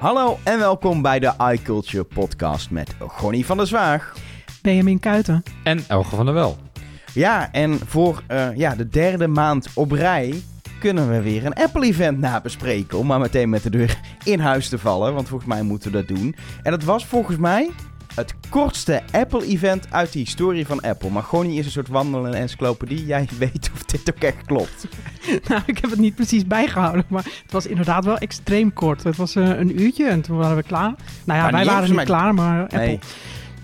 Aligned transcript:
Hallo 0.00 0.38
en 0.44 0.58
welkom 0.58 1.02
bij 1.02 1.18
de 1.18 1.32
iCulture 1.52 2.04
podcast 2.04 2.70
met 2.70 2.94
Gonnie 2.98 3.46
van 3.46 3.56
der 3.56 3.66
Zwaag. 3.66 4.14
Benjamin 4.62 4.98
Kuiten. 4.98 5.42
En 5.64 5.84
Elge 5.88 6.16
van 6.16 6.24
der 6.24 6.34
Wel. 6.34 6.56
Ja, 7.14 7.52
en 7.52 7.78
voor 7.86 8.22
uh, 8.28 8.56
ja, 8.56 8.74
de 8.74 8.88
derde 8.88 9.26
maand 9.26 9.68
op 9.74 9.92
rij 9.92 10.42
kunnen 10.78 11.10
we 11.10 11.22
weer 11.22 11.46
een 11.46 11.54
Apple-event 11.54 12.18
nabespreken. 12.18 12.98
Om 12.98 13.06
maar 13.06 13.20
meteen 13.20 13.48
met 13.48 13.62
de 13.62 13.70
deur 13.70 13.98
in 14.24 14.40
huis 14.40 14.68
te 14.68 14.78
vallen, 14.78 15.14
want 15.14 15.28
volgens 15.28 15.50
mij 15.50 15.62
moeten 15.62 15.92
we 15.92 15.96
dat 15.96 16.16
doen. 16.16 16.34
En 16.62 16.70
dat 16.70 16.84
was 16.84 17.06
volgens 17.06 17.36
mij 17.36 17.70
het 18.14 18.34
kortste 18.48 19.02
Apple-event 19.12 19.86
uit 19.90 20.12
de 20.12 20.18
historie 20.18 20.66
van 20.66 20.80
Apple. 20.80 21.10
Maar 21.10 21.22
Gonnie 21.22 21.58
is 21.58 21.64
een 21.64 21.70
soort 21.70 21.88
wandelende 21.88 22.36
encyclopedie. 22.36 23.06
Jij 23.06 23.28
weet 23.38 23.70
of 23.74 23.84
dit 23.84 24.14
ook 24.14 24.22
echt 24.22 24.46
klopt. 24.46 24.86
nou, 25.48 25.62
ik 25.66 25.78
heb 25.78 25.90
het 25.90 25.98
niet 25.98 26.14
precies 26.14 26.46
bijgehouden, 26.46 27.04
maar 27.08 27.24
het 27.24 27.52
was 27.52 27.66
inderdaad 27.66 28.04
wel 28.04 28.18
extreem 28.18 28.72
kort. 28.72 29.02
Het 29.02 29.16
was 29.16 29.36
uh, 29.36 29.48
een 29.48 29.80
uurtje 29.80 30.06
en 30.06 30.20
toen 30.20 30.36
waren 30.36 30.56
we 30.56 30.62
klaar. 30.62 30.94
Nou 31.24 31.38
ja, 31.38 31.50
wij 31.50 31.64
waren 31.64 31.84
niet 31.84 31.94
mij... 31.94 32.04
klaar, 32.04 32.34
maar 32.34 32.62
Apple... 32.62 32.78
Nee. 32.78 32.98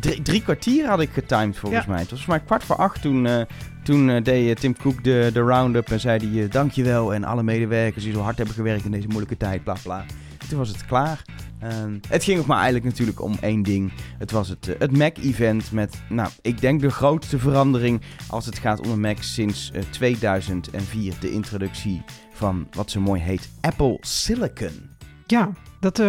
Drie, 0.01 0.23
drie, 0.23 0.43
kwartier 0.43 0.89
had 0.89 1.01
ik 1.01 1.11
getimed 1.13 1.57
volgens 1.59 1.87
mij. 1.87 1.99
Het 1.99 2.11
was 2.11 2.25
volgens 2.25 2.27
mij 2.27 2.41
kwart 2.47 2.65
voor 2.65 2.77
acht 2.77 3.03
toen, 3.03 3.25
uh, 3.25 3.41
toen 3.83 4.09
uh, 4.09 4.23
deed 4.23 4.61
Tim 4.61 4.77
Cook 4.77 5.05
de, 5.05 5.31
de 5.33 5.41
round-up 5.41 5.91
en 5.91 6.01
zei 6.01 6.39
hij 6.39 6.49
dankjewel 6.49 7.15
en 7.15 7.25
alle 7.25 7.43
medewerkers 7.43 8.05
die 8.05 8.13
zo 8.13 8.21
hard 8.21 8.37
hebben 8.37 8.55
gewerkt 8.55 8.85
in 8.85 8.91
deze 8.91 9.07
moeilijke 9.07 9.37
tijd, 9.37 9.65
bla 9.65 9.77
bla. 9.83 10.05
toen 10.49 10.59
was 10.59 10.69
het 10.69 10.87
klaar. 10.87 11.23
Um, 11.63 12.01
het 12.09 12.25
ging 12.25 12.41
ook 12.41 12.47
maar 12.47 12.57
eigenlijk 12.57 12.87
natuurlijk 12.87 13.23
om 13.23 13.37
één 13.41 13.63
ding. 13.63 13.93
Het 14.19 14.31
was 14.31 14.49
het, 14.49 14.77
het 14.79 14.97
Mac-event 14.97 15.73
met, 15.73 16.03
nou, 16.09 16.31
ik 16.43 16.61
denk 16.61 16.81
de 16.81 16.91
grootste 16.91 17.39
verandering 17.39 18.01
als 18.29 18.47
het 18.47 18.59
gaat 18.59 18.81
om 18.81 18.91
de 18.91 18.97
Mac 18.97 19.23
sinds 19.23 19.71
uh, 19.75 19.83
2004. 19.91 21.15
De 21.21 21.31
introductie 21.31 22.03
van 22.31 22.69
wat 22.73 22.91
zo 22.91 23.01
mooi 23.01 23.21
heet 23.21 23.51
Apple 23.61 23.97
Silicon. 24.01 24.95
Ja, 25.27 25.51
dat, 25.81 25.99
uh, 25.99 26.07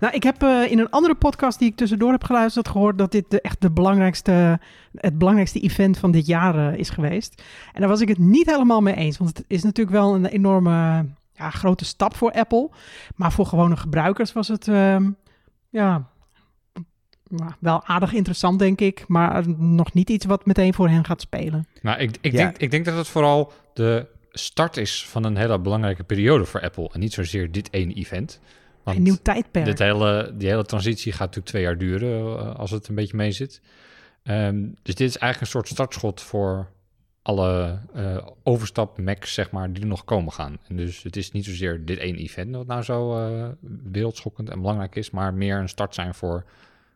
nou, 0.00 0.14
ik 0.14 0.22
heb 0.22 0.42
in 0.42 0.78
een 0.78 0.90
andere 0.90 1.14
podcast 1.14 1.58
die 1.58 1.68
ik 1.68 1.76
tussendoor 1.76 2.10
heb 2.10 2.24
geluisterd 2.24 2.68
gehoord 2.68 2.98
dat 2.98 3.12
dit 3.12 3.40
echt 3.40 3.60
de 3.60 3.70
belangrijkste, 3.70 4.60
het 4.94 5.18
belangrijkste 5.18 5.60
event 5.60 5.98
van 5.98 6.10
dit 6.10 6.26
jaar 6.26 6.78
is 6.78 6.90
geweest. 6.90 7.42
En 7.72 7.80
daar 7.80 7.90
was 7.90 8.00
ik 8.00 8.08
het 8.08 8.18
niet 8.18 8.50
helemaal 8.50 8.80
mee 8.80 8.94
eens, 8.94 9.18
want 9.18 9.36
het 9.36 9.44
is 9.46 9.62
natuurlijk 9.62 9.96
wel 9.96 10.14
een 10.14 10.26
enorme 10.26 11.06
ja, 11.36 11.50
grote 11.50 11.84
stap 11.84 12.16
voor 12.16 12.32
Apple. 12.32 12.70
Maar 13.14 13.32
voor 13.32 13.46
gewone 13.46 13.76
gebruikers 13.76 14.32
was 14.32 14.48
het 14.48 14.66
uh, 14.66 14.96
ja, 15.68 16.08
wel 17.58 17.84
aardig 17.84 18.12
interessant, 18.12 18.58
denk 18.58 18.80
ik. 18.80 19.04
Maar 19.08 19.48
nog 19.48 19.92
niet 19.92 20.10
iets 20.10 20.24
wat 20.24 20.46
meteen 20.46 20.74
voor 20.74 20.88
hen 20.88 21.04
gaat 21.04 21.20
spelen. 21.20 21.66
Nou, 21.82 21.98
ik, 21.98 22.16
ik, 22.20 22.32
denk, 22.32 22.56
ik 22.56 22.70
denk 22.70 22.84
dat 22.84 22.96
het 22.96 23.08
vooral 23.08 23.52
de 23.74 24.06
start 24.30 24.76
is 24.76 25.06
van 25.06 25.24
een 25.24 25.36
hele 25.36 25.58
belangrijke 25.58 26.04
periode 26.04 26.44
voor 26.44 26.60
Apple. 26.60 26.90
En 26.92 27.00
niet 27.00 27.12
zozeer 27.12 27.52
dit 27.52 27.72
ene 27.72 27.94
event. 27.94 28.40
Want 28.82 28.96
een 28.96 29.02
nieuw 29.02 29.18
tijdperk. 29.22 29.64
Dit 29.64 29.78
hele, 29.78 30.32
die 30.34 30.48
hele 30.48 30.64
transitie 30.64 31.12
gaat 31.12 31.20
natuurlijk 31.20 31.48
twee 31.48 31.62
jaar 31.62 31.78
duren 31.78 32.38
eh, 32.38 32.54
als 32.54 32.70
het 32.70 32.88
een 32.88 32.94
beetje 32.94 33.16
mee 33.16 33.32
zit. 33.32 33.60
Um, 34.24 34.74
dus 34.82 34.94
dit 34.94 35.08
is 35.08 35.18
eigenlijk 35.18 35.40
een 35.40 35.60
soort 35.60 35.68
startschot 35.68 36.20
voor 36.20 36.68
alle 37.26 37.78
uh, 37.96 38.16
overstap 38.42 38.98
Macs, 38.98 39.34
zeg 39.34 39.50
maar, 39.50 39.72
die 39.72 39.82
er 39.82 39.88
nog 39.88 40.04
komen 40.04 40.32
gaan. 40.32 40.58
En 40.68 40.76
dus 40.76 41.02
het 41.02 41.16
is 41.16 41.32
niet 41.32 41.44
zozeer 41.44 41.84
dit 41.84 41.98
één 41.98 42.16
event 42.16 42.56
wat 42.56 42.66
nou 42.66 42.82
zo 42.82 43.28
uh, 43.30 43.48
wereldschokkend 43.92 44.50
en 44.50 44.60
belangrijk 44.60 44.96
is, 44.96 45.10
maar 45.10 45.34
meer 45.34 45.58
een 45.58 45.68
start 45.68 45.94
zijn 45.94 46.14
voor 46.14 46.44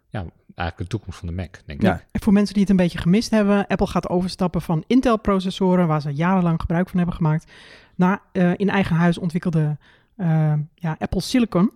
ja, 0.08 0.18
eigenlijk 0.54 0.76
de 0.90 0.96
toekomst 0.96 1.18
van 1.18 1.28
de 1.28 1.34
Mac, 1.34 1.56
denk 1.64 1.82
ja. 1.82 1.94
ik. 1.94 2.06
En 2.10 2.20
voor 2.20 2.32
mensen 2.32 2.52
die 2.54 2.62
het 2.62 2.70
een 2.70 2.76
beetje 2.76 2.98
gemist 2.98 3.30
hebben, 3.30 3.66
Apple 3.66 3.86
gaat 3.86 4.08
overstappen 4.08 4.62
van 4.62 4.84
Intel-processoren, 4.86 5.86
waar 5.86 6.00
ze 6.00 6.10
jarenlang 6.10 6.60
gebruik 6.60 6.88
van 6.88 6.98
hebben 6.98 7.16
gemaakt, 7.16 7.52
naar 7.94 8.22
uh, 8.32 8.52
in 8.56 8.68
eigen 8.68 8.96
huis 8.96 9.18
ontwikkelde 9.18 9.76
ja, 10.74 10.96
Apple 10.98 11.20
Silicon. 11.20 11.70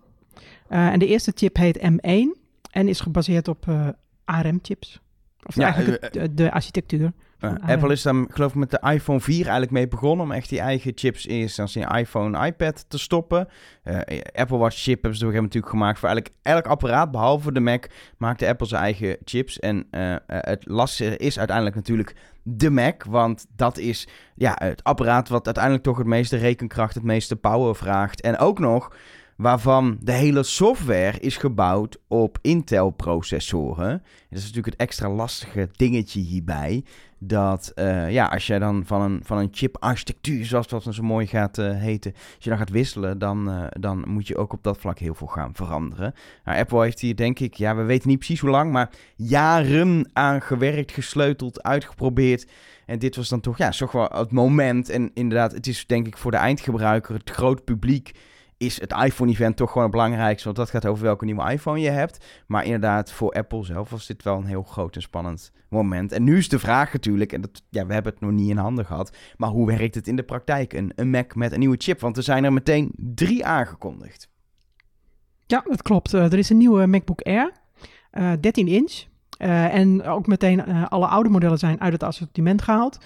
en 0.67 0.99
de 0.99 1.07
eerste 1.07 1.31
chip 1.35 1.55
heet 1.55 1.79
M1 1.79 2.41
en 2.71 2.87
is 2.87 2.99
gebaseerd 2.99 3.47
op 3.47 3.65
ARM-chips. 4.25 4.99
Of 5.45 5.55
ja, 5.55 5.73
eigenlijk 5.73 6.13
de, 6.13 6.33
de 6.33 6.51
architectuur. 6.51 7.13
Apple 7.67 7.91
is 7.91 8.01
dan 8.01 8.27
geloof 8.31 8.49
ik 8.49 8.55
met 8.55 8.71
de 8.71 8.91
iPhone 8.91 9.19
4 9.19 9.35
eigenlijk 9.35 9.71
mee 9.71 9.87
begonnen 9.87 10.25
om 10.25 10.31
echt 10.31 10.49
die 10.49 10.59
eigen 10.59 10.91
chips 10.95 11.27
eerst 11.27 11.59
als 11.59 11.75
in 11.75 11.87
iPhone, 11.87 12.45
iPad 12.45 12.85
te 12.87 12.97
stoppen. 12.97 13.47
Uh, 13.83 13.99
Apple 14.33 14.57
Watch 14.57 14.77
chip 14.77 15.01
hebben 15.01 15.19
ze 15.19 15.25
natuurlijk 15.25 15.69
gemaakt 15.69 15.99
voor 15.99 16.09
eigenlijk 16.09 16.37
elk 16.41 16.67
apparaat 16.67 17.11
behalve 17.11 17.51
de 17.51 17.59
Mac 17.59 17.85
maakte 18.17 18.47
Apple 18.47 18.67
zijn 18.67 18.81
eigen 18.81 19.17
chips. 19.23 19.59
En 19.59 19.87
uh, 19.91 20.15
het 20.27 20.65
lastige 20.67 21.17
is 21.17 21.37
uiteindelijk 21.37 21.75
natuurlijk 21.75 22.15
de 22.43 22.69
Mac, 22.69 23.03
want 23.03 23.45
dat 23.55 23.77
is 23.77 24.07
ja, 24.35 24.55
het 24.57 24.83
apparaat 24.83 25.29
wat 25.29 25.45
uiteindelijk 25.45 25.83
toch 25.83 25.97
het 25.97 26.07
meeste 26.07 26.37
rekenkracht, 26.37 26.93
het 26.93 27.03
meeste 27.03 27.35
power 27.35 27.75
vraagt. 27.75 28.21
En 28.21 28.37
ook 28.37 28.59
nog 28.59 28.95
waarvan 29.35 29.97
de 30.01 30.11
hele 30.11 30.43
software 30.43 31.19
is 31.19 31.37
gebouwd 31.37 31.97
op 32.07 32.37
Intel-processoren. 32.41 33.89
Dat 34.29 34.39
is 34.39 34.39
natuurlijk 34.39 34.65
het 34.65 34.75
extra 34.75 35.09
lastige 35.09 35.69
dingetje 35.71 36.19
hierbij. 36.19 36.83
Dat 37.19 37.71
uh, 37.75 38.11
ja, 38.11 38.25
als 38.25 38.47
jij 38.47 38.59
dan 38.59 38.83
van 38.85 39.01
een, 39.01 39.19
van 39.23 39.37
een 39.37 39.49
chip-architectuur, 39.51 40.45
zoals 40.45 40.67
dat 40.67 40.87
zo 40.89 41.03
mooi 41.03 41.27
gaat 41.27 41.57
uh, 41.57 41.77
heten, 41.77 42.13
als 42.13 42.43
je 42.43 42.49
dan 42.49 42.59
gaat 42.59 42.69
wisselen, 42.69 43.19
dan, 43.19 43.49
uh, 43.49 43.65
dan 43.69 44.03
moet 44.07 44.27
je 44.27 44.37
ook 44.37 44.53
op 44.53 44.63
dat 44.63 44.77
vlak 44.77 44.99
heel 44.99 45.13
veel 45.13 45.27
gaan 45.27 45.55
veranderen. 45.55 46.13
Nou, 46.43 46.57
Apple 46.57 46.83
heeft 46.83 46.99
hier 46.99 47.15
denk 47.15 47.39
ik, 47.39 47.53
ja, 47.53 47.75
we 47.75 47.83
weten 47.83 48.09
niet 48.09 48.17
precies 48.17 48.39
hoe 48.39 48.49
lang, 48.49 48.71
maar 48.71 48.89
jaren 49.15 50.09
aan 50.13 50.41
gewerkt, 50.41 50.91
gesleuteld, 50.91 51.63
uitgeprobeerd. 51.63 52.47
En 52.85 52.99
dit 52.99 53.15
was 53.15 53.29
dan 53.29 53.41
toch, 53.41 53.57
ja, 53.57 53.69
toch 53.69 53.91
wel 53.91 54.09
het 54.13 54.31
moment. 54.31 54.89
En 54.89 55.11
inderdaad, 55.13 55.51
het 55.51 55.67
is 55.67 55.85
denk 55.85 56.07
ik 56.07 56.17
voor 56.17 56.31
de 56.31 56.37
eindgebruiker, 56.37 57.15
het 57.15 57.29
groot 57.29 57.63
publiek 57.63 58.11
is 58.65 58.81
het 58.81 58.93
iPhone-event 59.03 59.55
toch 59.55 59.67
gewoon 59.67 59.83
het 59.83 59.91
belangrijkste. 59.91 60.45
Want 60.45 60.57
dat 60.57 60.69
gaat 60.69 60.85
over 60.85 61.03
welke 61.03 61.25
nieuwe 61.25 61.51
iPhone 61.51 61.79
je 61.79 61.89
hebt. 61.89 62.25
Maar 62.47 62.65
inderdaad, 62.65 63.11
voor 63.11 63.31
Apple 63.31 63.63
zelf 63.65 63.89
was 63.89 64.07
dit 64.07 64.23
wel 64.23 64.37
een 64.37 64.45
heel 64.45 64.63
groot 64.63 64.95
en 64.95 65.01
spannend 65.01 65.51
moment. 65.69 66.11
En 66.11 66.23
nu 66.23 66.37
is 66.37 66.49
de 66.49 66.59
vraag 66.59 66.93
natuurlijk, 66.93 67.33
en 67.33 67.41
dat, 67.41 67.63
ja, 67.69 67.85
we 67.85 67.93
hebben 67.93 68.11
het 68.11 68.21
nog 68.21 68.31
niet 68.31 68.49
in 68.49 68.57
handen 68.57 68.85
gehad. 68.85 69.17
Maar 69.37 69.49
hoe 69.49 69.67
werkt 69.67 69.95
het 69.95 70.07
in 70.07 70.15
de 70.15 70.23
praktijk? 70.23 70.73
Een, 70.73 70.91
een 70.95 71.09
Mac 71.09 71.35
met 71.35 71.51
een 71.51 71.59
nieuwe 71.59 71.75
chip? 71.79 71.99
Want 71.99 72.17
er 72.17 72.23
zijn 72.23 72.43
er 72.43 72.53
meteen 72.53 72.91
drie 72.95 73.45
aangekondigd. 73.45 74.29
Ja, 75.45 75.63
dat 75.67 75.81
klopt. 75.81 76.13
Uh, 76.13 76.23
er 76.23 76.37
is 76.37 76.49
een 76.49 76.57
nieuwe 76.57 76.85
MacBook 76.85 77.21
Air, 77.21 77.51
eh, 78.11 78.31
13 78.39 78.67
inch. 78.67 79.03
Uh, 79.39 79.73
en 79.73 80.03
ook 80.03 80.27
meteen 80.27 80.87
alle 80.89 81.07
oude 81.07 81.29
modellen 81.29 81.57
zijn 81.57 81.81
uit 81.81 81.93
het 81.93 82.03
assortiment 82.03 82.61
gehaald. 82.61 82.97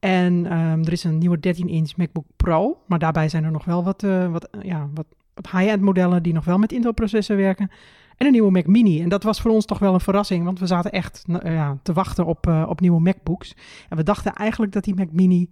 En 0.00 0.58
um, 0.58 0.84
er 0.84 0.92
is 0.92 1.04
een 1.04 1.18
nieuwe 1.18 1.36
13-inch 1.36 1.96
MacBook 1.96 2.26
Pro, 2.36 2.82
maar 2.86 2.98
daarbij 2.98 3.28
zijn 3.28 3.44
er 3.44 3.50
nog 3.50 3.64
wel 3.64 3.84
wat, 3.84 4.02
uh, 4.02 4.32
wat, 4.32 4.48
ja, 4.62 4.88
wat, 4.94 5.06
high-end 5.34 5.82
modellen 5.82 6.22
die 6.22 6.32
nog 6.32 6.44
wel 6.44 6.58
met 6.58 6.72
Intel-processen 6.72 7.36
werken. 7.36 7.70
En 8.16 8.26
een 8.26 8.32
nieuwe 8.32 8.50
Mac 8.50 8.66
Mini. 8.66 9.02
En 9.02 9.08
dat 9.08 9.22
was 9.22 9.40
voor 9.40 9.50
ons 9.50 9.64
toch 9.64 9.78
wel 9.78 9.94
een 9.94 10.00
verrassing, 10.00 10.44
want 10.44 10.58
we 10.58 10.66
zaten 10.66 10.92
echt 10.92 11.24
uh, 11.28 11.38
ja, 11.42 11.78
te 11.82 11.92
wachten 11.92 12.26
op, 12.26 12.46
uh, 12.46 12.66
op 12.68 12.80
nieuwe 12.80 13.00
MacBooks. 13.00 13.54
En 13.88 13.96
we 13.96 14.02
dachten 14.02 14.34
eigenlijk 14.34 14.72
dat 14.72 14.84
die 14.84 14.94
Mac 14.94 15.08
Mini 15.12 15.48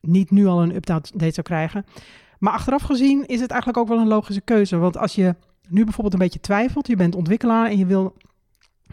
niet 0.00 0.30
nu 0.30 0.46
al 0.46 0.62
een 0.62 0.74
update 0.74 1.12
zou 1.16 1.42
krijgen. 1.42 1.86
Maar 2.38 2.52
achteraf 2.52 2.82
gezien 2.82 3.26
is 3.26 3.40
het 3.40 3.50
eigenlijk 3.50 3.80
ook 3.80 3.88
wel 3.88 3.98
een 3.98 4.08
logische 4.08 4.40
keuze. 4.40 4.76
Want 4.76 4.98
als 4.98 5.14
je 5.14 5.34
nu 5.68 5.84
bijvoorbeeld 5.84 6.14
een 6.14 6.20
beetje 6.20 6.40
twijfelt, 6.40 6.86
je 6.86 6.96
bent 6.96 7.14
ontwikkelaar 7.14 7.70
en 7.70 7.78
je 7.78 7.86
wil 7.86 8.16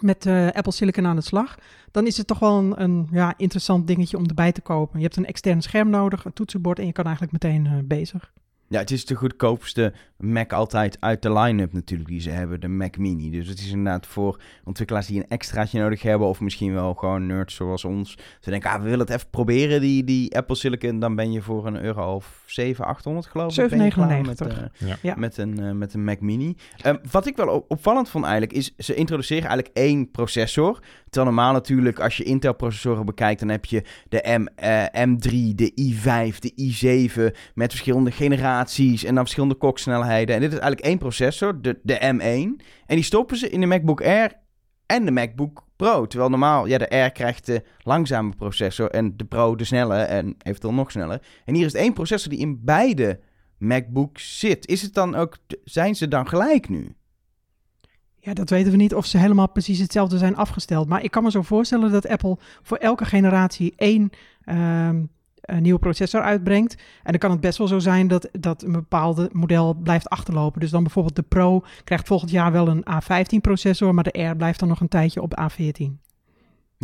met 0.04 0.26
uh, 0.26 0.48
Apple 0.52 0.72
Silicon 0.72 1.06
aan 1.06 1.16
de 1.16 1.22
slag, 1.22 1.58
dan 1.92 2.06
is 2.08 2.18
het 2.18 2.28
toch 2.28 2.40
wel 2.40 2.58
een, 2.58 2.82
een, 2.82 3.08
ja, 3.12 3.34
interessant 3.38 3.88
dingetje 3.88 4.18
om 4.18 4.26
erbij 4.26 4.52
te 4.52 4.62
kopen. 4.62 5.00
Je 5.00 5.06
hebt 5.06 5.18
een 5.18 5.26
extern 5.26 5.62
scherm 5.62 5.90
nodig, 5.90 6.26
een 6.26 6.34
toetsenbord 6.34 6.80
en 6.80 6.86
je 6.86 6.92
kan 6.92 7.06
eigenlijk 7.06 7.34
meteen 7.34 7.66
uh, 7.66 7.74
bezig. 7.84 8.32
Ja, 8.74 8.80
het 8.80 8.92
is 8.92 9.06
de 9.06 9.16
goedkoopste 9.16 9.94
Mac 10.18 10.54
altijd 10.54 10.98
uit 11.00 11.22
de 11.22 11.34
line-up 11.34 11.74
natuurlijk 11.74 12.10
die 12.10 12.20
ze 12.20 12.30
hebben, 12.30 12.60
de 12.60 12.68
Mac 12.68 12.98
Mini. 12.98 13.30
Dus 13.30 13.48
het 13.48 13.60
is 13.60 13.70
inderdaad 13.70 14.08
voor 14.08 14.42
ontwikkelaars 14.64 15.08
die 15.08 15.20
een 15.20 15.28
extraatje 15.28 15.80
nodig 15.80 16.02
hebben 16.02 16.28
of 16.28 16.40
misschien 16.40 16.74
wel 16.74 16.94
gewoon 16.94 17.26
nerds 17.26 17.56
zoals 17.56 17.86
ons. 17.86 18.18
Ze 18.40 18.50
denken, 18.50 18.70
ah, 18.70 18.78
we 18.78 18.84
willen 18.84 19.00
het 19.00 19.10
even 19.10 19.30
proberen, 19.30 19.82
die, 19.82 20.04
die 20.04 20.38
Apple 20.38 20.56
Silicon. 20.56 21.00
Dan 21.00 21.16
ben 21.16 21.32
je 21.32 21.42
voor 21.42 21.68
een 21.68 21.84
euro 21.84 22.16
of 22.16 22.44
7, 22.46 22.86
800 22.86 23.26
geloof 23.26 23.58
ik. 23.58 23.72
7,99. 23.72 23.78
Met, 24.26 24.42
uh, 24.42 24.94
ja. 25.02 25.16
met, 25.16 25.38
een, 25.38 25.62
uh, 25.62 25.72
met 25.72 25.94
een 25.94 26.04
Mac 26.04 26.20
Mini. 26.20 26.56
Um, 26.86 27.00
wat 27.12 27.26
ik 27.26 27.36
wel 27.36 27.66
opvallend 27.68 28.10
vond 28.10 28.26
eigenlijk, 28.26 28.54
is 28.54 28.74
ze 28.78 28.96
introduceren 28.96 29.50
eigenlijk 29.50 29.78
één 29.78 30.12
processor. 30.12 30.80
Terwijl 31.14 31.34
normaal 31.34 31.54
natuurlijk, 31.54 32.00
als 32.00 32.18
je 32.18 32.24
Intel-processoren 32.24 33.06
bekijkt, 33.06 33.40
dan 33.40 33.50
heb 33.50 33.66
je 33.66 33.84
de 34.10 34.38
M, 34.38 34.48
uh, 34.64 34.84
M3, 34.84 35.56
de 35.56 35.72
i5, 35.82 36.38
de 36.40 36.52
i7 36.52 37.38
met 37.54 37.70
verschillende 37.70 38.12
generaties 38.12 39.04
en 39.04 39.16
dan 39.16 39.24
verschillende 39.24 39.56
koksnelheden. 39.56 40.36
En 40.36 40.42
dit 40.42 40.52
is 40.52 40.60
eigenlijk 40.60 40.88
één 40.88 40.98
processor, 40.98 41.62
de, 41.62 41.80
de 41.84 41.98
M1. 41.98 42.66
En 42.86 42.96
die 42.96 43.04
stoppen 43.04 43.38
ze 43.38 43.50
in 43.50 43.60
de 43.60 43.66
MacBook 43.66 44.02
Air 44.02 44.32
en 44.86 45.06
de 45.06 45.12
MacBook 45.12 45.66
Pro. 45.76 46.08
Terwijl 46.08 46.30
normaal, 46.30 46.66
ja, 46.66 46.78
de 46.78 46.90
Air 46.90 47.12
krijgt 47.12 47.46
de 47.46 47.64
langzame 47.78 48.36
processor 48.36 48.90
en 48.90 49.18
de 49.18 49.26
Pro 49.26 49.56
de 49.56 49.64
snelle 49.64 49.96
en 49.96 50.36
eventueel 50.42 50.74
nog 50.74 50.92
sneller. 50.92 51.22
En 51.46 51.54
hier 51.54 51.66
is 51.66 51.72
het 51.72 51.82
één 51.82 51.94
processor 51.94 52.30
die 52.30 52.40
in 52.40 52.60
beide 52.64 53.20
MacBooks 53.58 54.40
zit. 54.40 54.68
Is 54.68 54.82
het 54.82 54.94
dan 54.94 55.16
ook, 55.16 55.38
zijn 55.64 55.96
ze 55.96 56.08
dan 56.08 56.28
gelijk 56.28 56.70
nu? 56.70 56.96
Ja, 58.26 58.34
dat 58.34 58.50
weten 58.50 58.72
we 58.72 58.78
niet 58.78 58.96
of 58.96 59.06
ze 59.06 59.18
helemaal 59.18 59.50
precies 59.50 59.80
hetzelfde 59.80 60.18
zijn 60.18 60.36
afgesteld. 60.36 60.88
Maar 60.88 61.04
ik 61.04 61.12
kan 61.12 61.24
me 61.24 61.32
zo 61.32 61.42
voorstellen 61.42 61.92
dat 61.92 62.08
Apple 62.08 62.38
voor 62.62 62.78
elke 62.78 63.06
generatie 63.06 63.74
één, 63.76 64.10
een 64.44 65.62
nieuwe 65.62 65.80
processor 65.80 66.22
uitbrengt. 66.22 66.76
En 66.76 67.12
dan 67.12 67.18
kan 67.18 67.32
het 67.32 67.40
best 67.40 67.58
wel 67.58 67.68
zo 67.68 67.80
zijn 67.80 68.08
dat, 68.08 68.30
dat 68.32 68.64
een 68.64 68.72
bepaalde 68.72 69.30
model 69.32 69.74
blijft 69.74 70.10
achterlopen. 70.10 70.60
Dus 70.60 70.70
dan 70.70 70.84
bijvoorbeeld 70.84 71.16
de 71.16 71.22
Pro 71.22 71.64
krijgt 71.84 72.08
volgend 72.08 72.32
jaar 72.32 72.52
wel 72.52 72.68
een 72.68 72.86
A15 72.90 73.42
processor, 73.42 73.94
maar 73.94 74.04
de 74.04 74.24
R 74.24 74.36
blijft 74.36 74.60
dan 74.60 74.70
nog 74.70 74.80
een 74.80 74.88
tijdje 74.88 75.22
op 75.22 75.40
A14. 75.42 76.13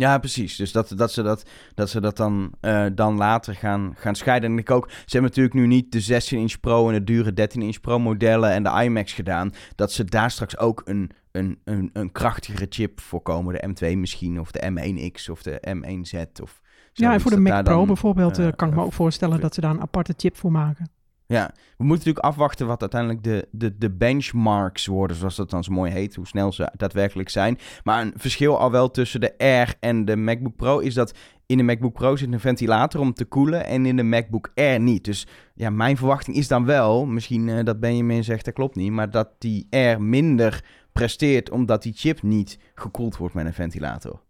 Ja, 0.00 0.18
precies. 0.18 0.56
Dus 0.56 0.72
dat, 0.72 0.92
dat 0.96 1.12
ze 1.12 1.22
dat, 1.22 1.42
dat, 1.74 1.90
ze 1.90 2.00
dat 2.00 2.16
dan, 2.16 2.52
uh, 2.60 2.86
dan 2.94 3.16
later 3.16 3.54
gaan, 3.54 3.94
gaan 3.96 4.14
scheiden. 4.14 4.50
En 4.50 4.58
ik 4.58 4.70
ook, 4.70 4.90
ze 4.90 4.96
hebben 5.06 5.30
natuurlijk 5.30 5.54
nu 5.54 5.66
niet 5.66 5.92
de 5.92 6.20
16-inch 6.20 6.60
Pro 6.60 6.88
en 6.88 6.94
de 6.94 7.04
dure 7.04 7.30
13-inch 7.30 7.80
Pro 7.80 7.98
modellen 7.98 8.50
en 8.50 8.62
de 8.62 8.82
iMacs 8.82 9.12
gedaan. 9.12 9.52
Dat 9.74 9.92
ze 9.92 10.04
daar 10.04 10.30
straks 10.30 10.58
ook 10.58 10.82
een, 10.84 11.10
een, 11.32 11.60
een, 11.64 11.90
een 11.92 12.12
krachtigere 12.12 12.66
chip 12.68 13.00
voor 13.00 13.20
komen. 13.20 13.54
De 13.54 13.92
M2 13.94 13.96
misschien, 13.96 14.40
of 14.40 14.50
de 14.50 14.70
M1X 14.70 15.30
of 15.30 15.42
de 15.42 15.76
M1Z. 15.76 16.42
Of 16.42 16.60
ja, 16.92 17.12
en 17.12 17.20
voor 17.20 17.30
de 17.30 17.40
Mac 17.40 17.64
Pro 17.64 17.76
dan, 17.76 17.86
bijvoorbeeld 17.86 18.38
uh, 18.38 18.48
kan 18.56 18.68
ik 18.68 18.74
me 18.74 18.82
ook 18.82 18.92
voorstellen 18.92 19.40
dat 19.40 19.54
ze 19.54 19.60
daar 19.60 19.70
een 19.70 19.80
aparte 19.80 20.14
chip 20.16 20.36
voor 20.36 20.52
maken. 20.52 20.90
Ja, 21.30 21.50
we 21.54 21.84
moeten 21.84 22.06
natuurlijk 22.06 22.24
afwachten 22.24 22.66
wat 22.66 22.80
uiteindelijk 22.80 23.22
de, 23.22 23.48
de, 23.50 23.78
de 23.78 23.90
benchmarks 23.90 24.86
worden, 24.86 25.16
zoals 25.16 25.36
dat 25.36 25.50
dan 25.50 25.64
zo 25.64 25.72
mooi 25.72 25.92
heet, 25.92 26.14
hoe 26.14 26.26
snel 26.26 26.52
ze 26.52 26.70
daadwerkelijk 26.76 27.28
zijn. 27.28 27.58
Maar 27.84 28.02
een 28.02 28.12
verschil 28.16 28.58
al 28.58 28.70
wel 28.70 28.90
tussen 28.90 29.20
de 29.20 29.38
Air 29.38 29.74
en 29.80 30.04
de 30.04 30.16
MacBook 30.16 30.56
Pro 30.56 30.78
is 30.78 30.94
dat 30.94 31.14
in 31.46 31.56
de 31.56 31.62
MacBook 31.62 31.92
Pro 31.92 32.16
zit 32.16 32.32
een 32.32 32.40
ventilator 32.40 33.00
om 33.00 33.14
te 33.14 33.24
koelen 33.24 33.64
en 33.64 33.86
in 33.86 33.96
de 33.96 34.02
MacBook 34.02 34.52
Air 34.54 34.80
niet. 34.80 35.04
Dus 35.04 35.26
ja, 35.54 35.70
mijn 35.70 35.96
verwachting 35.96 36.36
is 36.36 36.48
dan 36.48 36.64
wel, 36.64 37.06
misschien 37.06 37.48
uh, 37.48 37.64
dat 37.64 37.80
Benjamin 37.80 38.24
zegt 38.24 38.44
dat 38.44 38.54
klopt 38.54 38.76
niet, 38.76 38.92
maar 38.92 39.10
dat 39.10 39.28
die 39.38 39.66
Air 39.70 40.02
minder 40.02 40.64
presteert 40.92 41.50
omdat 41.50 41.82
die 41.82 41.92
chip 41.96 42.22
niet 42.22 42.58
gekoeld 42.74 43.16
wordt 43.16 43.34
met 43.34 43.46
een 43.46 43.54
ventilator. 43.54 44.20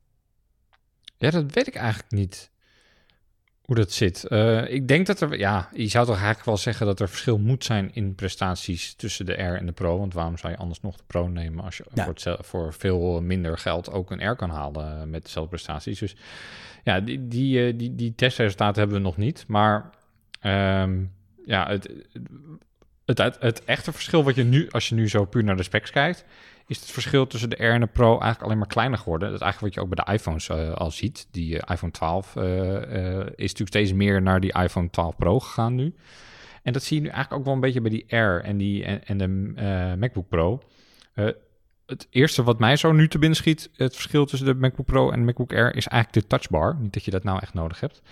Ja, 1.17 1.31
dat 1.31 1.53
weet 1.53 1.67
ik 1.67 1.75
eigenlijk 1.75 2.13
niet 2.13 2.51
hoe 3.71 3.79
dat 3.79 3.93
zit. 3.93 4.27
Uh, 4.29 4.71
ik 4.71 4.89
denk 4.89 5.07
dat 5.07 5.21
er, 5.21 5.39
ja, 5.39 5.69
je 5.73 5.89
zou 5.89 6.07
toch 6.07 6.15
eigenlijk 6.15 6.45
wel 6.45 6.57
zeggen 6.57 6.87
dat 6.87 7.01
er 7.01 7.09
verschil 7.09 7.39
moet 7.39 7.65
zijn 7.65 7.91
in 7.95 8.15
prestaties 8.15 8.95
tussen 8.95 9.27
de 9.27 9.33
R 9.33 9.57
en 9.57 9.67
de 9.67 9.73
Pro. 9.73 9.99
Want 9.99 10.15
waarom 10.15 10.39
zou 10.39 10.53
je 10.53 10.59
anders 10.59 10.81
nog 10.81 10.97
de 10.97 11.03
Pro 11.07 11.29
nemen 11.29 11.65
als 11.65 11.77
je 11.77 11.85
voor, 11.95 12.39
voor, 12.41 12.73
veel 12.75 13.23
minder 13.23 13.59
geld 13.59 13.91
ook 13.91 14.11
een 14.11 14.31
R 14.31 14.37
kan 14.37 14.51
halen 14.51 15.11
met 15.11 15.23
dezelfde 15.23 15.51
prestaties? 15.51 15.99
Dus 15.99 16.17
ja, 16.85 17.01
die, 17.01 17.29
die, 17.29 17.67
eh, 17.67 17.79
die, 17.79 17.95
die 17.95 18.15
testresultaten 18.15 18.81
hebben 18.81 18.97
we 18.97 19.05
nog 19.05 19.17
niet. 19.17 19.45
Maar 19.47 19.91
um, 20.43 21.13
ja, 21.45 21.69
het, 21.69 21.93
het, 23.05 23.19
het, 23.19 23.37
het, 23.41 23.65
echte 23.65 23.93
verschil 23.93 24.25
wat 24.25 24.35
je 24.35 24.45
nu, 24.45 24.71
als 24.71 24.89
je 24.89 24.95
nu 24.95 25.09
zo 25.09 25.25
puur 25.25 25.45
naar 25.45 25.57
de 25.57 25.63
specs 25.63 25.91
kijkt, 25.91 26.25
is 26.71 26.81
het 26.81 26.91
verschil 26.91 27.27
tussen 27.27 27.51
de 27.51 27.57
R 27.57 27.71
en 27.71 27.81
de 27.81 27.87
Pro 27.87 28.11
eigenlijk 28.11 28.43
alleen 28.43 28.59
maar 28.59 28.67
kleiner 28.67 28.99
geworden. 28.99 29.29
Dat 29.29 29.37
is 29.37 29.45
eigenlijk 29.45 29.75
wat 29.75 29.85
je 29.85 29.91
ook 29.91 29.97
bij 29.97 30.05
de 30.05 30.13
iPhones 30.19 30.49
uh, 30.49 30.73
al 30.73 30.91
ziet. 30.91 31.29
Die 31.31 31.55
uh, 31.55 31.61
iPhone 31.67 31.93
12 31.93 32.37
uh, 32.37 32.45
is 33.21 33.27
natuurlijk 33.37 33.69
steeds 33.69 33.93
meer 33.93 34.23
naar 34.23 34.41
die 34.41 34.53
iPhone 34.53 34.91
12 34.91 35.17
Pro 35.17 35.41
gegaan 35.41 35.75
nu. 35.75 35.95
En 36.63 36.73
dat 36.73 36.83
zie 36.83 36.97
je 36.97 37.03
nu 37.03 37.09
eigenlijk 37.09 37.39
ook 37.39 37.45
wel 37.45 37.55
een 37.55 37.61
beetje 37.61 37.81
bij 37.81 37.91
die 37.91 38.17
R 38.17 38.41
en, 38.45 38.57
die, 38.57 38.85
en, 38.85 39.19
de 39.19 39.29
MacBook 39.99 40.29
Pro. 40.29 40.63
het 41.87 42.07
eerste 42.11 42.43
wat 42.43 42.59
mij 42.59 42.77
zo 42.77 42.93
nu 42.93 43.09
te 43.09 43.19
binnen 43.19 43.39
schiet, 43.39 43.71
het 43.77 43.95
verschil 43.95 44.27
tussen 44.27 44.49
de 44.49 44.55
MacBook 44.55 44.87
Pro 44.87 45.11
en 45.11 45.19
de 45.19 45.25
MacBook 45.25 45.53
Air, 45.53 45.77
is 45.77 45.87
eigenlijk 45.87 46.23
de 46.23 46.37
touchbar. 46.37 46.77
Niet 46.81 46.93
dat 46.93 47.05
je 47.05 47.11
dat 47.11 47.25
nou 47.25 47.39
echt 47.43 47.55
nodig 47.55 47.81
hebt. 47.81 48.03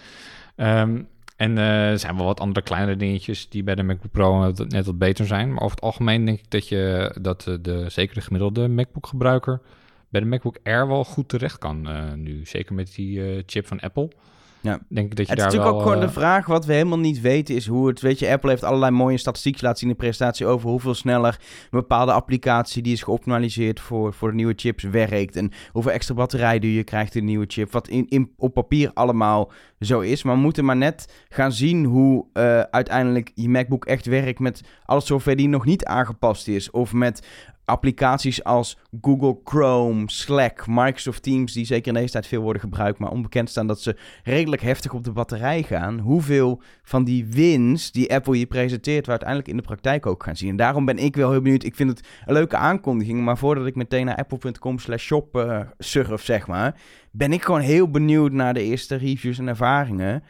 Um, 0.57 1.09
en 1.39 1.57
uh, 1.57 1.91
er 1.91 1.99
zijn 1.99 2.17
wel 2.17 2.25
wat 2.25 2.41
andere 2.41 2.63
kleinere 2.63 2.97
dingetjes 2.97 3.49
die 3.49 3.63
bij 3.63 3.75
de 3.75 3.83
MacBook 3.83 4.11
Pro 4.11 4.53
net 4.69 4.87
wat 4.87 4.99
beter 4.99 5.27
zijn. 5.27 5.53
Maar 5.53 5.63
over 5.63 5.77
het 5.77 5.85
algemeen 5.85 6.25
denk 6.25 6.39
ik 6.39 6.51
dat 6.51 6.69
je 6.69 7.15
dat 7.21 7.43
de, 7.43 7.61
de 7.61 7.85
zeker 7.89 8.15
de 8.15 8.21
gemiddelde 8.21 8.69
MacBook 8.69 9.07
gebruiker 9.07 9.61
bij 10.09 10.21
de 10.21 10.27
MacBook 10.27 10.59
Air 10.63 10.89
wel 10.89 11.05
goed 11.05 11.29
terecht 11.29 11.59
kan 11.59 11.91
uh, 11.91 12.13
nu. 12.13 12.47
Zeker 12.47 12.75
met 12.75 12.95
die 12.95 13.43
chip 13.47 13.67
van 13.67 13.81
Apple. 13.81 14.11
Ja. 14.61 14.79
Denk 14.89 15.17
dat 15.17 15.27
je 15.27 15.33
het 15.33 15.39
is 15.39 15.45
natuurlijk 15.45 15.73
ook 15.73 15.83
gewoon 15.83 16.01
de 16.01 16.09
vraag, 16.09 16.47
wat 16.47 16.65
we 16.65 16.73
helemaal 16.73 16.99
niet 16.99 17.21
weten, 17.21 17.55
is 17.55 17.67
hoe 17.67 17.89
het... 17.89 18.01
Weet 18.01 18.19
je, 18.19 18.31
Apple 18.31 18.51
heeft 18.51 18.65
allerlei 18.65 18.93
mooie 18.93 19.19
statistieken 19.19 19.65
laten 19.65 19.79
zien 19.79 19.89
in 19.89 19.95
de 19.95 20.01
presentatie 20.01 20.47
over 20.47 20.69
hoeveel 20.69 20.95
sneller 20.95 21.39
een 21.63 21.79
bepaalde 21.79 22.13
applicatie 22.13 22.83
die 22.83 22.93
is 22.93 23.03
geoptimaliseerd 23.03 23.81
voor, 23.81 24.15
voor 24.15 24.29
de 24.29 24.35
nieuwe 24.35 24.53
chips 24.57 24.83
werkt. 24.83 25.37
En 25.37 25.53
hoeveel 25.73 25.93
extra 25.93 26.15
batterij 26.15 26.59
je 26.61 26.85
krijgt 26.85 27.15
in 27.15 27.21
de 27.21 27.27
nieuwe 27.27 27.45
chip. 27.49 27.73
Wat 27.73 27.89
in, 27.89 28.07
in, 28.09 28.33
op 28.37 28.55
papier 28.55 28.91
allemaal 28.95 29.53
zo 29.81 30.01
is. 30.01 30.23
Maar 30.23 30.35
we 30.35 30.41
moeten 30.41 30.65
maar 30.65 30.77
net 30.77 31.25
gaan 31.29 31.53
zien 31.53 31.85
hoe 31.85 32.27
uh, 32.33 32.61
uiteindelijk 32.61 33.31
je 33.35 33.49
MacBook 33.49 33.85
echt 33.85 34.07
werkt 34.07 34.39
met 34.39 34.63
alle 34.85 35.01
software 35.01 35.37
die 35.37 35.49
nog 35.49 35.65
niet 35.65 35.85
aangepast 35.85 36.49
is. 36.49 36.71
Of 36.71 36.93
met 36.93 37.27
applicaties 37.69 38.45
als 38.45 38.79
Google 39.01 39.39
Chrome, 39.45 40.03
Slack, 40.07 40.65
Microsoft 40.67 41.23
Teams, 41.23 41.53
die 41.53 41.65
zeker 41.65 41.89
in 41.89 41.95
deze 41.95 42.13
tijd 42.13 42.27
veel 42.27 42.43
worden 42.43 42.63
gebruikt, 42.63 42.99
maar 42.99 43.11
onbekend 43.11 43.51
staan 43.51 43.67
dat 43.67 43.81
ze 43.81 43.97
redelijk 44.23 44.63
heftig 44.63 44.93
op 44.93 45.05
de 45.05 45.13
batterij 45.13 45.63
gaan. 45.63 45.99
Hoeveel 45.99 46.63
van 46.83 47.05
die 47.05 47.27
wins 47.27 47.93
die 47.93 48.15
Apple 48.15 48.37
hier 48.37 48.47
presenteert, 48.47 49.05
we 49.05 49.11
uiteindelijk 49.11 49.49
in 49.49 49.57
de 49.57 49.63
praktijk 49.63 50.07
ook 50.07 50.23
gaan 50.23 50.37
zien. 50.37 50.51
En 50.51 50.57
daarom 50.57 50.85
ben 50.85 50.99
ik 50.99 51.17
wel 51.17 51.31
heel 51.31 51.43
benieuwd. 51.43 51.65
Ik 51.65 51.75
vind 51.75 51.91
het 51.91 52.09
een 52.27 52.35
leuke 52.35 52.57
aankondiging, 52.57 53.25
maar 53.25 53.39
voordat 53.39 53.67
ik 53.67 53.75
meteen 53.75 54.07
naar 54.07 54.17
apple.com 54.17 54.79
slash 54.79 55.05
shop 55.05 55.37
uh, 55.37 55.61
surf, 55.79 56.25
zeg 56.25 56.47
maar, 56.47 56.81
ben 57.11 57.33
ik 57.33 57.43
gewoon 57.43 57.61
heel 57.61 57.91
benieuwd 57.91 58.33
naar 58.33 58.55
de 58.55 58.63
eerste 58.63 58.97
reviews 58.97 59.39
en 59.39 59.49
ervaringen 59.49 60.23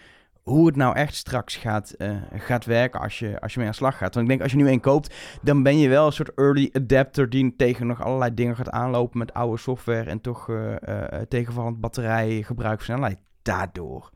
hoe 0.48 0.66
het 0.66 0.76
nou 0.76 0.96
echt 0.96 1.14
straks 1.14 1.56
gaat, 1.56 1.94
uh, 1.98 2.16
gaat 2.34 2.64
werken 2.64 3.00
als 3.00 3.18
je, 3.18 3.40
als 3.40 3.52
je 3.52 3.58
mee 3.58 3.68
aan 3.68 3.74
de 3.74 3.78
slag 3.78 3.96
gaat. 3.96 4.14
Want 4.14 4.26
ik 4.26 4.28
denk, 4.28 4.42
als 4.42 4.50
je 4.50 4.56
nu 4.56 4.68
één 4.68 4.80
koopt, 4.80 5.14
dan 5.42 5.62
ben 5.62 5.78
je 5.78 5.88
wel 5.88 6.06
een 6.06 6.12
soort 6.12 6.34
early 6.34 6.70
adapter 6.72 7.30
die 7.30 7.54
tegen 7.56 7.86
nog 7.86 8.02
allerlei 8.02 8.34
dingen 8.34 8.56
gaat 8.56 8.70
aanlopen 8.70 9.18
met 9.18 9.32
oude 9.34 9.58
software 9.58 10.10
en 10.10 10.20
toch 10.20 10.48
uh, 10.48 10.70
uh, 10.88 11.04
tegenvallend 11.28 11.80
batterijgebruik 11.80 12.80
snelheid 12.80 13.18
daardoor. 13.42 14.10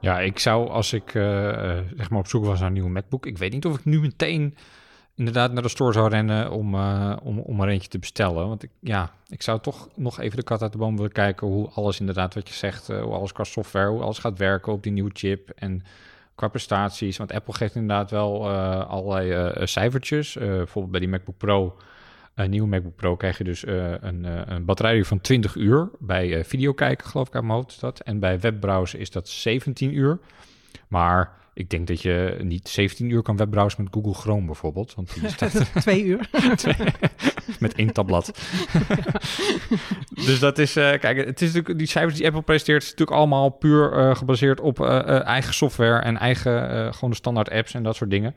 Ja, 0.00 0.20
ik 0.20 0.38
zou 0.38 0.68
als 0.68 0.92
ik 0.92 1.10
zeg 1.96 2.10
maar 2.10 2.18
op 2.18 2.26
zoek 2.26 2.44
was 2.44 2.58
naar 2.58 2.68
een 2.68 2.74
nieuwe 2.74 2.90
MacBook, 2.90 3.26
ik 3.26 3.38
weet 3.38 3.52
niet 3.52 3.66
of 3.66 3.78
ik 3.78 3.84
nu 3.84 4.00
meteen 4.00 4.56
inderdaad 5.18 5.52
naar 5.52 5.62
de 5.62 5.68
store 5.68 5.92
zou 5.92 6.08
rennen 6.08 6.50
om, 6.50 6.74
uh, 6.74 7.16
om, 7.22 7.38
om 7.38 7.60
er 7.60 7.68
eentje 7.68 7.88
te 7.88 7.98
bestellen. 7.98 8.48
Want 8.48 8.62
ik, 8.62 8.70
ja, 8.80 9.12
ik 9.28 9.42
zou 9.42 9.60
toch 9.60 9.88
nog 9.94 10.20
even 10.20 10.36
de 10.36 10.42
kat 10.42 10.62
uit 10.62 10.72
de 10.72 10.78
boom 10.78 10.96
willen 10.96 11.12
kijken 11.12 11.46
hoe 11.46 11.68
alles 11.68 12.00
inderdaad 12.00 12.34
wat 12.34 12.48
je 12.48 12.54
zegt, 12.54 12.90
uh, 12.90 13.02
hoe 13.02 13.14
alles 13.14 13.32
qua 13.32 13.44
software, 13.44 13.88
hoe 13.88 14.02
alles 14.02 14.18
gaat 14.18 14.38
werken 14.38 14.72
op 14.72 14.82
die 14.82 14.92
nieuwe 14.92 15.10
chip 15.12 15.50
en 15.50 15.82
qua 16.34 16.48
prestaties. 16.48 17.16
Want 17.16 17.32
Apple 17.32 17.54
geeft 17.54 17.74
inderdaad 17.74 18.10
wel 18.10 18.50
uh, 18.50 18.88
allerlei 18.88 19.66
cijfertjes. 19.66 20.34
bijvoorbeeld 20.34 20.90
bij 20.90 21.00
die 21.00 21.08
MacBook 21.08 21.38
Pro, 21.38 21.76
een 22.34 22.50
nieuwe 22.50 22.68
MacBook 22.68 22.96
Pro, 22.96 23.16
krijg 23.16 23.38
je 23.38 23.44
dus 23.44 23.66
een, 23.66 24.52
een 24.54 24.64
batterij 24.64 25.04
van 25.04 25.20
20 25.20 25.54
uur. 25.54 25.90
Bij 25.98 26.44
video 26.44 26.72
kijken, 26.72 27.06
geloof 27.06 27.28
ik 27.28 27.34
aan 27.34 27.46
mijn 27.46 27.58
hoofd 27.58 27.70
is 27.70 27.78
dat. 27.78 28.00
En 28.00 28.18
bij 28.18 28.40
webbrowsen 28.40 28.98
is 28.98 29.10
dat 29.10 29.28
17 29.28 29.96
uur. 29.96 30.18
Maar 30.88 31.32
ik 31.58 31.70
denk 31.70 31.86
dat 31.86 32.02
je 32.02 32.36
niet 32.42 32.68
17 32.68 33.10
uur 33.10 33.22
kan 33.22 33.36
webbrowsen 33.36 33.82
met 33.82 33.92
Google 33.92 34.14
Chrome 34.14 34.46
bijvoorbeeld. 34.46 34.94
Want 34.94 35.14
die 35.14 35.28
staat... 35.28 35.70
Twee 35.80 36.04
uur. 36.04 36.28
met 37.58 37.74
één 37.74 37.92
tabblad. 37.92 38.38
dus 40.26 40.38
dat 40.38 40.58
is, 40.58 40.76
uh, 40.76 40.90
kijk, 40.98 41.16
het 41.16 41.42
is 41.42 41.52
natuurlijk, 41.52 41.78
die 41.78 41.88
cijfers 41.88 42.14
die 42.14 42.26
Apple 42.26 42.42
presenteert, 42.42 42.82
is 42.82 42.90
natuurlijk 42.90 43.18
allemaal 43.18 43.48
puur 43.48 43.98
uh, 43.98 44.16
gebaseerd 44.16 44.60
op 44.60 44.78
uh, 44.80 45.24
eigen 45.24 45.54
software 45.54 45.98
en 45.98 46.16
eigen, 46.16 46.94
gewoon 46.94 47.10
de 47.10 47.16
standaard 47.16 47.50
apps 47.50 47.74
en 47.74 47.82
dat 47.82 47.96
soort 47.96 48.10
dingen. 48.10 48.34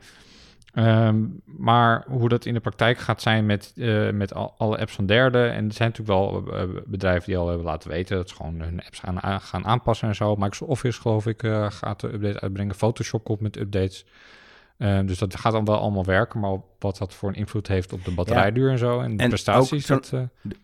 Um, 0.74 1.42
maar 1.44 2.04
hoe 2.08 2.28
dat 2.28 2.44
in 2.44 2.54
de 2.54 2.60
praktijk 2.60 2.98
gaat 2.98 3.22
zijn 3.22 3.46
met, 3.46 3.72
uh, 3.76 4.10
met 4.10 4.34
al, 4.34 4.54
alle 4.58 4.78
apps 4.78 4.94
van 4.94 5.06
derden. 5.06 5.52
En 5.52 5.66
er 5.66 5.72
zijn 5.72 5.88
natuurlijk 5.88 6.18
wel 6.18 6.44
uh, 6.54 6.80
bedrijven 6.86 7.26
die 7.26 7.36
al 7.36 7.48
hebben 7.48 7.66
laten 7.66 7.90
weten 7.90 8.16
dat 8.16 8.28
ze 8.28 8.34
gewoon 8.34 8.60
hun 8.60 8.82
apps 8.84 9.00
gaan, 9.00 9.40
gaan 9.40 9.66
aanpassen 9.66 10.08
en 10.08 10.14
zo. 10.14 10.36
Microsoft 10.36 10.70
Office, 10.70 11.00
geloof 11.00 11.26
ik, 11.26 11.42
uh, 11.42 11.70
gaat 11.70 12.00
de 12.00 12.12
update 12.12 12.40
uitbrengen. 12.40 12.74
Photoshop 12.74 13.24
komt 13.24 13.40
met 13.40 13.58
updates. 13.58 14.04
Ehm, 14.82 15.06
dus 15.06 15.18
dat 15.18 15.36
gaat 15.36 15.52
dan 15.52 15.64
wel 15.64 15.78
allemaal 15.78 16.04
werken, 16.04 16.40
maar 16.40 16.56
wat 16.78 16.98
dat 16.98 17.14
voor 17.14 17.28
een 17.28 17.34
invloed 17.34 17.68
heeft 17.68 17.92
op 17.92 18.04
de 18.04 18.10
batterijduur 18.10 18.70
en 18.70 18.78
zo 18.78 19.00
en 19.00 19.16
de 19.16 19.28
prestaties. 19.28 19.86
Dat, 19.86 20.10
uh... 20.14 20.20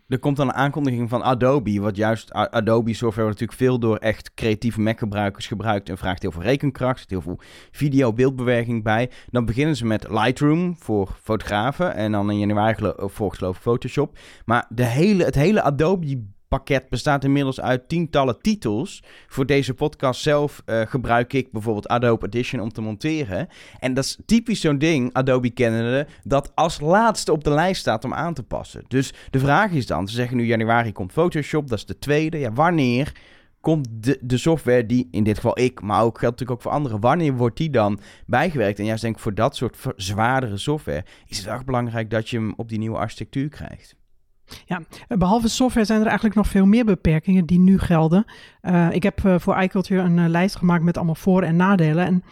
Er 0.09 0.19
komt 0.19 0.37
dan 0.37 0.49
een 0.49 0.55
aankondiging 0.55 1.09
van 1.09 1.23
Adobe, 1.23 1.81
wat 1.81 1.97
juist 1.97 2.33
Adobe 2.33 2.95
software 2.95 3.29
natuurlijk 3.29 3.59
veel 3.59 3.79
door 3.79 3.97
echt 3.97 4.35
creatieve 4.35 4.81
Mac-gebruikers 4.81 5.47
gebruikt 5.47 5.89
en 5.89 5.99
vraagt 5.99 6.23
heel 6.23 6.33
veel 6.33 6.43
rekenkracht, 6.43 7.11
heel 7.11 7.21
veel 7.21 7.41
video-beeldbewerking 7.71 8.83
bij. 8.83 9.11
Dan 9.31 9.45
beginnen 9.45 9.77
ze 9.77 9.87
met 9.87 10.09
Lightroom 10.09 10.77
voor 10.79 11.17
fotografen 11.23 11.95
en 11.95 12.13
dan 12.13 12.31
in 12.31 12.39
januari 12.39 12.93
volgt 12.97 13.39
geloof 13.39 13.57
ik 13.57 13.63
Photoshop. 13.63 14.19
Maar 14.45 14.67
de 14.69 14.85
hele, 14.85 15.25
het 15.25 15.35
hele 15.35 15.63
Adobe 15.63 16.07
pakket 16.49 16.89
bestaat 16.89 17.25
inmiddels 17.25 17.61
uit 17.61 17.89
tientallen 17.89 18.41
titels. 18.41 19.03
Voor 19.27 19.47
deze 19.47 19.75
podcast 19.75 20.21
zelf 20.21 20.63
uh, 20.67 20.81
gebruik 20.81 21.33
ik 21.33 21.53
bijvoorbeeld 21.53 21.89
Adobe 21.89 22.21
Audition 22.21 22.61
om 22.61 22.73
te 22.73 22.81
monteren. 22.81 23.49
En 23.79 23.95
dat 23.95 24.05
is 24.05 24.19
typisch 24.27 24.61
zo'n 24.61 24.79
ding, 24.79 25.13
Adobe 25.13 25.51
kennende, 25.51 26.07
dat 26.25 26.53
als 26.55 26.81
laatste 26.81 27.33
op 27.33 27.45
de 27.45 27.51
lijst 27.51 27.81
staat 27.81 28.05
om 28.05 28.15
aan 28.15 28.35
te 28.35 28.43
passen. 28.43 28.85
Dus 28.89 29.13
de 29.31 29.39
vraag 29.39 29.71
is 29.71 29.87
dan, 29.87 30.09
ze 30.09 30.15
zeggen 30.15 30.37
nu 30.37 30.45
januari 30.45 30.93
komt 30.93 31.13
Photoshop, 31.13 31.69
dat 31.69 31.79
is 31.79 31.87
de 31.87 31.99
tweede. 31.99 32.39
Ja, 32.39 32.53
wanneer 32.53 33.13
komt 33.61 33.89
de, 33.91 34.19
de 34.21 34.37
software 34.37 34.87
die, 34.87 35.09
in 35.11 35.25
dit 35.25 35.37
geval 35.37 35.59
ik, 35.61 35.81
maar 35.81 36.03
ook 36.03 36.19
geldt 36.19 36.39
natuurlijk 36.39 36.51
ook 36.51 36.63
voor 36.63 36.73
anderen, 36.73 37.01
wanneer 37.01 37.37
wordt 37.37 37.57
die 37.57 37.71
dan 37.71 38.01
bijgewerkt? 38.27 38.79
En 38.79 38.85
juist 38.85 39.03
denk 39.03 39.17
ik 39.17 39.23
voor 39.23 39.35
dat 39.35 39.57
soort 39.57 39.77
zwaardere 39.97 40.57
software 40.57 41.05
is 41.27 41.39
het 41.39 41.47
erg 41.47 41.65
belangrijk 41.65 42.11
dat 42.11 42.31
je 42.31 42.37
hem 42.37 42.53
op 42.57 42.69
die 42.69 42.79
nieuwe 42.79 42.99
architectuur 42.99 43.49
krijgt. 43.49 43.98
Ja, 44.67 44.83
eh, 45.09 45.19
behalve 45.19 45.49
software 45.49 45.87
zijn 45.87 46.01
er 46.01 46.07
eigenlijk 46.07 46.37
nog 46.37 46.49
veel 46.49 46.67
meer 46.67 46.85
beperkingen 46.85 47.47
die 47.47 47.59
nu 47.59 47.79
gelden. 47.79 48.25
Uh, 48.63 48.93
ik 48.93 49.03
heb 49.03 49.25
uh, 49.25 49.39
voor 49.39 49.63
iCulture 49.63 50.03
een 50.03 50.19
uh, 50.19 50.29
lijst 50.29 50.57
gemaakt 50.57 50.85
met 50.85 50.97
allemaal 50.97 51.15
voor- 51.15 51.43
en 51.43 51.57
nadelen 51.57 52.07
en, 52.07 52.23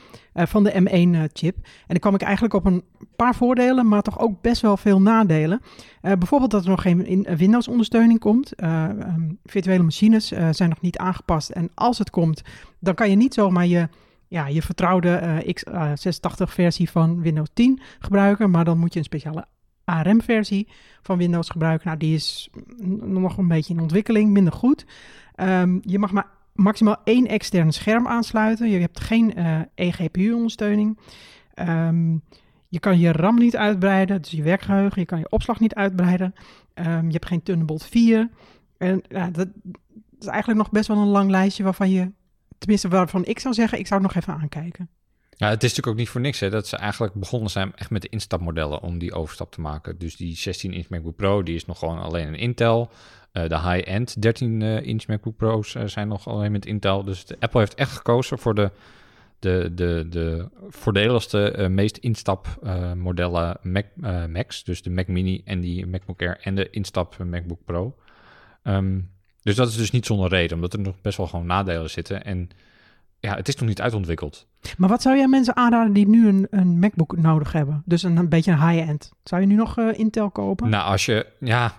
van 0.48 0.64
de 0.64 0.72
M1-chip. 0.72 1.56
en 1.56 1.86
dan 1.86 1.98
kwam 1.98 2.14
ik 2.14 2.22
eigenlijk 2.22 2.54
op 2.54 2.64
een 2.64 2.84
paar 3.16 3.34
voordelen, 3.34 3.88
maar 3.88 4.02
toch 4.02 4.18
ook 4.18 4.40
best 4.40 4.62
wel 4.62 4.76
veel 4.76 5.00
nadelen. 5.00 5.60
bijvoorbeeld 6.00 6.50
dat 6.50 6.64
er 6.64 6.70
nog 6.70 6.82
geen 6.82 7.26
Windows-ondersteuning 7.36 8.18
komt. 8.18 8.62
Um, 8.62 9.38
virtuele 9.44 9.82
machines 9.82 10.26
zijn 10.50 10.68
nog 10.68 10.80
niet 10.80 10.98
aangepast. 10.98 11.50
En 11.50 11.70
als 11.74 11.98
het 11.98 12.10
komt, 12.10 12.42
dan 12.80 12.94
kan 12.94 13.10
je 13.10 13.16
niet 13.16 13.34
zomaar 13.34 13.66
je 13.66 13.88
ja, 14.28 14.46
je 14.46 14.62
vertrouwde 14.62 15.42
x86-versie 15.46 16.90
van 16.90 17.20
Windows 17.20 17.50
10 17.54 17.80
gebruiken, 17.98 18.50
maar 18.50 18.64
dan 18.64 18.78
moet 18.78 18.92
je 18.92 18.98
een 18.98 19.04
speciale 19.04 19.46
ARM-versie 19.86 20.68
van 21.02 21.18
Windows 21.18 21.48
gebruiken. 21.48 21.86
Nou, 21.86 21.98
die 21.98 22.14
is 22.14 22.50
nog 23.00 23.38
een 23.38 23.48
beetje 23.48 23.74
in 23.74 23.80
ontwikkeling, 23.80 24.30
minder 24.30 24.52
goed. 24.52 24.86
Um, 25.36 25.80
je 25.82 25.98
mag 25.98 26.12
maar 26.12 26.30
maximaal 26.52 26.96
één 27.04 27.26
extern 27.26 27.72
scherm 27.72 28.06
aansluiten. 28.06 28.68
Je 28.68 28.78
hebt 28.78 29.00
geen 29.00 29.38
uh, 29.38 29.54
eh, 29.54 29.66
eGPU-ondersteuning. 29.74 30.98
Um, 31.54 32.22
je 32.68 32.80
kan 32.80 32.98
je 32.98 33.12
RAM 33.12 33.38
niet 33.38 33.56
uitbreiden, 33.56 34.22
dus 34.22 34.30
je 34.30 34.42
werkgeheugen. 34.42 35.00
Je 35.00 35.06
kan 35.06 35.18
je 35.18 35.30
opslag 35.30 35.60
niet 35.60 35.74
uitbreiden. 35.74 36.34
Um, 36.74 37.06
je 37.06 37.12
hebt 37.12 37.26
geen 37.26 37.42
Thunderbolt 37.42 37.84
4. 37.84 38.30
En 38.78 39.02
ja, 39.08 39.30
dat, 39.30 39.48
is 40.18 40.26
eigenlijk 40.26 40.58
nog 40.58 40.70
best 40.70 40.88
wel 40.88 40.96
een 40.96 41.06
lang 41.06 41.30
lijstje 41.30 41.62
waarvan 41.62 41.90
je, 41.90 42.12
tenminste 42.58 42.88
waarvan 42.88 43.24
ik 43.24 43.38
zou 43.38 43.54
zeggen, 43.54 43.78
ik 43.78 43.86
zou 43.86 44.02
het 44.02 44.12
nog 44.12 44.22
even 44.22 44.40
aankijken. 44.40 44.88
Ja, 45.38 45.48
het 45.48 45.62
is 45.62 45.68
natuurlijk 45.68 45.86
ook 45.86 45.96
niet 45.96 46.08
voor 46.08 46.20
niks 46.20 46.40
hè, 46.40 46.50
dat 46.50 46.66
ze 46.66 46.76
eigenlijk 46.76 47.14
begonnen 47.14 47.50
zijn 47.50 47.72
echt 47.74 47.90
met 47.90 48.02
de 48.02 48.08
instapmodellen 48.08 48.82
om 48.82 48.98
die 48.98 49.12
overstap 49.12 49.52
te 49.52 49.60
maken. 49.60 49.98
Dus 49.98 50.16
die 50.16 50.38
16-inch 50.38 50.88
MacBook 50.88 51.16
Pro, 51.16 51.42
die 51.42 51.54
is 51.54 51.66
nog 51.66 51.78
gewoon 51.78 51.98
alleen 51.98 52.26
een 52.26 52.34
Intel. 52.34 52.90
Uh, 53.32 53.48
de 53.48 53.60
high-end 53.60 54.16
13-inch 54.16 55.06
MacBook 55.06 55.36
Pro's 55.36 55.74
uh, 55.74 55.82
zijn 55.86 56.08
nog 56.08 56.28
alleen 56.28 56.52
met 56.52 56.66
Intel. 56.66 57.04
Dus 57.04 57.24
de 57.24 57.36
Apple 57.40 57.60
heeft 57.60 57.74
echt 57.74 57.92
gekozen 57.92 58.38
voor 58.38 58.54
de, 58.54 58.70
de, 59.38 59.72
de, 59.74 60.06
de 60.10 60.48
voordeligste, 60.68 61.66
meest 61.70 61.96
instapmodellen 61.96 63.56
Mac, 63.62 63.86
Macs. 64.28 64.64
Dus 64.64 64.82
de 64.82 64.90
Mac 64.90 65.06
Mini 65.06 65.42
en 65.44 65.60
die 65.60 65.86
MacBook 65.86 66.20
Air 66.20 66.38
en 66.42 66.54
de 66.54 66.70
instap 66.70 67.18
MacBook 67.24 67.64
Pro. 67.64 67.96
Um, 68.62 69.10
dus 69.42 69.54
dat 69.54 69.68
is 69.68 69.76
dus 69.76 69.90
niet 69.90 70.06
zonder 70.06 70.28
reden, 70.28 70.54
omdat 70.54 70.72
er 70.72 70.80
nog 70.80 71.00
best 71.00 71.16
wel 71.16 71.26
gewoon 71.26 71.46
nadelen 71.46 71.90
zitten. 71.90 72.24
En 72.24 72.50
ja, 73.20 73.34
het 73.34 73.48
is 73.48 73.56
nog 73.56 73.68
niet 73.68 73.80
uitontwikkeld. 73.80 74.46
Maar 74.76 74.88
wat 74.88 75.02
zou 75.02 75.16
jij 75.16 75.28
mensen 75.28 75.56
aanraden 75.56 75.92
die 75.92 76.08
nu 76.08 76.28
een, 76.28 76.46
een 76.50 76.78
MacBook 76.78 77.16
nodig 77.16 77.52
hebben? 77.52 77.82
Dus 77.84 78.02
een, 78.02 78.16
een 78.16 78.28
beetje 78.28 78.52
een 78.52 78.68
high-end. 78.68 79.12
Zou 79.22 79.40
je 79.40 79.46
nu 79.46 79.54
nog 79.54 79.78
uh, 79.78 79.98
Intel 79.98 80.30
kopen? 80.30 80.68
Nou, 80.68 80.90
als 80.90 81.06
je, 81.06 81.26
ja, 81.40 81.74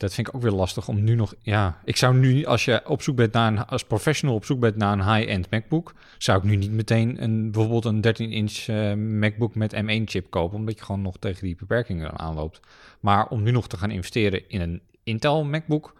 dat 0.00 0.14
vind 0.14 0.28
ik 0.28 0.34
ook 0.34 0.42
weer 0.42 0.52
lastig 0.52 0.88
om 0.88 1.04
nu 1.04 1.14
nog, 1.14 1.34
ja, 1.40 1.78
ik 1.84 1.96
zou 1.96 2.16
nu, 2.16 2.44
als 2.44 2.64
je 2.64 2.82
op 2.86 3.02
zoek 3.02 3.16
bent 3.16 3.32
naar 3.32 3.52
een, 3.52 3.66
als 3.66 3.84
professional 3.84 4.36
op 4.36 4.44
zoek 4.44 4.60
bent 4.60 4.76
naar 4.76 4.92
een 4.92 5.14
high-end 5.14 5.50
MacBook, 5.50 5.94
zou 6.18 6.38
ik 6.38 6.44
nu 6.44 6.56
niet 6.56 6.70
meteen 6.70 7.22
een, 7.22 7.50
bijvoorbeeld 7.50 7.84
een 7.84 8.04
13-inch 8.06 8.66
uh, 8.68 8.94
MacBook 8.94 9.54
met 9.54 9.74
M1-chip 9.74 10.30
kopen, 10.30 10.58
omdat 10.58 10.78
je 10.78 10.84
gewoon 10.84 11.02
nog 11.02 11.16
tegen 11.18 11.44
die 11.44 11.56
beperkingen 11.56 12.18
aanloopt. 12.18 12.60
Maar 13.00 13.28
om 13.28 13.42
nu 13.42 13.50
nog 13.50 13.68
te 13.68 13.76
gaan 13.76 13.90
investeren 13.90 14.48
in 14.48 14.60
een 14.60 14.80
Intel 15.02 15.44
MacBook, 15.44 15.99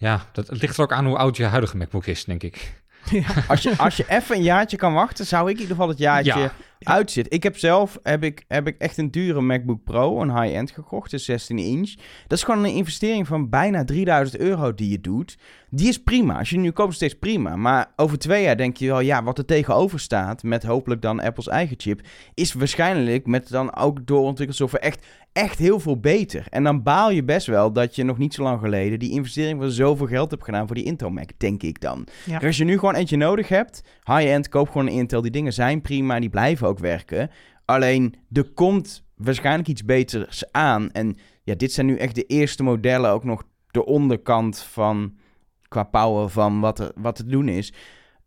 ja, 0.00 0.26
dat 0.32 0.60
ligt 0.60 0.76
er 0.76 0.82
ook 0.82 0.92
aan 0.92 1.06
hoe 1.06 1.16
oud 1.16 1.36
je 1.36 1.44
huidige 1.44 1.76
MacBook 1.76 2.06
is, 2.06 2.24
denk 2.24 2.42
ik. 2.42 2.56
Ja. 3.10 3.26
Als, 3.48 3.62
je, 3.62 3.76
als 3.76 3.96
je 3.96 4.04
even 4.08 4.36
een 4.36 4.42
jaartje 4.42 4.76
kan 4.76 4.92
wachten, 4.92 5.26
zou 5.26 5.48
ik 5.48 5.54
in 5.54 5.60
ieder 5.60 5.74
geval 5.76 5.88
het 5.88 5.98
jaartje 5.98 6.38
ja. 6.38 6.52
uitzitten. 6.78 7.32
Ik 7.32 7.42
heb 7.42 7.58
zelf 7.58 7.98
heb 8.02 8.24
ik, 8.24 8.44
heb 8.48 8.66
ik 8.66 8.78
echt 8.78 8.96
een 8.96 9.10
dure 9.10 9.40
MacBook 9.40 9.84
Pro, 9.84 10.20
een 10.20 10.40
high-end 10.40 10.70
gekocht, 10.70 11.10
de 11.10 11.18
16 11.18 11.58
inch. 11.58 11.94
Dat 12.26 12.38
is 12.38 12.44
gewoon 12.44 12.64
een 12.64 12.74
investering 12.74 13.26
van 13.26 13.48
bijna 13.48 13.84
3000 13.84 14.40
euro 14.40 14.74
die 14.74 14.90
je 14.90 15.00
doet. 15.00 15.38
Die 15.70 15.88
is 15.88 16.02
prima. 16.02 16.38
Als 16.38 16.50
je 16.50 16.58
nu 16.58 16.70
koopt, 16.70 16.94
steeds 16.94 17.18
prima. 17.18 17.56
Maar 17.56 17.92
over 17.96 18.18
twee 18.18 18.42
jaar 18.42 18.56
denk 18.56 18.76
je 18.76 18.86
wel, 18.86 19.00
ja, 19.00 19.22
wat 19.22 19.38
er 19.38 19.44
tegenover 19.44 20.00
staat, 20.00 20.42
met 20.42 20.62
hopelijk 20.62 21.02
dan 21.02 21.20
Apple's 21.20 21.48
eigen 21.48 21.76
chip, 21.80 22.00
is 22.34 22.52
waarschijnlijk 22.52 23.26
met 23.26 23.48
dan 23.48 23.76
ook 23.76 24.06
doorontwikkeld 24.06 24.58
software 24.58 24.84
echt 24.84 25.04
echt 25.32 25.58
heel 25.58 25.80
veel 25.80 26.00
beter. 26.00 26.46
En 26.48 26.64
dan 26.64 26.82
baal 26.82 27.10
je 27.10 27.24
best 27.24 27.46
wel 27.46 27.72
dat 27.72 27.96
je 27.96 28.04
nog 28.04 28.18
niet 28.18 28.34
zo 28.34 28.42
lang 28.42 28.60
geleden 28.60 28.98
die 28.98 29.10
investering 29.10 29.60
van 29.60 29.70
zoveel 29.70 30.06
geld 30.06 30.30
hebt 30.30 30.44
gedaan 30.44 30.66
voor 30.66 30.76
die 30.76 30.84
Intel 30.84 31.10
Mac, 31.10 31.30
denk 31.36 31.62
ik 31.62 31.80
dan. 31.80 32.06
Als 32.42 32.56
je 32.56 32.64
nu 32.64 32.78
gewoon 32.78 32.94
eentje 32.94 33.16
nodig 33.16 33.48
hebt, 33.48 33.82
high-end, 34.04 34.48
koop 34.48 34.68
gewoon 34.68 34.86
een 34.86 34.92
Intel. 34.92 35.22
Die 35.22 35.30
dingen 35.30 35.52
zijn 35.52 35.80
prima, 35.80 36.20
die 36.20 36.30
blijven 36.30 36.68
ook 36.68 36.78
werken. 36.78 37.30
Alleen, 37.64 38.14
er 38.32 38.50
komt 38.54 39.04
waarschijnlijk 39.16 39.68
iets 39.68 39.84
beters 39.84 40.52
aan. 40.52 40.90
En 40.90 41.16
ja, 41.42 41.54
dit 41.54 41.72
zijn 41.72 41.86
nu 41.86 41.96
echt 41.96 42.14
de 42.14 42.26
eerste 42.26 42.62
modellen, 42.62 43.10
ook 43.10 43.24
nog 43.24 43.42
de 43.70 43.84
onderkant 43.84 44.58
van, 44.58 45.14
qua 45.70 45.82
power 45.82 46.28
van 46.28 46.60
wat 46.60 46.78
er, 46.78 46.92
wat 46.94 47.16
te 47.16 47.26
doen 47.26 47.48
is. 47.48 47.72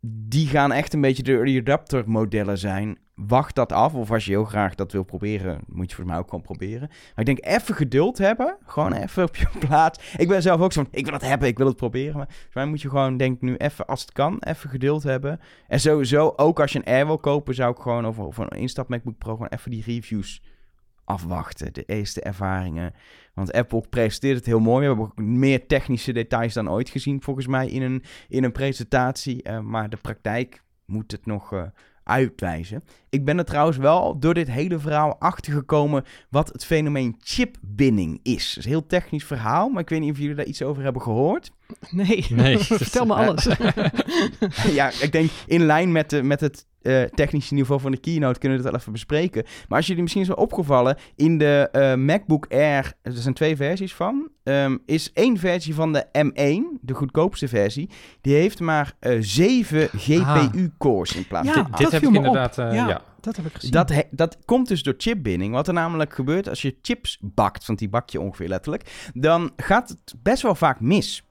Die 0.06 0.46
gaan 0.46 0.72
echt 0.72 0.92
een 0.92 1.00
beetje 1.00 1.22
de 1.22 1.32
early 1.32 1.58
adapter 1.58 2.02
modellen 2.06 2.58
zijn 2.58 2.98
wacht 3.14 3.54
dat 3.54 3.72
af. 3.72 3.94
Of 3.94 4.10
als 4.10 4.24
je 4.24 4.30
heel 4.30 4.44
graag 4.44 4.74
dat 4.74 4.92
wil 4.92 5.02
proberen, 5.02 5.60
moet 5.66 5.90
je 5.90 5.96
voor 5.96 6.06
mij 6.06 6.18
ook 6.18 6.28
gewoon 6.28 6.44
proberen. 6.44 6.88
Maar 6.88 7.24
ik 7.24 7.26
denk 7.26 7.44
even 7.44 7.74
geduld 7.74 8.18
hebben. 8.18 8.56
Gewoon 8.66 8.92
even 8.92 9.22
op 9.24 9.36
je 9.36 9.48
plaats. 9.66 10.14
Ik 10.16 10.28
ben 10.28 10.42
zelf 10.42 10.60
ook 10.60 10.72
zo 10.72 10.84
ik 10.90 11.04
wil 11.04 11.14
het 11.14 11.22
hebben, 11.22 11.48
ik 11.48 11.58
wil 11.58 11.66
het 11.66 11.76
proberen. 11.76 12.16
Maar 12.16 12.28
voor 12.28 12.50
mij 12.52 12.66
moet 12.66 12.82
je 12.82 12.88
gewoon, 12.88 13.16
denk 13.16 13.40
nu 13.40 13.56
even, 13.56 13.86
als 13.86 14.00
het 14.00 14.12
kan, 14.12 14.38
even 14.40 14.70
geduld 14.70 15.02
hebben. 15.02 15.40
En 15.68 15.80
sowieso, 15.80 16.32
ook 16.36 16.60
als 16.60 16.72
je 16.72 16.78
een 16.78 16.92
Air 16.92 17.06
wil 17.06 17.18
kopen, 17.18 17.54
zou 17.54 17.70
ik 17.70 17.82
gewoon 17.82 18.06
over 18.06 18.52
een 18.52 18.58
instap 18.58 18.88
MacBook 18.88 19.18
Pro 19.18 19.32
gewoon 19.32 19.48
even 19.48 19.70
die 19.70 19.82
reviews 19.86 20.42
afwachten. 21.04 21.72
De 21.72 21.84
eerste 21.84 22.20
ervaringen. 22.20 22.94
Want 23.34 23.52
Apple 23.52 23.84
presenteert 23.90 24.36
het 24.36 24.46
heel 24.46 24.60
mooi. 24.60 24.80
We 24.80 24.86
hebben 24.86 25.04
ook 25.04 25.18
meer 25.18 25.66
technische 25.66 26.12
details 26.12 26.54
dan 26.54 26.70
ooit 26.70 26.88
gezien, 26.88 27.22
volgens 27.22 27.46
mij, 27.46 27.68
in 27.68 27.82
een, 27.82 28.02
in 28.28 28.44
een 28.44 28.52
presentatie. 28.52 29.48
Uh, 29.48 29.60
maar 29.60 29.90
de 29.90 29.96
praktijk 29.96 30.62
moet 30.84 31.12
het 31.12 31.26
nog... 31.26 31.52
Uh, 31.52 31.62
uitwijzen. 32.04 32.84
Ik 33.14 33.24
ben 33.24 33.38
er 33.38 33.44
trouwens 33.44 33.76
wel 33.76 34.18
door 34.18 34.34
dit 34.34 34.50
hele 34.50 34.78
verhaal 34.78 35.16
achtergekomen 35.18 36.04
wat 36.30 36.48
het 36.48 36.64
fenomeen 36.64 37.16
chipbinding 37.18 38.20
is. 38.22 38.48
Het 38.48 38.58
is 38.58 38.64
een 38.64 38.70
heel 38.70 38.86
technisch 38.86 39.24
verhaal, 39.24 39.68
maar 39.68 39.82
ik 39.82 39.88
weet 39.88 40.00
niet 40.00 40.10
of 40.10 40.18
jullie 40.18 40.34
daar 40.34 40.44
iets 40.44 40.62
over 40.62 40.82
hebben 40.82 41.02
gehoord. 41.02 41.50
Nee, 41.90 42.26
nee. 42.28 42.58
vertel 42.84 43.06
me 43.06 43.14
alles. 43.14 43.48
ja, 44.78 44.90
ik 45.00 45.12
denk 45.12 45.30
in 45.46 45.66
lijn 45.66 45.92
met, 45.92 46.10
de, 46.10 46.22
met 46.22 46.40
het 46.40 46.66
uh, 46.84 47.02
technische 47.02 47.54
niveau 47.54 47.80
van 47.80 47.90
de 47.90 47.96
keynote 47.96 48.38
kunnen 48.38 48.58
we 48.58 48.64
het 48.64 48.72
wel 48.72 48.80
even 48.80 48.92
bespreken. 48.92 49.44
Maar 49.68 49.78
als 49.78 49.86
jullie 49.86 50.02
misschien 50.02 50.22
is 50.22 50.28
wel 50.28 50.36
opgevallen, 50.36 50.96
in 51.16 51.38
de 51.38 51.68
uh, 51.72 51.94
MacBook 51.94 52.46
Air, 52.48 52.92
er 53.02 53.12
zijn 53.12 53.34
twee 53.34 53.56
versies 53.56 53.94
van, 53.94 54.28
um, 54.42 54.82
is 54.86 55.12
één 55.12 55.38
versie 55.38 55.74
van 55.74 55.92
de 55.92 56.06
M1, 56.06 56.80
de 56.80 56.94
goedkoopste 56.94 57.48
versie, 57.48 57.90
die 58.20 58.34
heeft 58.34 58.60
maar 58.60 58.92
uh, 59.00 59.16
7 59.20 59.88
GPU-cores 59.88 61.16
in 61.16 61.26
plaats 61.26 61.50
van... 61.50 61.66
Ja, 61.70 61.76
dit 61.76 61.90
heb 61.90 62.02
ik 62.02 62.14
inderdaad... 62.14 62.56
Ja, 62.56 62.72
ja, 62.72 63.02
dat 63.24 63.36
heb 63.36 63.46
ik 63.46 63.54
gezien. 63.54 64.06
Dat, 64.10 64.38
komt 64.44 64.68
dus 64.68 64.82
door 64.82 64.94
chipbinding. 64.96 65.52
Wat 65.52 65.68
er 65.68 65.74
namelijk 65.74 66.14
gebeurt 66.14 66.48
als 66.48 66.62
je 66.62 66.76
chips 66.82 67.18
bakt, 67.20 67.66
want 67.66 67.78
die 67.78 67.88
bak 67.88 68.10
je 68.10 68.20
ongeveer 68.20 68.48
letterlijk, 68.48 69.10
dan 69.14 69.52
gaat 69.56 69.88
het 69.88 70.14
best 70.22 70.42
wel 70.42 70.54
vaak 70.54 70.80
mis 70.80 71.22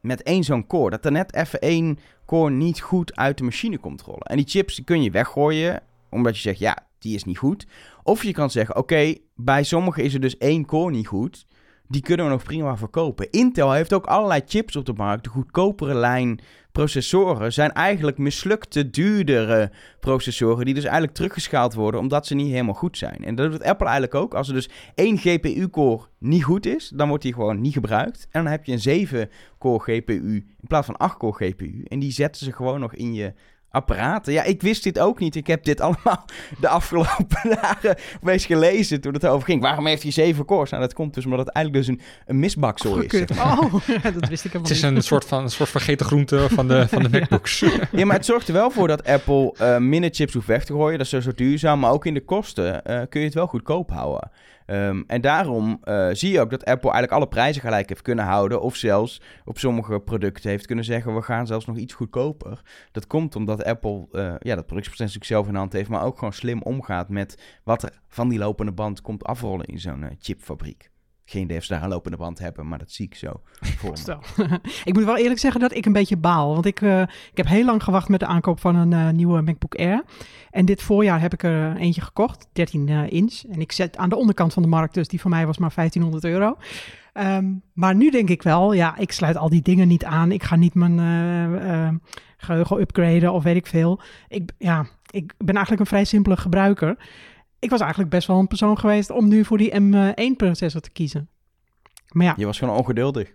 met 0.00 0.22
één 0.22 0.44
zo'n 0.44 0.66
core. 0.66 0.90
Dat 0.90 1.04
er 1.04 1.12
net 1.12 1.34
even 1.34 1.60
één 1.60 1.98
core 2.26 2.50
niet 2.50 2.80
goed 2.80 3.16
uit 3.16 3.38
de 3.38 3.44
machine 3.44 3.78
komt 3.78 4.02
rollen. 4.02 4.26
En 4.26 4.36
die 4.36 4.48
chips 4.48 4.84
kun 4.84 5.02
je 5.02 5.10
weggooien, 5.10 5.82
omdat 6.10 6.36
je 6.36 6.42
zegt, 6.42 6.58
ja, 6.58 6.86
die 6.98 7.14
is 7.14 7.24
niet 7.24 7.38
goed. 7.38 7.66
Of 8.02 8.22
je 8.22 8.32
kan 8.32 8.50
zeggen, 8.50 8.76
oké, 8.76 9.14
bij 9.34 9.62
sommigen 9.62 10.02
is 10.02 10.14
er 10.14 10.20
dus 10.20 10.38
één 10.38 10.66
core 10.66 10.90
niet 10.90 11.06
goed. 11.06 11.46
Die 11.88 12.02
kunnen 12.02 12.26
we 12.26 12.32
nog 12.32 12.42
prima 12.42 12.76
verkopen. 12.76 13.30
Intel 13.30 13.72
heeft 13.72 13.92
ook 13.92 14.06
allerlei 14.06 14.40
chips 14.46 14.76
op 14.76 14.84
de 14.86 14.92
markt. 14.92 15.24
De 15.24 15.30
goedkopere 15.30 15.94
lijn 15.94 16.40
processoren 16.72 17.52
zijn 17.52 17.72
eigenlijk 17.72 18.18
mislukte, 18.18 18.90
duurdere 18.90 19.72
processoren. 20.00 20.64
Die 20.64 20.74
dus 20.74 20.84
eigenlijk 20.84 21.14
teruggeschaald 21.14 21.74
worden 21.74 22.00
omdat 22.00 22.26
ze 22.26 22.34
niet 22.34 22.50
helemaal 22.50 22.74
goed 22.74 22.98
zijn. 22.98 23.24
En 23.24 23.34
dat 23.34 23.50
doet 23.50 23.62
Apple 23.62 23.86
eigenlijk 23.86 24.14
ook. 24.14 24.34
Als 24.34 24.48
er 24.48 24.54
dus 24.54 24.68
één 24.94 25.18
GPU-core 25.18 26.04
niet 26.18 26.44
goed 26.44 26.66
is, 26.66 26.92
dan 26.94 27.08
wordt 27.08 27.22
die 27.22 27.34
gewoon 27.34 27.60
niet 27.60 27.72
gebruikt. 27.72 28.26
En 28.30 28.42
dan 28.42 28.52
heb 28.52 28.64
je 28.64 28.72
een 28.72 29.08
7-core 29.08 29.82
GPU 29.82 30.34
in 30.60 30.66
plaats 30.68 30.86
van 30.86 31.10
8-core 31.10 31.44
GPU. 31.44 31.84
En 31.88 31.98
die 31.98 32.12
zetten 32.12 32.44
ze 32.44 32.52
gewoon 32.52 32.80
nog 32.80 32.94
in 32.94 33.14
je 33.14 33.32
apparaten. 33.76 34.32
Ja, 34.32 34.42
ik 34.42 34.62
wist 34.62 34.82
dit 34.82 34.98
ook 34.98 35.18
niet. 35.18 35.34
Ik 35.34 35.46
heb 35.46 35.64
dit 35.64 35.80
allemaal 35.86 36.24
de 36.60 36.68
afgelopen 36.68 37.50
dagen 37.62 37.96
eens 38.24 38.46
gelezen 38.46 39.00
toen 39.00 39.12
het 39.12 39.26
over 39.26 39.46
ging. 39.46 39.62
Waarom 39.62 39.86
heeft 39.86 40.02
hij 40.02 40.12
zeven 40.12 40.44
cores? 40.44 40.70
Nou, 40.70 40.82
dat 40.82 40.94
komt 40.94 41.14
dus 41.14 41.24
omdat 41.24 41.38
het 41.38 41.48
eigenlijk 41.48 41.86
dus 41.86 41.96
een, 41.96 42.00
een 42.26 42.38
misbaksel 42.38 42.98
is. 42.98 43.20
Oh, 43.20 43.72
dat 44.18 44.28
wist 44.28 44.44
ik 44.44 44.52
helemaal 44.52 44.62
Het 44.62 44.70
is 44.70 44.82
een 44.82 45.02
soort 45.02 45.24
van 45.24 45.42
een 45.42 45.50
soort 45.50 45.68
vergeten 45.68 46.06
groente 46.06 46.46
van 46.50 46.68
de, 46.68 46.88
van 46.88 47.02
de 47.02 47.08
MacBooks. 47.08 47.64
ja, 47.92 48.04
maar 48.04 48.16
het 48.16 48.24
zorgt 48.24 48.48
er 48.48 48.54
wel 48.54 48.70
voor 48.70 48.88
dat 48.88 49.04
Apple 49.04 49.54
uh, 49.60 49.76
minder 49.78 50.10
chips 50.12 50.32
hoeft 50.32 50.46
weg 50.46 50.64
te 50.64 50.72
gooien. 50.72 50.98
Dat 50.98 51.12
is 51.12 51.24
zo 51.24 51.32
duurzaam, 51.34 51.80
maar 51.80 51.90
ook 51.90 52.06
in 52.06 52.14
de 52.14 52.24
kosten 52.24 52.82
uh, 52.86 53.00
kun 53.08 53.20
je 53.20 53.26
het 53.26 53.34
wel 53.34 53.46
goedkoop 53.46 53.90
houden. 53.90 54.30
Um, 54.66 55.04
en 55.06 55.20
daarom 55.20 55.80
uh, 55.84 56.08
zie 56.12 56.32
je 56.32 56.40
ook 56.40 56.50
dat 56.50 56.64
Apple 56.64 56.90
eigenlijk 56.90 57.12
alle 57.12 57.28
prijzen 57.28 57.62
gelijk 57.62 57.88
heeft 57.88 58.02
kunnen 58.02 58.24
houden. 58.24 58.60
Of 58.60 58.76
zelfs 58.76 59.20
op 59.44 59.58
sommige 59.58 60.00
producten 60.00 60.50
heeft 60.50 60.66
kunnen 60.66 60.84
zeggen: 60.84 61.14
we 61.14 61.22
gaan 61.22 61.46
zelfs 61.46 61.66
nog 61.66 61.76
iets 61.76 61.94
goedkoper. 61.94 62.60
Dat 62.92 63.06
komt 63.06 63.36
omdat 63.36 63.64
Apple 63.64 64.06
uh, 64.12 64.34
ja, 64.38 64.54
dat 64.54 64.66
productieproces 64.66 64.98
natuurlijk 64.98 65.24
zelf 65.24 65.46
in 65.46 65.52
de 65.52 65.58
hand 65.58 65.72
heeft. 65.72 65.88
Maar 65.88 66.04
ook 66.04 66.18
gewoon 66.18 66.32
slim 66.32 66.62
omgaat 66.62 67.08
met 67.08 67.60
wat 67.64 67.82
er 67.82 68.00
van 68.08 68.28
die 68.28 68.38
lopende 68.38 68.72
band 68.72 69.00
komt 69.00 69.24
afrollen 69.24 69.66
in 69.66 69.78
zo'n 69.78 70.02
uh, 70.02 70.08
chipfabriek. 70.18 70.90
Geen 71.28 71.42
idee 71.42 71.56
of 71.56 71.64
ze 71.64 71.72
daar 71.72 71.82
een 71.82 71.88
lopende 71.88 72.16
band 72.16 72.38
hebben, 72.38 72.68
maar 72.68 72.78
dat 72.78 72.90
zie 72.90 73.06
ik 73.06 73.14
zo 73.14 73.40
voor 73.78 73.94
ik 74.84 74.94
moet 74.94 75.04
wel 75.04 75.16
eerlijk 75.16 75.40
zeggen 75.40 75.60
dat 75.60 75.74
ik 75.74 75.86
een 75.86 75.92
beetje 75.92 76.16
baal. 76.16 76.52
Want 76.52 76.66
ik, 76.66 76.80
eh, 76.80 77.00
ik 77.00 77.36
heb 77.36 77.46
heel 77.46 77.64
lang 77.64 77.82
gewacht 77.82 78.08
met 78.08 78.20
de 78.20 78.26
aankoop 78.26 78.60
van 78.60 78.76
een 78.76 78.92
eh, 78.92 79.10
nieuwe 79.10 79.42
MacBook 79.42 79.74
Air. 79.74 80.04
En 80.50 80.64
dit 80.64 80.82
voorjaar 80.82 81.20
heb 81.20 81.32
ik 81.32 81.42
er 81.42 81.76
eentje 81.76 82.00
gekocht, 82.00 82.48
13 82.52 82.88
eh, 82.88 83.12
inch. 83.12 83.42
En 83.50 83.60
ik 83.60 83.72
zet 83.72 83.96
aan 83.96 84.08
de 84.08 84.16
onderkant 84.16 84.52
van 84.52 84.62
de 84.62 84.68
markt, 84.68 84.94
dus 84.94 85.08
die 85.08 85.20
van 85.20 85.30
mij 85.30 85.46
was 85.46 85.58
maar 85.58 85.72
1500 85.74 86.24
euro. 86.24 86.56
Ehm, 87.12 87.52
maar 87.72 87.94
nu 87.94 88.10
denk 88.10 88.28
ik 88.28 88.42
wel, 88.42 88.72
ja, 88.72 88.96
ik 88.96 89.12
sluit 89.12 89.36
al 89.36 89.48
die 89.48 89.62
dingen 89.62 89.88
niet 89.88 90.04
aan. 90.04 90.32
Ik 90.32 90.42
ga 90.42 90.56
niet 90.56 90.74
mijn 90.74 90.98
eh, 90.98 91.84
eh, 91.86 91.94
geheugen 92.36 92.80
upgraden 92.80 93.32
of 93.32 93.42
weet 93.42 93.56
ik 93.56 93.66
veel. 93.66 94.00
Ik, 94.28 94.52
ja, 94.58 94.86
ik 95.10 95.34
ben 95.38 95.54
eigenlijk 95.54 95.80
een 95.80 95.86
vrij 95.86 96.04
simpele 96.04 96.36
gebruiker. 96.36 96.96
Ik 97.58 97.70
was 97.70 97.80
eigenlijk 97.80 98.10
best 98.10 98.26
wel 98.26 98.38
een 98.38 98.46
persoon 98.46 98.78
geweest 98.78 99.10
om 99.10 99.28
nu 99.28 99.44
voor 99.44 99.58
die 99.58 99.72
M1-processor 99.80 100.80
te 100.80 100.90
kiezen. 100.90 101.28
Maar 102.08 102.26
ja, 102.26 102.34
Je 102.36 102.46
was 102.46 102.58
gewoon 102.58 102.76
ongeduldig. 102.76 103.32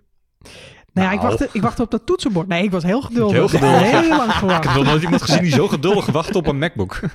nou 0.93 1.07
ja 1.07 1.11
ik, 1.11 1.17
Nou. 1.17 1.27
wachtte, 1.27 1.49
ik 1.53 1.61
wachtte 1.61 1.81
op 1.81 1.91
dat 1.91 2.05
toetsenbord. 2.05 2.47
Nee, 2.47 2.63
ik 2.63 2.71
was 2.71 2.83
heel 2.83 3.01
geduldig. 3.01 3.35
Heel 3.35 3.47
geduldig. 3.59 3.81
Heel 3.91 4.07
lang 4.09 4.29
Ik 4.29 4.35
gewacht. 4.35 4.63
heb 4.65 4.73
nog 4.75 4.85
nooit 4.85 5.01
iemand 5.03 5.21
gezien 5.21 5.41
die 5.41 5.51
zo 5.51 5.67
geduldig 5.67 6.05
wacht 6.05 6.35
op 6.35 6.47
een 6.47 6.57
MacBook. 6.59 6.99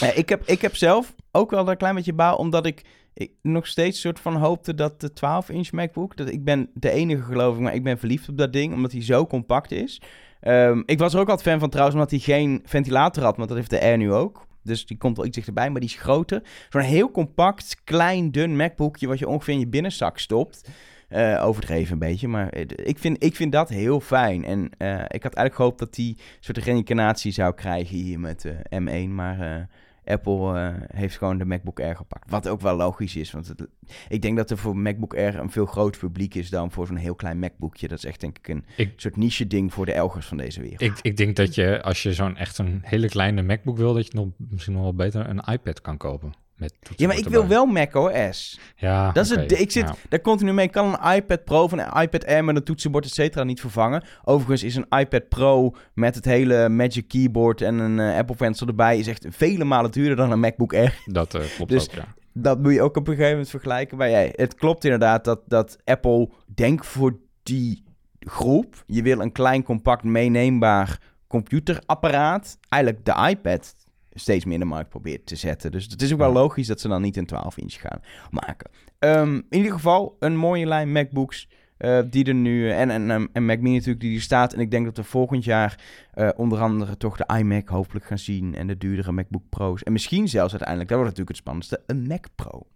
Ja, 0.00 0.12
ik, 0.12 0.28
heb, 0.28 0.46
ik 0.46 0.60
heb 0.62 0.76
zelf 0.76 1.14
ook 1.32 1.50
wel 1.50 1.68
een 1.70 1.76
klein 1.76 1.94
beetje 1.94 2.12
baal, 2.12 2.36
omdat 2.36 2.66
ik, 2.66 2.84
ik 3.14 3.30
nog 3.42 3.66
steeds 3.66 4.00
soort 4.00 4.20
van 4.20 4.36
hoopte 4.36 4.74
dat 4.74 5.00
de 5.00 5.10
12-inch 5.10 5.70
MacBook, 5.72 6.16
dat 6.16 6.28
ik 6.28 6.44
ben 6.44 6.70
de 6.74 6.90
enige 6.90 7.22
geloof 7.22 7.54
ik, 7.54 7.60
maar 7.60 7.74
ik 7.74 7.82
ben 7.82 7.98
verliefd 7.98 8.28
op 8.28 8.36
dat 8.38 8.52
ding, 8.52 8.74
omdat 8.74 8.92
hij 8.92 9.02
zo 9.02 9.26
compact 9.26 9.72
is. 9.72 10.00
Ehm, 10.40 10.82
ik 10.84 10.98
was 10.98 11.14
er 11.14 11.20
ook 11.20 11.28
altijd 11.28 11.48
fan 11.48 11.58
van 11.60 11.68
trouwens, 11.70 11.96
omdat 11.96 12.10
hij 12.10 12.20
geen 12.20 12.62
ventilator 12.64 13.22
had, 13.22 13.36
want 13.36 13.48
dat 13.48 13.56
heeft 13.58 13.70
de 13.70 13.80
Air 13.80 13.96
nu 13.96 14.12
ook. 14.12 14.46
Dus 14.68 14.86
die 14.86 14.96
komt 14.96 15.16
wel 15.16 15.26
iets 15.26 15.36
dichterbij, 15.36 15.70
maar 15.70 15.80
die 15.80 15.90
is 15.90 15.96
groter. 15.96 16.42
Zo'n 16.68 16.80
heel 16.80 17.10
compact, 17.10 17.76
klein, 17.84 18.30
dun 18.30 18.56
MacBookje 18.56 19.06
wat 19.06 19.18
je 19.18 19.28
ongeveer 19.28 19.54
in 19.54 19.60
je 19.60 19.66
binnenzak 19.66 20.18
stopt. 20.18 20.68
Eh, 21.08 21.44
overdreven 21.44 21.92
een 21.92 21.98
beetje, 21.98 22.28
maar 22.28 22.54
ik 22.66 22.98
vind, 22.98 23.24
ik 23.24 23.36
vind 23.36 23.52
dat 23.52 23.68
heel 23.68 24.00
fijn. 24.00 24.44
En 24.44 24.70
eh, 24.78 24.94
ik 24.94 25.22
had 25.22 25.34
eigenlijk 25.34 25.54
gehoopt 25.54 25.78
dat 25.78 25.94
die 25.94 26.16
soort 26.40 26.58
reïncarnatie 26.58 27.32
zou 27.32 27.54
krijgen 27.54 27.96
hier 27.96 28.20
met 28.20 28.44
eh, 28.44 29.04
M1. 29.04 29.08
Maar 29.08 29.68
Apple 30.08 30.58
eh, 30.58 30.74
heeft 30.98 31.16
gewoon 31.18 31.38
de 31.38 31.44
MacBook 31.44 31.80
Air 31.80 31.96
gepakt. 31.96 32.30
Wat 32.30 32.48
ook 32.48 32.60
wel 32.60 32.76
logisch 32.76 33.16
is, 33.16 33.30
want 33.30 33.48
het, 33.48 33.66
ik 34.08 34.22
denk 34.22 34.36
dat 34.36 34.50
er 34.50 34.58
voor 34.58 34.76
MacBook 34.76 35.14
Air 35.14 35.38
een 35.38 35.50
veel 35.50 35.66
groter 35.66 36.00
publiek 36.00 36.34
is 36.34 36.50
dan 36.50 36.70
voor 36.70 36.86
zo'n 36.86 36.96
heel 36.96 37.14
klein 37.14 37.38
MacBookje. 37.38 37.88
Dat 37.88 37.98
is 37.98 38.04
echt 38.04 38.20
denk 38.20 38.38
ik 38.38 38.48
een 38.48 38.64
Ik- 38.76 38.92
soort 38.96 39.16
niche 39.16 39.46
ding 39.46 39.72
voor 39.72 39.86
de 39.86 39.92
elgers 39.92 40.26
van 40.26 40.36
deze 40.36 40.60
wereld. 40.60 40.80
ik, 40.80 40.98
ik 41.02 41.16
denk 41.16 41.36
dat 41.36 41.54
je, 41.54 41.82
als 41.82 42.02
je 42.02 42.12
zo'n 42.14 42.36
echt 42.36 42.58
een 42.58 42.80
hele 42.84 43.08
kleine 43.08 43.42
MacBook 43.42 43.76
wil, 43.76 43.94
dat 43.94 44.06
je 44.06 44.12
nog, 44.14 44.28
misschien 44.36 44.72
nog 44.72 44.82
wel 44.82 44.94
beter 44.94 45.28
een 45.28 45.42
iPad 45.52 45.80
kan 45.80 45.96
kopen. 45.96 46.32
Met 46.58 46.74
ja, 46.96 47.06
maar 47.06 47.18
ik 47.18 47.28
wil 47.28 47.46
wel 47.46 47.66
Mac 47.66 47.94
OS. 47.94 48.60
Ja, 48.76 49.12
Dat 49.12 49.24
is 49.24 49.30
het, 49.30 49.60
ik 49.60 49.70
zit 49.70 49.88
ja. 49.88 49.94
daar 50.08 50.20
continu 50.20 50.52
mee. 50.52 50.66
Ik 50.66 50.72
kan 50.72 50.98
een 51.00 51.14
iPad 51.14 51.44
Pro 51.44 51.62
of 51.62 51.72
een 51.72 52.00
iPad 52.02 52.26
Air 52.26 52.44
met 52.44 52.56
een 52.56 52.62
toetsenbord, 52.62 53.04
et 53.04 53.10
cetera, 53.10 53.44
niet 53.44 53.60
vervangen. 53.60 54.04
Overigens 54.24 54.62
is 54.62 54.76
een 54.76 54.98
iPad 54.98 55.28
Pro 55.28 55.74
met 55.94 56.14
het 56.14 56.24
hele 56.24 56.68
Magic 56.68 57.08
Keyboard 57.08 57.60
en 57.60 57.78
een 57.78 57.98
eh, 58.00 58.18
Apple 58.18 58.36
Pencil 58.36 58.66
erbij... 58.66 58.98
is 58.98 59.06
echt 59.06 59.26
vele 59.28 59.64
malen 59.64 59.90
duurder 59.90 60.16
dan 60.16 60.30
een 60.30 60.40
MacBook 60.40 60.74
Air. 60.74 60.98
Dat 61.04 61.34
eh, 61.34 61.42
klopt 61.56 61.70
Dus- 61.70 61.88
ook, 61.88 61.94
ja. 61.94 62.16
Dat 62.32 62.62
moet 62.62 62.72
je 62.72 62.82
ook 62.82 62.96
op 62.96 63.06
een 63.06 63.12
gegeven 63.12 63.30
moment 63.30 63.50
vergelijken. 63.50 63.96
Maar 63.96 64.08
ja, 64.08 64.28
het 64.32 64.54
klopt 64.54 64.84
inderdaad 64.84 65.24
dat, 65.24 65.40
dat 65.46 65.78
Apple 65.84 66.30
denkt 66.54 66.86
voor 66.86 67.18
die 67.42 67.84
groep... 68.18 68.82
je 68.86 69.02
wil 69.02 69.20
een 69.20 69.32
klein, 69.32 69.62
compact, 69.62 70.02
meeneembaar 70.02 71.00
computerapparaat... 71.26 72.58
eigenlijk 72.68 73.04
de 73.04 73.28
iPad 73.28 73.74
steeds 74.18 74.44
meer 74.44 74.54
in 74.54 74.60
de 74.60 74.66
markt 74.66 74.88
probeert 74.88 75.26
te 75.26 75.36
zetten. 75.36 75.70
Dus 75.70 75.84
het 75.84 76.02
is 76.02 76.12
ook 76.12 76.18
wel 76.18 76.32
logisch 76.32 76.66
dat 76.66 76.80
ze 76.80 76.88
dan 76.88 77.02
niet 77.02 77.16
een 77.16 77.28
12-inch 77.34 77.80
gaan 77.80 78.00
maken. 78.30 78.70
Ehm, 78.98 79.34
in 79.34 79.56
ieder 79.56 79.72
geval 79.72 80.16
een 80.18 80.36
mooie 80.36 80.66
lijn 80.66 80.92
MacBooks... 80.92 81.48
eh, 81.76 82.00
die 82.10 82.24
er 82.24 82.34
nu, 82.34 82.70
en, 82.70 82.90
en, 82.90 83.28
en, 83.32 83.44
Mac 83.44 83.60
Mini 83.60 83.74
natuurlijk, 83.74 84.00
die 84.00 84.16
er 84.16 84.22
staat. 84.22 84.52
En 84.52 84.60
ik 84.60 84.70
denk 84.70 84.84
dat 84.84 84.96
we 84.96 85.02
volgend 85.02 85.44
jaar 85.44 85.80
eh, 86.12 86.28
onder 86.36 86.60
andere 86.60 86.96
toch 86.96 87.16
de 87.16 87.36
iMac 87.38 87.68
hopelijk 87.68 88.04
gaan 88.04 88.18
zien. 88.18 88.54
En 88.54 88.66
de 88.66 88.76
duurdere 88.76 89.12
MacBook 89.12 89.48
Pro's. 89.48 89.82
En 89.82 89.92
misschien 89.92 90.28
zelfs 90.28 90.50
uiteindelijk, 90.50 90.88
dat 90.88 90.98
wordt 90.98 91.18
natuurlijk 91.18 91.36
het 91.36 91.46
spannendste, 91.46 91.82
een 91.86 92.06
Mac 92.06 92.24
Pro. 92.34 92.66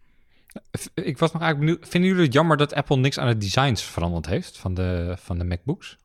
Ik 0.95 1.19
was 1.19 1.33
nog 1.33 1.43
eigenlijk 1.43 1.59
benieuwd, 1.59 1.89
vinden 1.89 2.11
jullie 2.11 2.25
het 2.25 2.35
jammer 2.35 2.57
dat 2.57 2.75
Apple 2.75 2.97
niks 2.97 3.19
aan 3.19 3.29
de 3.29 3.37
designs 3.37 3.83
veranderd 3.83 4.27
heeft 4.27 4.59
van 4.59 4.75
de, 4.75 5.17
van 5.19 5.39
de 5.39 5.45
MacBooks? 5.45 5.99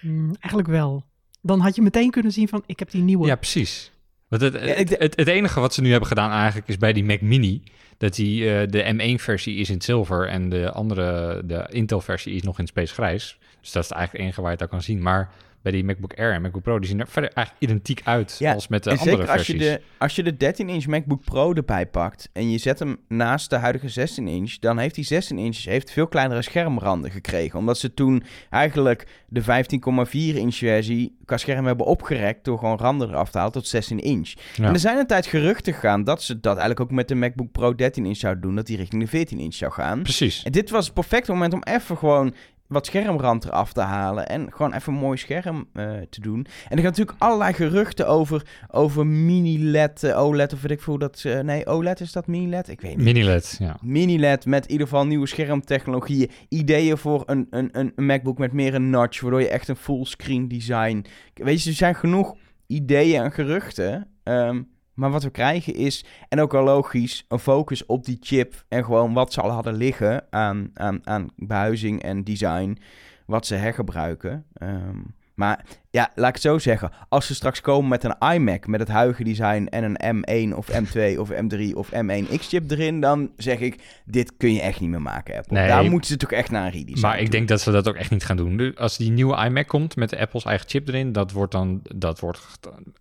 Mm, 0.00 0.34
eigenlijk 0.40 0.68
wel. 0.68 1.04
Dan 1.42 1.60
had 1.60 1.74
je 1.74 1.82
meteen 1.82 2.10
kunnen 2.10 2.32
zien 2.32 2.48
van, 2.48 2.62
ik 2.66 2.78
heb 2.78 2.90
die 2.90 3.02
nieuwe. 3.02 3.26
Ja, 3.26 3.36
precies. 3.36 3.92
Want 4.30 4.42
het, 4.42 4.60
het, 4.60 4.98
het, 4.98 5.16
het 5.16 5.28
enige 5.28 5.60
wat 5.60 5.74
ze 5.74 5.80
nu 5.80 5.90
hebben 5.90 6.08
gedaan 6.08 6.30
eigenlijk 6.30 6.68
is 6.68 6.78
bij 6.78 6.92
die 6.92 7.04
Mac 7.04 7.20
Mini... 7.20 7.62
dat 7.98 8.14
die, 8.14 8.54
eh, 8.54 8.68
de 8.68 8.94
M1-versie 8.94 9.56
is 9.56 9.68
in 9.68 9.74
het 9.74 9.84
zilver 9.84 10.28
en 10.28 10.48
de 10.48 10.70
andere, 10.70 11.40
de 11.44 11.66
Intel-versie 11.70 12.34
is 12.34 12.42
nog 12.42 12.58
in 12.58 12.64
het 12.64 12.72
space 12.72 12.94
grijs. 12.94 13.38
Dus 13.60 13.72
dat 13.72 13.84
is 13.84 13.90
eigenlijk 13.90 14.12
het 14.12 14.22
enige 14.22 14.40
waar 14.40 14.50
je 14.50 14.56
het 14.56 14.62
aan 14.62 14.78
kan 14.78 14.82
zien. 14.82 15.02
Maar 15.02 15.30
bij 15.62 15.72
die 15.72 15.84
MacBook 15.84 16.14
Air 16.18 16.32
en 16.32 16.42
MacBook 16.42 16.62
Pro, 16.62 16.78
die 16.78 16.88
zien 16.88 17.00
er 17.00 17.08
verder 17.08 17.30
eigenlijk 17.32 17.72
identiek 17.72 18.00
uit 18.04 18.36
Ja, 18.38 18.52
als 18.52 18.68
met 18.68 18.84
de 18.84 18.90
en 18.90 18.98
andere 18.98 19.16
zeker 19.16 19.32
als 19.32 19.46
je, 19.46 19.58
de, 19.58 19.80
als 19.98 20.16
je 20.16 20.22
de 20.22 20.34
13-inch 20.34 20.86
MacBook 20.86 21.24
Pro 21.24 21.52
erbij 21.52 21.86
pakt 21.86 22.28
en 22.32 22.50
je 22.50 22.58
zet 22.58 22.78
hem 22.78 22.96
naast 23.08 23.50
de 23.50 23.56
huidige 23.56 24.08
16-inch, 24.08 24.58
dan 24.60 24.78
heeft 24.78 24.94
die 24.94 25.08
16-inch 25.12 25.56
heeft 25.56 25.90
veel 25.90 26.06
kleinere 26.06 26.42
schermranden 26.42 27.10
gekregen. 27.10 27.58
Omdat 27.58 27.78
ze 27.78 27.94
toen 27.94 28.22
eigenlijk 28.50 29.06
de 29.28 29.42
15,4-inch 29.42 30.54
versie 30.54 31.16
qua 31.24 31.36
scherm 31.36 31.66
hebben 31.66 31.86
opgerekt 31.86 32.44
door 32.44 32.58
gewoon 32.58 32.78
randen 32.78 33.08
eraf 33.08 33.30
te 33.30 33.38
halen 33.38 33.52
tot 33.52 33.74
16-inch. 33.76 34.32
Ja. 34.54 34.66
En 34.66 34.72
er 34.72 34.78
zijn 34.78 34.98
een 34.98 35.06
tijd 35.06 35.26
geruchten 35.26 35.72
gegaan 35.72 36.04
dat 36.04 36.22
ze 36.22 36.40
dat 36.40 36.56
eigenlijk 36.56 36.80
ook 36.80 36.90
met 36.90 37.08
de 37.08 37.14
MacBook 37.14 37.52
Pro 37.52 37.72
13-inch 37.72 38.16
zouden 38.16 38.42
doen, 38.42 38.54
dat 38.54 38.66
die 38.66 38.76
richting 38.76 39.08
de 39.08 39.26
14-inch 39.26 39.54
zou 39.54 39.72
gaan. 39.72 40.02
Precies. 40.02 40.42
En 40.42 40.52
dit 40.52 40.70
was 40.70 40.84
het 40.84 40.94
perfecte 40.94 41.32
moment 41.32 41.52
om 41.52 41.62
even 41.62 41.96
gewoon 41.96 42.34
wat 42.70 42.86
schermrand 42.86 43.44
eraf 43.44 43.72
te 43.72 43.80
halen. 43.80 44.28
En 44.28 44.52
gewoon 44.52 44.74
even 44.74 44.92
een 44.92 44.98
mooi 44.98 45.16
scherm 45.16 45.68
eh, 45.72 45.90
te 46.10 46.20
doen. 46.20 46.46
En 46.68 46.76
er 46.76 46.82
gaan 46.82 46.84
natuurlijk 46.84 47.16
allerlei 47.18 47.52
geruchten 47.52 48.08
over, 48.08 48.46
over 48.70 49.06
mini-LED, 49.06 50.02
eh, 50.02 50.22
OLED 50.22 50.52
of 50.52 50.62
weet 50.62 50.70
ik 50.70 50.80
veel 50.80 50.92
hoe 50.92 51.02
dat... 51.02 51.22
eh, 51.24 51.40
nee, 51.40 51.66
OLED 51.66 52.00
is 52.00 52.12
dat 52.12 52.26
mini-LED? 52.26 52.68
Ik 52.68 52.80
weet 52.80 52.96
niet. 52.96 53.04
Mini-LED, 53.04 53.56
ja. 53.58 53.76
Mini-LED 53.82 54.46
met 54.46 54.64
in 54.64 54.70
ieder 54.70 54.86
geval 54.86 55.06
nieuwe 55.06 55.26
schermtechnologieën. 55.26 56.30
Ideeën 56.48 56.98
voor 56.98 57.22
een, 57.26 57.46
een, 57.50 57.68
een 57.72 57.92
een 57.96 58.06
MacBook 58.06 58.38
met 58.38 58.52
meer 58.52 58.74
een 58.74 58.90
notch, 58.90 59.20
waardoor 59.20 59.40
je 59.40 59.48
echt 59.48 59.68
een 59.68 59.76
fullscreen 59.76 60.48
design... 60.48 61.04
Weet 61.34 61.62
je, 61.62 61.70
er 61.70 61.76
zijn 61.76 61.94
genoeg 61.94 62.36
ideeën 62.66 63.22
en 63.22 63.32
geruchten. 63.32 64.08
ehm, 64.22 64.62
maar 64.94 65.10
wat 65.10 65.22
we 65.22 65.30
krijgen 65.30 65.74
is, 65.74 66.04
en 66.28 66.40
ook 66.40 66.52
wel 66.52 66.64
logisch, 66.64 67.24
een 67.28 67.38
focus 67.38 67.86
op 67.86 68.04
die 68.04 68.18
chip. 68.20 68.64
En 68.68 68.84
gewoon 68.84 69.12
wat 69.12 69.32
ze 69.32 69.40
al 69.40 69.50
hadden 69.50 69.74
liggen 69.74 70.24
aan, 70.30 70.70
aan, 70.74 71.00
aan 71.06 71.28
behuizing 71.36 72.02
en 72.02 72.24
design. 72.24 72.78
Wat 73.26 73.46
ze 73.46 73.54
hergebruiken. 73.54 74.44
Ehm, 74.52 74.98
maar 75.40 75.64
ja, 75.90 76.10
laat 76.14 76.28
ik 76.28 76.34
het 76.34 76.42
zo 76.42 76.58
zeggen. 76.58 76.90
Als 77.08 77.26
ze 77.26 77.34
straks 77.34 77.60
komen 77.60 77.88
met 77.88 78.04
een 78.04 78.32
iMac 78.34 78.66
met 78.66 78.80
het 78.80 78.88
huidige 78.88 79.24
design 79.24 79.66
en 79.66 79.96
een 80.02 80.24
M1 80.50 80.56
of 80.56 80.70
M2 80.70 81.18
of 81.18 81.30
M3 81.30 81.72
of 81.74 81.90
M1 81.92 82.38
X-chip 82.38 82.70
erin, 82.70 83.00
dan 83.00 83.30
zeg 83.36 83.58
ik, 83.58 84.00
dit 84.04 84.36
kun 84.36 84.52
je 84.52 84.60
echt 84.60 84.80
niet 84.80 84.90
meer 84.90 85.02
maken, 85.02 85.36
Apple. 85.36 85.58
Nee. 85.58 85.68
Daar 85.68 85.84
moeten 85.84 86.10
ze 86.10 86.16
toch 86.16 86.32
echt 86.32 86.50
naar 86.50 86.64
een 86.64 86.70
redesign 86.70 87.00
Maar 87.06 87.16
ik 87.16 87.22
toe. 87.22 87.30
denk 87.30 87.48
dat 87.48 87.60
ze 87.60 87.70
dat 87.70 87.88
ook 87.88 87.94
echt 87.94 88.10
niet 88.10 88.24
gaan 88.24 88.36
doen. 88.36 88.74
Als 88.74 88.96
die 88.96 89.10
nieuwe 89.10 89.44
iMac 89.44 89.66
komt 89.66 89.96
met 89.96 90.10
de 90.10 90.18
Apple's 90.18 90.44
eigen 90.44 90.68
chip 90.68 90.88
erin, 90.88 91.12
dat 91.12 91.32
wordt 91.32 91.52
dan, 91.52 91.80
dat 91.82 92.20
wordt, 92.20 92.40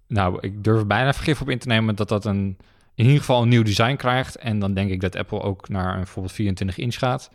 nou, 0.08 0.38
ik 0.42 0.64
durf 0.64 0.86
bijna 0.86 1.14
vergif 1.14 1.42
op 1.42 1.50
in 1.50 1.60
te 1.60 1.68
nemen 1.68 1.96
dat 1.96 2.10
dat 2.10 2.26
een, 2.26 2.58
in 2.96 3.06
ieder 3.06 3.20
geval 3.20 3.42
een 3.42 3.50
nieuw 3.50 3.64
design 3.64 3.96
krijgt. 3.96 4.36
En 4.36 4.60
dan 4.60 4.74
denk 4.74 4.90
ik 4.90 5.02
dat 5.02 5.16
Apple 5.16 5.42
ook 5.42 5.70
naar 5.70 5.92
een 5.92 5.98
bijvoorbeeld 5.98 6.36
24 6.36 6.78
inch 6.78 6.98
gaat. 6.98 7.32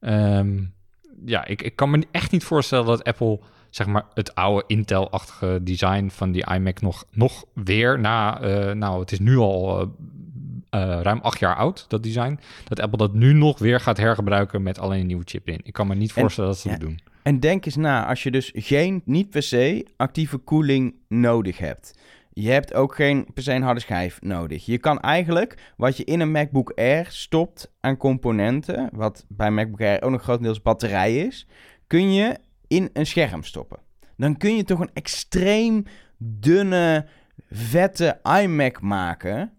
Ehm, 0.00 0.58
ja, 1.24 1.44
ik, 1.44 1.62
ik 1.62 1.76
kan 1.76 1.90
me 1.90 2.06
echt 2.10 2.30
niet 2.30 2.44
voorstellen 2.44 2.86
dat 2.86 3.04
Apple, 3.04 3.40
zeg 3.70 3.86
maar, 3.86 4.04
het 4.14 4.34
oude 4.34 4.64
Intel-achtige 4.66 5.60
design 5.62 6.08
van 6.08 6.32
die 6.32 6.46
iMac 6.54 6.80
nog, 6.80 7.04
nog 7.10 7.44
weer 7.54 7.98
na, 7.98 8.40
eh, 8.40 8.74
nou, 8.74 9.00
het 9.00 9.12
is 9.12 9.18
nu 9.18 9.36
al 9.36 9.80
eh, 9.80 9.86
eh, 10.70 11.00
ruim 11.02 11.18
acht 11.22 11.38
jaar 11.38 11.56
oud, 11.56 11.84
dat 11.88 12.02
design, 12.02 12.38
dat 12.64 12.80
Apple 12.80 12.98
dat 12.98 13.14
nu 13.14 13.32
nog 13.32 13.58
weer 13.58 13.80
gaat 13.80 13.96
hergebruiken 13.96 14.62
met 14.62 14.78
alleen 14.78 15.00
een 15.00 15.06
nieuwe 15.06 15.24
chip 15.26 15.48
in. 15.48 15.60
Ik 15.62 15.72
kan 15.72 15.86
me 15.86 15.94
niet 15.94 16.12
En- 16.14 16.20
voorstellen 16.20 16.50
dat 16.50 16.58
ze 16.58 16.68
ja. 16.68 16.76
dat 16.76 16.88
doen. 16.88 17.00
En 17.22 17.40
denk 17.40 17.66
eens 17.66 17.76
na, 17.76 18.06
als 18.06 18.22
je 18.22 18.30
dus 18.30 18.52
geen, 18.54 19.02
niet 19.04 19.30
per 19.30 19.42
se, 19.42 19.86
actieve 19.96 20.36
koeling 20.36 20.94
nodig 21.08 21.58
hebt. 21.58 21.98
Je 22.32 22.50
hebt 22.50 22.74
ook 22.74 22.94
geen 22.94 23.26
per 23.34 23.42
se 23.42 23.52
een 23.52 23.62
harde 23.62 23.80
schijf 23.80 24.18
nodig. 24.22 24.66
Je 24.66 24.78
kan 24.78 25.00
eigenlijk 25.00 25.72
wat 25.76 25.96
je 25.96 26.04
in 26.04 26.20
een 26.20 26.30
MacBook 26.30 26.72
Air 26.74 27.06
stopt 27.10 27.72
aan 27.80 27.96
componenten, 27.96 28.88
wat 28.92 29.24
bij 29.28 29.50
MacBook 29.50 29.80
Air 29.80 30.02
ook 30.02 30.10
nog 30.10 30.22
grotendeels 30.22 30.62
batterij 30.62 31.16
is, 31.16 31.46
kun 31.86 32.12
je 32.12 32.36
in 32.68 32.90
een 32.92 33.06
scherm 33.06 33.42
stoppen. 33.42 33.78
Dan 34.16 34.36
kun 34.36 34.56
je 34.56 34.64
toch 34.64 34.80
een 34.80 34.90
extreem 34.92 35.84
dunne, 36.18 37.06
vette 37.50 38.20
iMac 38.42 38.80
maken. 38.80 39.52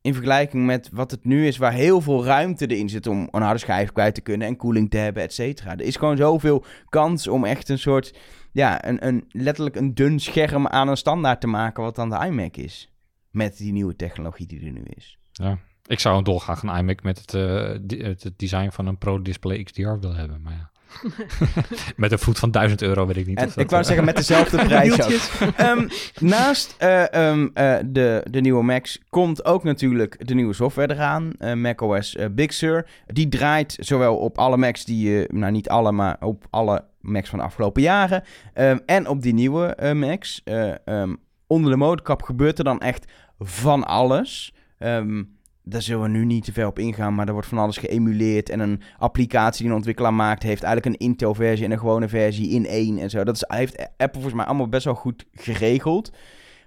In 0.00 0.14
vergelijking 0.14 0.66
met 0.66 0.88
wat 0.92 1.10
het 1.10 1.24
nu 1.24 1.46
is, 1.46 1.56
waar 1.56 1.72
heel 1.72 2.00
veel 2.00 2.24
ruimte 2.24 2.66
erin 2.66 2.88
zit 2.88 3.06
om 3.06 3.28
een 3.30 3.42
harde 3.42 3.58
schijf 3.58 3.92
kwijt 3.92 4.14
te 4.14 4.20
kunnen 4.20 4.46
en 4.46 4.56
koeling 4.56 4.90
te 4.90 4.96
hebben, 4.96 5.22
et 5.22 5.32
cetera. 5.32 5.70
Er 5.70 5.80
is 5.80 5.96
gewoon 5.96 6.16
zoveel 6.16 6.64
kans 6.88 7.28
om 7.28 7.44
echt 7.44 7.68
een 7.68 7.78
soort, 7.78 8.18
ja, 8.52 8.86
een, 8.86 9.06
een, 9.06 9.24
letterlijk 9.30 9.76
een 9.76 9.94
dun 9.94 10.20
scherm 10.20 10.66
aan 10.66 10.88
een 10.88 10.96
standaard 10.96 11.40
te 11.40 11.46
maken, 11.46 11.82
wat 11.82 11.96
dan 11.96 12.10
de 12.10 12.26
iMac 12.26 12.56
is. 12.56 12.92
Met 13.30 13.56
die 13.56 13.72
nieuwe 13.72 13.96
technologie 13.96 14.46
die 14.46 14.66
er 14.66 14.72
nu 14.72 14.82
is. 14.84 15.18
Ja. 15.32 15.58
Ik 15.86 16.00
zou 16.00 16.22
dolgraag 16.22 16.62
een 16.62 16.78
iMac 16.78 17.02
met 17.02 17.18
het, 17.18 17.34
eh, 17.34 18.06
het 18.06 18.32
design 18.36 18.70
van 18.70 18.86
een 18.86 18.98
Pro 18.98 19.22
Display 19.22 19.62
XDR 19.62 19.80
willen 19.82 20.16
hebben, 20.16 20.42
maar 20.42 20.52
ja. 20.52 20.70
met 21.96 22.12
een 22.12 22.18
voet 22.18 22.38
van 22.38 22.50
1000 22.50 22.82
euro 22.82 23.06
weet 23.06 23.16
ik 23.16 23.26
niet. 23.26 23.38
En 23.38 23.50
ik 23.56 23.70
wou 23.70 23.80
eh, 23.82 23.86
zeggen, 23.86 24.04
met 24.04 24.16
dezelfde 24.16 24.56
prijs. 24.66 24.96
Ehm, 25.56 25.88
naast 26.20 26.74
eh, 26.78 27.12
ehm, 27.14 27.48
eh, 27.54 27.76
de, 27.86 28.22
de 28.30 28.40
nieuwe 28.40 28.62
Macs 28.62 29.00
komt 29.10 29.44
ook 29.44 29.64
natuurlijk 29.64 30.26
de 30.26 30.34
nieuwe 30.34 30.52
software 30.54 30.94
eraan. 30.94 31.32
eh, 31.38 31.52
macOS 31.54 32.16
Big 32.30 32.52
Sur. 32.52 32.86
Die 33.06 33.28
draait 33.28 33.76
zowel 33.80 34.16
op 34.16 34.38
alle 34.38 34.56
Macs 34.56 34.84
die 34.84 35.10
je, 35.10 35.28
nou 35.32 35.52
niet 35.52 35.68
alle, 35.68 35.92
maar 35.92 36.16
op 36.20 36.46
alle 36.50 36.84
Macs 37.00 37.28
van 37.28 37.38
de 37.38 37.44
afgelopen 37.44 37.82
jaren. 37.82 38.22
ehm, 38.54 38.78
en 38.86 39.08
op 39.08 39.22
die 39.22 39.34
nieuwe 39.34 39.92
Macs. 39.94 40.42
Onder 41.46 41.70
de 41.70 41.76
motorkap 41.76 42.22
gebeurt 42.22 42.58
er 42.58 42.64
dan 42.64 42.80
echt 42.80 43.04
van 43.38 43.84
alles. 43.86 44.54
Ehm, 44.78 45.22
daar 45.68 45.82
zullen 45.82 46.02
we 46.02 46.08
nu 46.08 46.24
niet 46.24 46.44
te 46.44 46.52
veel 46.52 46.68
op 46.68 46.78
ingaan, 46.78 47.14
maar 47.14 47.26
er 47.26 47.32
wordt 47.32 47.48
van 47.48 47.58
alles 47.58 47.76
geëmuleerd. 47.76 48.50
En 48.50 48.60
een 48.60 48.82
applicatie 48.98 49.60
die 49.60 49.70
een 49.70 49.76
ontwikkelaar 49.76 50.14
maakt, 50.14 50.42
heeft 50.42 50.62
eigenlijk 50.62 50.94
een 50.94 51.06
Intel-versie 51.06 51.64
en 51.64 51.70
een 51.70 51.78
gewone 51.78 52.08
versie 52.08 52.50
in 52.50 52.66
één 52.66 52.98
en 52.98 53.10
zo. 53.10 53.24
Dat 53.24 53.34
is, 53.34 53.44
heeft 53.46 53.78
Apple 53.78 54.12
volgens 54.12 54.34
mij 54.34 54.44
allemaal 54.44 54.68
best 54.68 54.84
wel 54.84 54.94
goed 54.94 55.26
geregeld. 55.32 56.12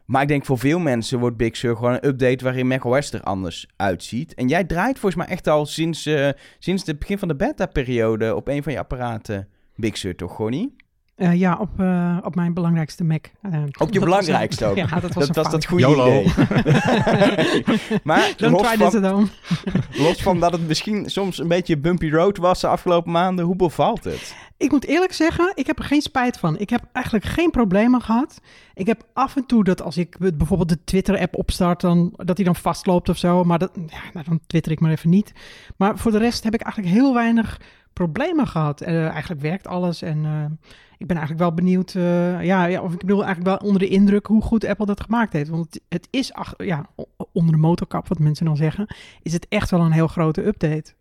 Maar 0.06 0.22
ik 0.22 0.28
denk 0.28 0.46
voor 0.46 0.58
veel 0.58 0.80
mensen 0.80 1.20
wordt 1.20 1.38
Big 1.38 1.56
Sur 1.56 1.76
gewoon 1.76 1.94
een 1.94 2.06
update 2.06 2.44
waarin 2.44 2.68
macOS 2.68 3.14
er 3.14 3.24
anders 3.24 3.68
uitziet. 3.76 4.34
En 4.34 4.48
jij 4.48 4.64
draait 4.64 5.00
volgens 5.00 5.24
mij 5.26 5.36
echt 5.36 5.48
al 5.48 5.66
sinds, 5.66 6.06
eh, 6.06 6.30
sinds 6.60 6.86
het 6.86 7.00
begin 7.00 7.20
van 7.20 7.28
de 7.28 7.36
beta-periode 7.36 8.36
op 8.36 8.48
een 8.48 8.64
van 8.64 8.72
je 8.72 8.80
apparaten 8.80 9.48
Big 9.76 9.98
Sur, 9.98 10.16
toch, 10.16 10.36
Gonnie? 10.36 10.76
Eh, 11.20 11.34
ja, 11.34 11.58
op, 11.60 11.80
eh, 11.80 12.18
op 12.24 12.36
mijn 12.36 12.54
belangrijkste 12.54 13.04
Mac. 13.04 13.26
Eh, 13.42 13.52
Op 13.78 13.94
je 13.94 14.00
was 14.00 14.10
belangrijkste 14.10 14.66
ook. 14.66 14.76
Ja, 14.90 15.00
dat 15.00 15.14
was 15.14 15.28
Dat 15.28 15.36
was 15.36 15.50
dat 15.52 15.66
goede 15.66 15.84
YOLO. 15.84 16.08
idee. 16.08 16.34
maar 18.04 18.34
Don't 18.38 18.52
los 18.54 18.62
try 18.62 18.78
van, 18.78 18.90
this 18.90 19.02
at 19.02 19.12
home. 19.12 19.28
los 19.98 20.22
van 20.22 20.40
dat 20.40 20.52
het 20.52 20.68
misschien 20.68 21.10
soms 21.10 21.38
een 21.40 21.48
beetje 21.48 21.78
bumpy 21.78 22.10
road 22.10 22.38
was 22.38 22.62
de 22.62 22.68
afgelopen 22.68 23.12
maanden, 23.12 23.46
hoe 23.46 23.56
bevalt 23.56 24.04
het? 24.04 24.36
Ik 24.58 24.72
moet 24.72 24.86
eerlijk 24.86 25.14
zeggen, 25.14 25.52
ik 25.56 25.68
heb 25.68 25.80
er 25.80 25.86
geen 25.86 26.02
spijt 26.02 26.38
van. 26.38 26.60
Ik 26.60 26.70
heb 26.70 26.84
eigenlijk 26.92 27.26
geen 27.26 27.52
problemen 27.52 28.02
gehad. 28.02 28.42
Ik 28.74 28.88
heb 28.88 29.04
af 29.14 29.36
en 29.36 29.46
toe 29.46 29.64
dat 29.64 29.82
als 29.82 29.98
ik 29.98 30.18
bijvoorbeeld 30.18 30.70
de 30.70 30.84
Twitter-app 30.84 31.36
opstart, 31.36 31.82
dan, 31.82 32.14
dat 32.16 32.38
hij 32.38 32.46
dan 32.46 32.56
vastloopt 32.56 33.10
of 33.10 33.18
zo. 33.18 33.44
Maar 33.44 33.60
dat, 33.60 33.72
ja, 33.88 34.00
nou, 34.14 34.26
dan 34.30 34.40
twitter 34.48 34.72
ik 34.72 34.80
maar 34.80 34.92
even 34.92 35.10
niet. 35.10 35.32
Maar 35.78 35.98
voor 35.98 36.12
de 36.12 36.18
rest 36.18 36.44
heb 36.44 36.54
ik 36.54 36.62
eigenlijk 36.62 36.94
heel 36.96 37.14
weinig 37.14 37.60
problemen 37.94 38.48
gehad. 38.48 38.82
Eh, 38.82 39.08
eigenlijk 39.08 39.42
werkt 39.42 39.68
alles 39.68 40.02
en 40.02 40.26
eh, 40.26 40.68
ik 41.00 41.08
ben 41.08 41.18
eigenlijk 41.18 41.40
wel 41.40 41.54
benieuwd. 41.54 41.96
eh, 41.96 42.44
ja, 42.44 42.66
ja, 42.66 42.82
of 42.82 42.94
ik 42.94 43.00
bedoel 43.00 43.24
eigenlijk 43.26 43.60
wel 43.60 43.68
onder 43.70 43.82
de 43.82 43.88
indruk 43.88 44.26
hoe 44.26 44.42
goed 44.42 44.66
Apple 44.66 44.86
dat 44.86 45.02
gemaakt 45.02 45.34
heeft. 45.34 45.50
Want 45.50 45.80
het, 45.90 46.08
is 46.12 46.34
ach- 46.34 46.54
ja, 46.58 46.90
onder 47.32 47.54
de 47.54 47.62
motorkap, 47.62 48.08
wat 48.08 48.20
mensen 48.20 48.46
dan 48.46 48.58
zeggen, 48.58 48.96
is 49.22 49.34
het 49.34 49.48
echt 49.50 49.72
wel 49.72 49.82
een 49.82 49.92
heel 49.92 50.08
grote 50.08 50.46
update. 50.46 50.94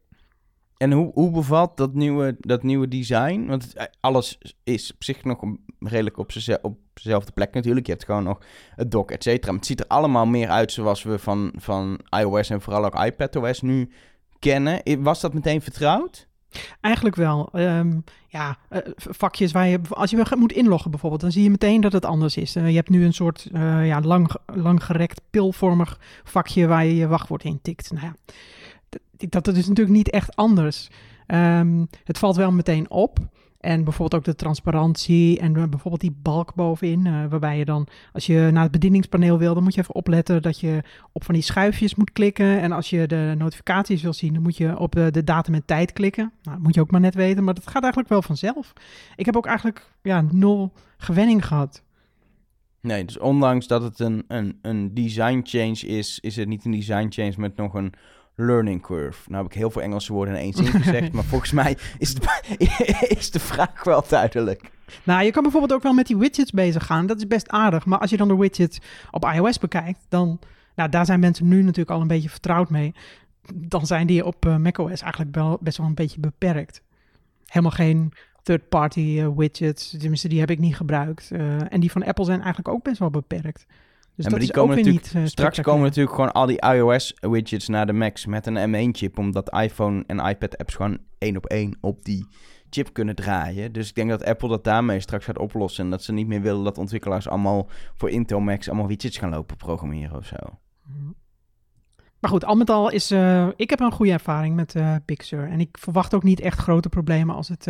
En 0.77 0.93
hoe, 0.93 1.11
hoe 1.15 1.31
bevalt 1.31 1.77
dat 1.77 1.95
nieuwe, 1.95 2.37
dat 2.41 2.63
nieuwe 2.63 2.89
design? 2.89 3.47
Want 3.47 3.75
eh, 3.75 3.85
alles 4.01 4.39
is 4.65 4.93
op 4.95 5.05
zich 5.05 5.25
nog 5.25 5.45
redelijk 5.79 6.19
op, 6.19 6.31
op 6.63 6.79
dezelfde 6.93 7.33
plek 7.33 7.55
natuurlijk. 7.55 7.87
Je 7.87 7.93
hebt 7.93 8.05
gewoon 8.05 8.25
nog 8.25 8.39
het 8.75 8.91
dock, 8.91 9.11
et 9.11 9.23
cetera. 9.23 9.55
Het 9.55 9.67
ziet 9.67 9.81
er 9.81 9.87
allemaal 9.87 10.27
meer 10.27 10.49
uit 10.49 10.73
zoals 10.73 11.03
we 11.03 11.19
van, 11.19 11.53
van 11.57 12.01
iOS 12.19 12.51
en 12.51 12.61
vooral 12.61 12.85
ook 12.85 13.05
iPadOS 13.05 13.61
nu 13.61 13.91
kennen. 14.39 15.03
Was 15.03 15.21
dat 15.21 15.35
meteen 15.35 15.63
vertrouwd? 15.63 16.28
Eigenlijk 16.81 17.17
wel. 17.17 17.49
Ehm, 17.53 18.01
ja, 18.29 18.59
eh, 18.69 18.79
vakjes 18.95 19.53
waar 19.53 19.67
je, 19.67 19.81
als 19.89 20.11
je 20.11 20.37
moet 20.37 20.53
inloggen 20.53 20.91
bijvoorbeeld, 20.91 21.21
dan 21.21 21.33
zie 21.33 21.43
je 21.43 21.51
meteen 21.51 21.81
dat 21.81 21.93
het 21.93 22.05
anders 22.05 22.37
is. 22.37 22.57
Eh, 22.57 22.69
je 22.69 22.75
hebt 22.75 22.89
nu 22.89 23.05
een 23.05 23.15
soort 23.15 23.49
eh, 23.53 23.87
ja, 23.87 24.01
lang, 24.01 24.31
langgerekt 24.47 25.21
pilvormig 25.31 26.01
vakje 26.25 26.67
waar 26.67 26.85
je 26.85 26.97
je 26.97 27.07
wachtwoord 27.07 27.45
in 27.45 27.59
tikt. 27.63 27.93
Nou 27.93 28.07
ja, 28.07 28.15
dat, 29.29 29.45
dat 29.45 29.57
is 29.57 29.69
natuurlijk 29.69 29.97
niet 29.97 30.11
echt 30.11 30.37
anders. 30.37 30.89
Ehm, 31.27 31.85
het 32.05 32.19
valt 32.19 32.37
wel 32.37 32.53
meteen 32.53 32.91
op. 32.91 33.19
En 33.69 33.85
bijvoorbeeld 33.85 34.15
ook 34.15 34.25
de 34.25 34.35
transparantie 34.35 35.39
en 35.39 35.57
eh, 35.57 35.69
bijvoorbeeld 35.69 36.01
die 36.01 36.17
balk 36.23 36.55
bovenin, 36.55 37.07
eh, 37.07 37.25
waarbij 37.29 37.59
je 37.59 37.65
dan, 37.65 37.87
als 38.13 38.27
je 38.27 38.49
naar 38.53 38.63
het 38.63 38.73
bedieningspaneel 38.73 39.39
wil, 39.39 39.55
dan 39.55 39.63
moet 39.63 39.75
je 39.75 39.81
even 39.81 39.95
opletten 39.95 40.43
dat 40.43 40.61
je 40.61 40.83
op 41.13 41.25
van 41.25 41.35
die 41.35 41.43
schuifjes 41.43 41.95
moet 41.95 42.13
klikken. 42.13 42.61
En 42.61 42.73
als 42.73 42.91
je 42.91 43.07
de 43.07 43.35
notificaties 43.39 44.03
wil 44.03 44.13
zien, 44.13 44.33
dan 44.33 44.43
moet 44.43 44.57
je 44.57 44.79
op 44.79 44.93
de, 44.95 45.11
de 45.11 45.25
datum 45.25 45.55
en 45.55 45.65
tijd 45.65 45.93
klikken. 45.93 46.33
Nou, 46.43 46.57
dat 46.57 46.65
moet 46.65 46.75
je 46.75 46.81
ook 46.81 46.91
maar 46.91 47.01
net 47.01 47.15
weten, 47.15 47.45
maar 47.45 47.55
dat 47.55 47.67
gaat 47.67 47.83
eigenlijk 47.83 48.13
wel 48.13 48.23
vanzelf. 48.23 48.73
Ik 49.17 49.27
heb 49.27 49.37
ook 49.37 49.47
eigenlijk 49.47 49.93
ja, 50.03 50.25
nul 50.31 50.73
gewenning 50.97 51.47
gehad. 51.47 51.83
Nee, 52.81 53.05
dus 53.05 53.19
ondanks 53.19 53.67
dat 53.67 53.83
het 53.83 53.99
een, 53.99 54.25
een, 54.29 54.59
een 54.63 54.95
design 54.95 55.41
change 55.45 55.79
is, 55.87 56.19
is 56.21 56.37
het 56.37 56.49
niet 56.49 56.65
een 56.65 56.71
design 56.71 57.07
change 57.11 57.35
met 57.37 57.57
nog 57.57 57.75
een 57.75 57.93
learning 58.39 58.83
curve. 58.83 59.31
Nou 59.31 59.43
heb 59.43 59.53
ik 59.53 59.59
heel 59.59 59.71
veel 59.71 59.83
Engelse 59.83 60.13
woorden 60.13 60.35
in 60.35 60.41
één 60.41 60.53
zin 60.53 60.67
gezegd, 60.67 61.13
maar 61.17 61.25
volgens 61.25 61.53
mij 61.53 61.77
is, 61.99 62.09
het, 62.09 62.29
is 63.19 63.31
de 63.31 63.41
vraag 63.41 63.85
wel 63.85 64.05
duidelijk. 64.09 64.71
Nou, 65.05 65.25
je 65.25 65.31
kan 65.31 65.43
bijvoorbeeld 65.43 65.73
ook 65.73 65.83
wel 65.83 65.93
met 65.93 66.07
die 66.07 66.17
widgets 66.17 66.51
bezig 66.51 66.87
gaan. 66.87 67.07
Dat 67.07 67.17
is 67.17 67.27
best 67.27 67.49
aardig. 67.49 67.87
Maar 67.87 67.99
als 67.99 68.11
je 68.11 68.17
dan 68.17 68.29
de 68.29 68.37
widgets 68.37 68.81
op 69.11 69.25
iOS 69.25 69.59
bekijkt, 69.59 70.01
dan... 70.09 70.39
Nou, 70.75 70.91
daar 70.91 71.07
zijn 71.07 71.21
mensen 71.21 71.49
nu 71.49 71.63
natuurlijk 71.63 71.91
al 71.91 72.01
een 72.01 72.07
beetje 72.07 72.29
vertrouwd 72.29 72.71
mee. 72.71 72.95
Dan 73.55 73.87
zijn 73.87 74.07
die 74.07 74.25
op 74.25 74.47
eh, 74.47 74.57
macOS 74.57 75.01
eigenlijk 75.01 75.35
wel 75.35 75.59
best 75.61 75.77
wel 75.77 75.87
een 75.87 75.95
beetje 75.95 76.21
beperkt. 76.21 76.83
Helemaal 77.47 77.71
geen 77.71 78.13
third-party 78.43 79.17
eh, 79.19 79.29
widgets. 79.37 79.97
Tenminste, 79.99 80.29
die 80.29 80.41
heb 80.41 80.51
ik 80.51 80.59
niet 80.59 80.77
gebruikt. 80.77 81.31
Eh, 81.31 81.73
en 81.73 81.81
die 81.81 81.91
van 81.91 82.05
Apple 82.05 82.25
zijn 82.25 82.39
eigenlijk 82.39 82.69
ook 82.69 82.83
best 82.83 82.99
wel 82.99 83.11
beperkt. 83.11 83.67
Dus 84.19 84.27
dat 84.27 84.37
maar 84.37 84.43
die 84.47 84.53
is 84.53 84.57
ook 84.57 84.67
komen 84.67 84.85
weer 84.85 84.85
natuurlijk- 84.85 85.15
niet... 85.15 85.25
eh, 85.25 85.31
Straks 85.31 85.61
komen 85.61 85.83
natuurlijk 85.83 86.15
gewoon 86.15 86.33
al 86.33 86.47
die 86.47 86.61
iOS-widgets 86.61 87.69
naar 87.69 87.87
de 87.87 87.93
Macs 87.93 88.27
met 88.27 88.47
een 88.47 88.91
M1-chip, 88.91 89.19
omdat 89.19 89.53
iPhone 89.53 90.05
en 90.07 90.19
iPad-apps 90.19 90.75
gewoon 90.75 90.99
één 91.19 91.37
op 91.37 91.47
één 91.47 91.77
op 91.81 92.05
die 92.05 92.27
chip 92.71 92.93
kunnen 92.93 93.15
draaien. 93.15 93.73
Dus 93.73 93.89
ik 93.89 93.95
denk 93.95 94.11
dat 94.11 94.25
Apple 94.25 94.49
dat 94.49 94.65
daarmee 94.65 95.01
straks 95.01 95.25
gaat 95.25 95.39
oplossen 95.39 95.85
en 95.85 95.91
dat 95.91 96.03
ze 96.03 96.13
niet 96.13 96.27
meer 96.27 96.41
willen 96.41 96.65
dat 96.65 96.79
ontwikkelaars 96.79 97.29
allemaal 97.29 97.69
voor 97.95 98.11
Intel 98.11 98.41
Macs 98.41 98.69
allemaal 98.69 98.87
widgets 98.87 99.19
gaan 99.19 99.31
lopen 99.31 99.57
programmeren 99.57 100.17
of 100.17 100.27
zo. 100.27 100.37
Maar 102.21 102.31
goed, 102.31 102.45
al 102.45 102.55
met 102.57 102.71
al 102.71 102.91
is... 102.91 103.11
eh, 103.11 103.49
ik 103.57 103.71
heb 103.71 103.81
een 103.81 103.93
goede 103.93 104.13
ervaring 104.13 104.57
met 104.57 104.75
Big 105.05 105.25
Sur. 105.25 105.49
En 105.49 105.61
ik 105.61 105.79
verwacht 105.79 106.15
ook 106.15 106.23
niet 106.23 106.41
echt 106.41 106.59
grote 106.59 106.89
problemen 106.89 107.35
als 107.35 107.49
het... 107.49 107.67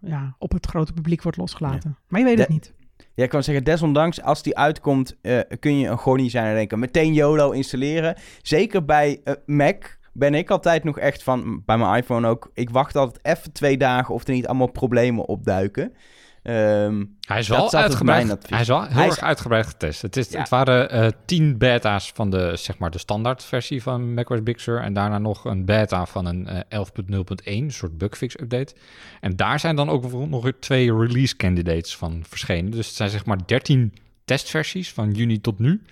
ja, 0.00 0.34
op 0.38 0.52
het 0.52 0.66
grote 0.66 0.92
publiek 0.92 1.22
wordt 1.22 1.38
losgelaten. 1.38 1.98
Maar 2.08 2.20
je 2.20 2.26
weet 2.26 2.38
het 2.38 2.48
niet. 2.48 2.74
Ja, 3.20 3.26
ik 3.26 3.32
kan 3.32 3.42
zeggen, 3.42 3.64
desondanks, 3.64 4.22
als 4.22 4.42
die 4.42 4.56
uitkomt, 4.56 5.16
eh, 5.22 5.38
kun 5.58 5.78
je 5.78 5.88
een 5.88 5.98
gonnie 5.98 6.30
zijn 6.30 6.46
en 6.46 6.54
denken, 6.54 6.78
meteen 6.78 7.14
YOLO 7.14 7.50
installeren. 7.50 8.16
Zeker 8.42 8.84
bij 8.84 9.20
eh, 9.24 9.34
Mac 9.46 9.98
ben 10.12 10.34
ik 10.34 10.50
altijd 10.50 10.84
nog 10.84 10.98
echt 10.98 11.22
van, 11.22 11.62
bij 11.64 11.78
mijn 11.78 11.96
iPhone 11.96 12.28
ook, 12.28 12.50
ik 12.54 12.70
wacht 12.70 12.96
altijd 12.96 13.24
even 13.24 13.52
twee 13.52 13.76
dagen 13.76 14.14
of 14.14 14.26
er 14.26 14.32
niet 14.32 14.46
allemaal 14.46 14.70
problemen 14.70 15.26
opduiken. 15.26 15.92
Ehm, 16.42 17.04
Hij 17.20 17.38
is 17.38 17.48
wel 17.48 17.72
uitgebreid. 17.72 18.48
Hij 18.50 18.60
is 18.60 18.68
wel 18.68 18.82
heel 18.82 18.90
Hij 18.92 19.06
is- 19.06 19.12
erg 19.16 19.20
uitgebreid 19.24 19.66
getest. 19.66 20.02
Het, 20.02 20.16
is, 20.16 20.28
Ja. 20.30 20.38
het 20.38 20.48
waren 20.48 20.90
eh, 20.90 21.06
tien 21.24 21.58
beta's 21.58 22.10
van 22.14 22.30
de, 22.30 22.52
zeg 22.56 22.78
maar, 22.78 22.90
de 22.90 22.98
standaard 22.98 23.44
versie 23.44 23.82
van 23.82 24.14
macOS 24.14 24.42
Big 24.42 24.60
Sur. 24.60 24.80
En 24.80 24.92
daarna 24.92 25.18
nog 25.18 25.44
een 25.44 25.64
beta 25.64 26.06
van 26.06 26.26
een 26.26 26.46
eh, 26.46 26.60
11.0.1, 26.68 27.64
een 27.64 27.70
soort 27.72 27.98
bugfix 27.98 28.40
update. 28.40 28.74
En 29.20 29.36
daar 29.36 29.60
zijn 29.60 29.76
dan 29.76 29.88
ook 29.88 30.12
nog 30.28 30.50
twee 30.60 30.94
release 30.96 31.36
candidates 31.36 31.96
van 31.96 32.22
verschenen. 32.28 32.70
Dus 32.70 32.86
het 32.86 32.96
zijn 32.96 33.10
zeg 33.10 33.24
maar 33.24 33.38
13 33.46 33.94
testversies 34.24 34.92
van 34.92 35.10
juni 35.12 35.40
tot 35.40 35.58
nu. 35.58 35.82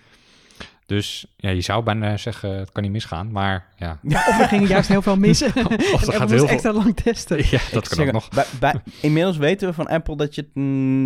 Dus 0.89 1.27
ja, 1.37 1.51
je 1.51 1.61
zou 1.61 1.83
bijna 1.83 2.17
zeggen, 2.17 2.59
het 2.59 2.73
kan 2.73 2.83
niet 2.83 2.93
misgaan. 2.93 3.33
Maar 3.33 3.67
ja, 3.77 3.99
Of 4.05 4.41
er 4.41 4.49
gingen 4.49 4.69
juist 4.69 4.89
heel 4.89 5.03
veel 5.03 5.17
mis. 5.17 5.41
en 5.43 5.53
er 5.55 5.61
Apple 5.63 5.99
gaat 5.99 6.31
heel 6.31 6.39
veel- 6.39 6.49
extra 6.49 6.73
lang 6.73 6.97
testen. 6.97 7.37
ja 7.37 7.43
ik 7.43 7.69
dat 7.73 7.89
kan 7.89 7.97
zeg, 7.97 8.07
ook 8.07 8.13
nog. 8.13 8.29
bij- 8.29 8.45
bij- 8.61 8.75
inmiddels 9.01 9.37
weten 9.37 9.69
we 9.69 9.75
van 9.75 9.87
Apple 9.89 10.17
dat 10.17 10.35
je 10.35 10.41
het 10.41 10.63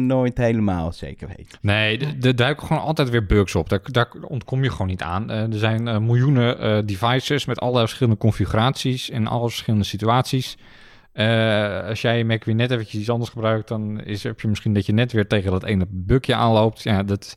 nooit 0.07 0.38
helemaal 0.38 0.92
zeker 0.92 1.29
weet. 1.37 1.59
Nee, 1.61 1.99
er 2.21 2.37
duiken 2.37 2.66
gewoon 2.66 2.83
altijd 2.83 3.11
weer 3.11 3.27
bugs 3.27 3.55
op. 3.55 3.68
Daar, 3.68 3.81
daar 3.83 4.09
ontkom 4.29 4.62
je 4.62 4.71
gewoon 4.71 4.87
niet 4.87 5.03
aan. 5.03 5.31
Eh, 5.31 5.40
er 5.53 5.59
zijn 5.59 5.88
eh, 5.88 5.99
miljoenen 5.99 6.59
eh, 6.59 6.79
devices 6.85 7.45
met 7.45 7.61
allerlei 7.61 7.85
verschillende 7.87 8.18
configuraties 8.21 9.09
in 9.11 9.27
alle 9.27 9.49
verschillende 9.49 9.87
situaties. 9.87 10.57
Eh, 11.12 11.87
als 11.88 12.01
jij 12.01 12.18
je 12.18 12.25
Mac 12.25 12.45
weer 12.45 12.55
net 12.55 12.71
eventjes 12.71 13.01
iets 13.01 13.11
anders 13.11 13.31
gebruikt, 13.31 13.68
dan 13.68 14.01
is, 14.01 14.23
heb 14.23 14.40
je 14.40 14.49
misschien 14.49 14.75
dat 14.75 14.87
je 14.87 14.92
net 14.92 15.12
weer 15.12 15.27
tegen 15.27 15.51
dat 15.51 15.64
ene 15.64 15.87
bugje 15.90 16.35
aanloopt. 16.35 16.83
Ja, 16.83 17.03
dat, 17.03 17.35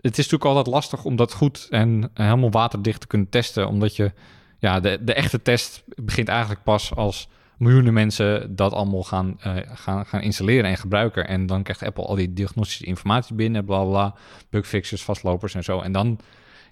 het 0.00 0.18
is 0.18 0.28
natuurlijk 0.30 0.44
altijd 0.44 0.66
lastig 0.66 1.04
om 1.04 1.16
dat 1.16 1.32
goed 1.32 1.66
en 1.70 2.10
helemaal 2.14 2.50
waterdicht 2.50 3.00
te 3.00 3.06
kunnen 3.06 3.28
testen, 3.28 3.68
omdat 3.68 3.96
je, 3.96 4.12
ja, 4.58 4.80
de, 4.80 4.98
de 5.00 5.14
echte 5.14 5.42
test 5.42 5.82
begint 5.96 6.28
eigenlijk 6.28 6.62
pas 6.62 6.94
als 6.94 7.28
miljoenen 7.56 7.92
mensen 7.92 8.56
dat 8.56 8.72
allemaal 8.72 9.02
gaan, 9.02 9.36
eh, 9.40 9.56
gaan, 9.74 10.06
gaan 10.06 10.20
installeren 10.20 10.70
en 10.70 10.76
gebruiken. 10.76 11.28
En 11.28 11.46
dan 11.46 11.62
krijgt 11.62 11.82
Apple 11.82 12.04
al 12.04 12.14
die 12.14 12.32
diagnostische 12.32 12.84
informatie 12.84 13.34
binnen, 13.34 13.64
bla 13.64 13.84
bla, 13.84 14.14
bugfixes, 14.50 15.02
vastlopers 15.02 15.54
en 15.54 15.64
zo. 15.64 15.80
En 15.80 15.92
dan, 15.92 16.18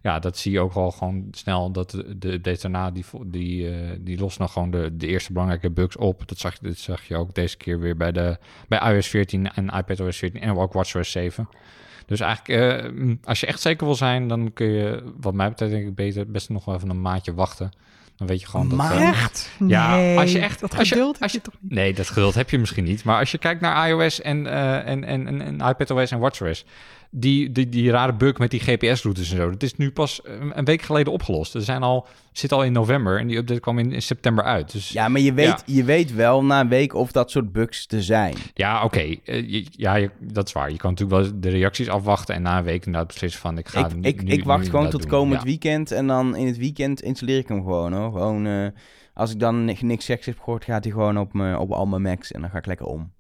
ja, 0.02 0.18
dat 0.18 0.38
zie 0.38 0.52
je 0.52 0.60
ook 0.60 0.72
wel 0.72 0.90
gewoon 0.90 1.28
snel. 1.30 1.70
Dat 1.70 1.90
de, 1.90 2.40
de 2.40 2.58
daarna, 2.60 2.90
die, 2.90 3.04
die, 3.26 3.70
eh, 3.70 3.90
die 4.00 4.18
nog 4.38 4.52
gewoon 4.52 4.70
de, 4.70 4.96
de 4.96 5.06
eerste 5.06 5.32
belangrijke 5.32 5.70
bugs 5.70 5.96
op. 5.96 6.28
Dat 6.28 6.38
zag, 6.38 6.52
je- 6.60 6.66
dat 6.68 6.76
zag 6.76 7.02
je 7.04 7.16
ook 7.16 7.34
deze 7.34 7.56
keer 7.56 7.80
weer 7.80 7.96
bij, 7.96 8.12
de, 8.12 8.38
bij 8.68 8.94
iOS 8.94 9.08
14 9.08 9.52
en 9.52 9.68
iPadOS 9.68 10.16
14 10.18 10.40
en 10.40 10.56
ook 10.56 10.72
WatchOS 10.72 11.10
7. 11.10 11.48
Dus 12.08 12.20
eigenlijk, 12.20 12.60
eh, 12.84 12.90
mm, 12.90 13.18
als 13.24 13.40
je 13.40 13.46
echt 13.46 13.60
zeker 13.60 13.86
wil 13.86 13.94
zijn, 13.94 14.28
dan 14.28 14.52
kun 14.52 14.66
je, 14.66 15.12
wat 15.20 15.34
mij 15.34 15.48
betreft, 15.48 15.72
denk 15.72 15.86
ik 15.86 15.94
beter 15.94 16.30
best 16.30 16.48
nog 16.48 16.64
wel 16.64 16.74
even 16.74 16.90
een 16.90 17.00
maandje 17.00 17.34
wachten. 17.34 17.70
Dan 18.18 18.26
weet 18.26 18.40
je 18.40 18.46
gewoon 18.46 18.68
dat... 18.68 18.78
Maar- 18.78 18.96
eh, 18.96 19.08
Echt? 19.08 19.50
Ja, 19.66 19.96
nee, 19.96 20.18
als 20.18 20.32
je 20.32 20.38
echt- 20.38 20.60
dat 20.60 20.76
als 20.78 20.88
je- 20.88 20.94
geduld 20.94 21.20
als 21.20 21.32
heb 21.32 21.44
je 21.44 21.50
toch 21.50 21.60
niet. 21.60 21.72
Nee, 21.72 21.94
dat 21.94 22.08
geduld 22.08 22.34
heb 22.34 22.50
je 22.50 22.58
misschien 22.58 22.84
niet. 22.84 23.04
Maar 23.04 23.18
als 23.18 23.30
je 23.30 23.38
kijkt 23.38 23.60
naar 23.60 23.88
iOS 23.88 24.20
en, 24.20 24.46
eh, 24.46 24.86
en, 24.88 25.04
en, 25.04 25.26
en, 25.26 25.40
en 25.40 25.54
iPadOS 25.68 26.10
en 26.10 26.18
WatchOS... 26.18 26.64
Die, 27.10 27.52
die, 27.52 27.68
die 27.68 27.90
rare 27.90 28.12
bug 28.14 28.38
met 28.38 28.50
die 28.50 28.60
GPS-routes 28.60 29.30
en 29.30 29.36
zo... 29.36 29.50
dat 29.50 29.62
is 29.62 29.76
nu 29.76 29.90
pas 29.90 30.20
een, 30.24 30.58
een 30.58 30.64
week 30.64 30.82
geleden 30.82 31.12
opgelost. 31.12 31.54
Er 31.54 31.62
zijn 31.62 31.82
al, 31.82 32.06
zit 32.32 32.52
al 32.52 32.62
in 32.64 32.72
november 32.72 33.18
en 33.18 33.26
die 33.26 33.36
update 33.36 33.60
kwam 33.60 33.78
in, 33.78 33.92
in 33.92 34.02
september 34.02 34.44
uit. 34.44 34.72
Dus 34.72 34.88
ja, 34.88 35.02
Ja, 35.02 35.08
maar 35.08 35.20
je 35.20 35.32
weet, 35.32 35.62
je 35.66 35.84
weet 35.84 36.14
wel 36.14 36.44
na 36.44 36.60
een 36.60 36.68
week 36.68 36.94
of 36.94 37.12
dat 37.12 37.30
soort 37.30 37.52
bugs 37.52 37.86
er 37.88 38.02
zijn. 38.02 38.34
oké. 38.84 38.98
eh, 38.98 39.50
je- 39.50 39.66
ja, 39.70 39.94
je- 39.94 40.10
dat 40.20 40.46
is 40.46 40.52
waar. 40.52 40.70
Je 40.70 40.76
kan 40.76 40.90
natuurlijk 40.90 41.20
wel 41.22 41.40
de 41.40 41.48
reacties 41.48 41.88
afwachten... 41.88 42.34
en 42.34 42.42
na 42.42 42.58
een 42.58 42.64
week 42.64 42.84
inderdaad 42.86 43.06
beslissen 43.06 43.40
van... 43.40 43.58
ik 43.58 43.68
ga 43.68 43.86
Ik, 44.00 44.22
nu- 44.22 44.30
ik, 44.32 44.44
wacht 44.44 44.62
nu 44.64 44.70
gewoon 44.70 44.90
tot 44.90 45.00
doen. 45.00 45.10
komend 45.10 45.40
Ja. 45.40 45.46
weekend 45.46 45.90
en 45.92 46.06
dan 46.06 46.36
in 46.36 46.46
het 46.46 46.56
weekend 46.58 47.02
installeer 47.02 47.38
ik 47.38 47.48
hem 47.48 47.62
gewoon 47.62 47.92
hoor. 47.92 48.07
Gewoon, 48.12 48.46
eh, 48.46 48.66
als 49.14 49.32
ik 49.32 49.40
dan 49.40 49.64
ni- 49.64 49.78
niks 49.80 50.04
seks 50.04 50.26
heb 50.26 50.38
gehoord, 50.38 50.64
gaat 50.64 50.84
hij 50.84 50.92
gewoon 50.92 51.18
op, 51.18 51.32
me, 51.32 51.58
op 51.58 51.70
al 51.72 51.86
mijn 51.86 52.02
Macs 52.02 52.32
en 52.32 52.40
dan 52.40 52.50
ga 52.50 52.58
ik 52.58 52.66
lekker 52.66 52.86
om. 52.86 53.12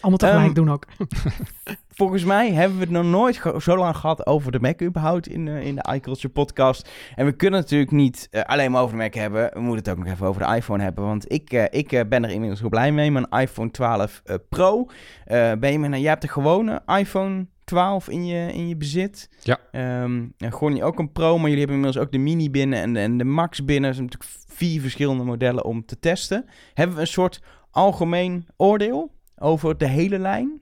Allemaal 0.00 0.18
tegelijk 0.18 0.46
Ehm, 0.46 0.54
doen 0.54 0.70
ook. 0.70 0.86
Volgens 1.98 2.24
mij 2.24 2.52
hebben 2.52 2.78
we 2.78 2.84
het 2.84 2.92
nog 2.92 3.04
nooit 3.04 3.36
ge- 3.36 3.56
zo 3.60 3.76
lang 3.76 3.96
gehad 3.96 4.26
over 4.26 4.52
de 4.52 4.60
Mac 4.60 4.82
überhaupt 4.82 5.28
in, 5.28 5.44
de 5.44 5.64
in 5.64 5.74
de 5.74 5.92
iCulture 5.94 6.28
podcast. 6.28 6.90
En 7.14 7.24
we 7.24 7.32
kunnen 7.32 7.60
natuurlijk 7.60 7.90
niet 7.90 8.28
eh, 8.30 8.42
alleen 8.42 8.70
maar 8.70 8.82
over 8.82 8.96
de 8.96 9.02
Mac 9.02 9.14
hebben. 9.14 9.50
We 9.52 9.60
moeten 9.60 9.78
het 9.78 9.88
ook 9.98 10.04
nog 10.04 10.14
even 10.14 10.26
over 10.26 10.46
de 10.46 10.54
iPhone 10.56 10.82
hebben. 10.82 11.04
Want 11.04 11.32
ik, 11.32 11.52
eh, 11.52 11.64
ik 11.70 11.92
eh, 11.92 12.00
ben 12.08 12.24
er 12.24 12.30
inmiddels 12.30 12.60
heel 12.60 12.68
blij 12.68 12.92
mee. 12.92 13.10
Mijn 13.10 13.28
iPhone 13.28 13.70
12 13.70 14.20
eh, 14.24 14.34
Pro. 14.48 14.86
Eh 15.24 15.52
ben 15.52 15.72
je 15.72 15.78
met, 15.78 15.90
nou, 15.90 16.00
jij 16.02 16.10
hebt 16.10 16.22
de 16.22 16.28
gewone 16.28 16.82
iPhone 16.86 17.46
12 17.68 18.08
in 18.08 18.26
je, 18.26 18.52
in 18.52 18.68
je 18.68 18.76
bezit. 18.76 19.30
Ja. 19.42 19.58
Ehm 19.70 20.26
en 20.38 20.52
gewoon 20.52 20.72
niet 20.72 20.82
ook 20.82 20.98
een 20.98 21.12
Pro, 21.12 21.38
maar 21.38 21.48
jullie 21.48 21.58
hebben 21.58 21.76
inmiddels 21.76 22.04
ook 22.04 22.12
de 22.12 22.18
Mini 22.18 22.50
binnen 22.50 22.78
en 22.80 22.92
de, 22.92 23.00
en 23.00 23.18
de 23.18 23.24
Max 23.24 23.64
binnen. 23.64 23.88
Er 23.88 23.94
zijn 23.94 24.06
natuurlijk 24.06 24.40
vier 24.46 24.80
verschillende 24.80 25.24
modellen 25.24 25.64
om 25.64 25.84
te 25.84 25.98
testen. 25.98 26.44
Hebben 26.74 26.96
we 26.96 27.02
een 27.02 27.08
soort 27.08 27.42
algemeen 27.70 28.46
oordeel 28.56 29.14
over 29.36 29.78
de 29.78 29.88
hele 29.88 30.18
lijn? 30.18 30.60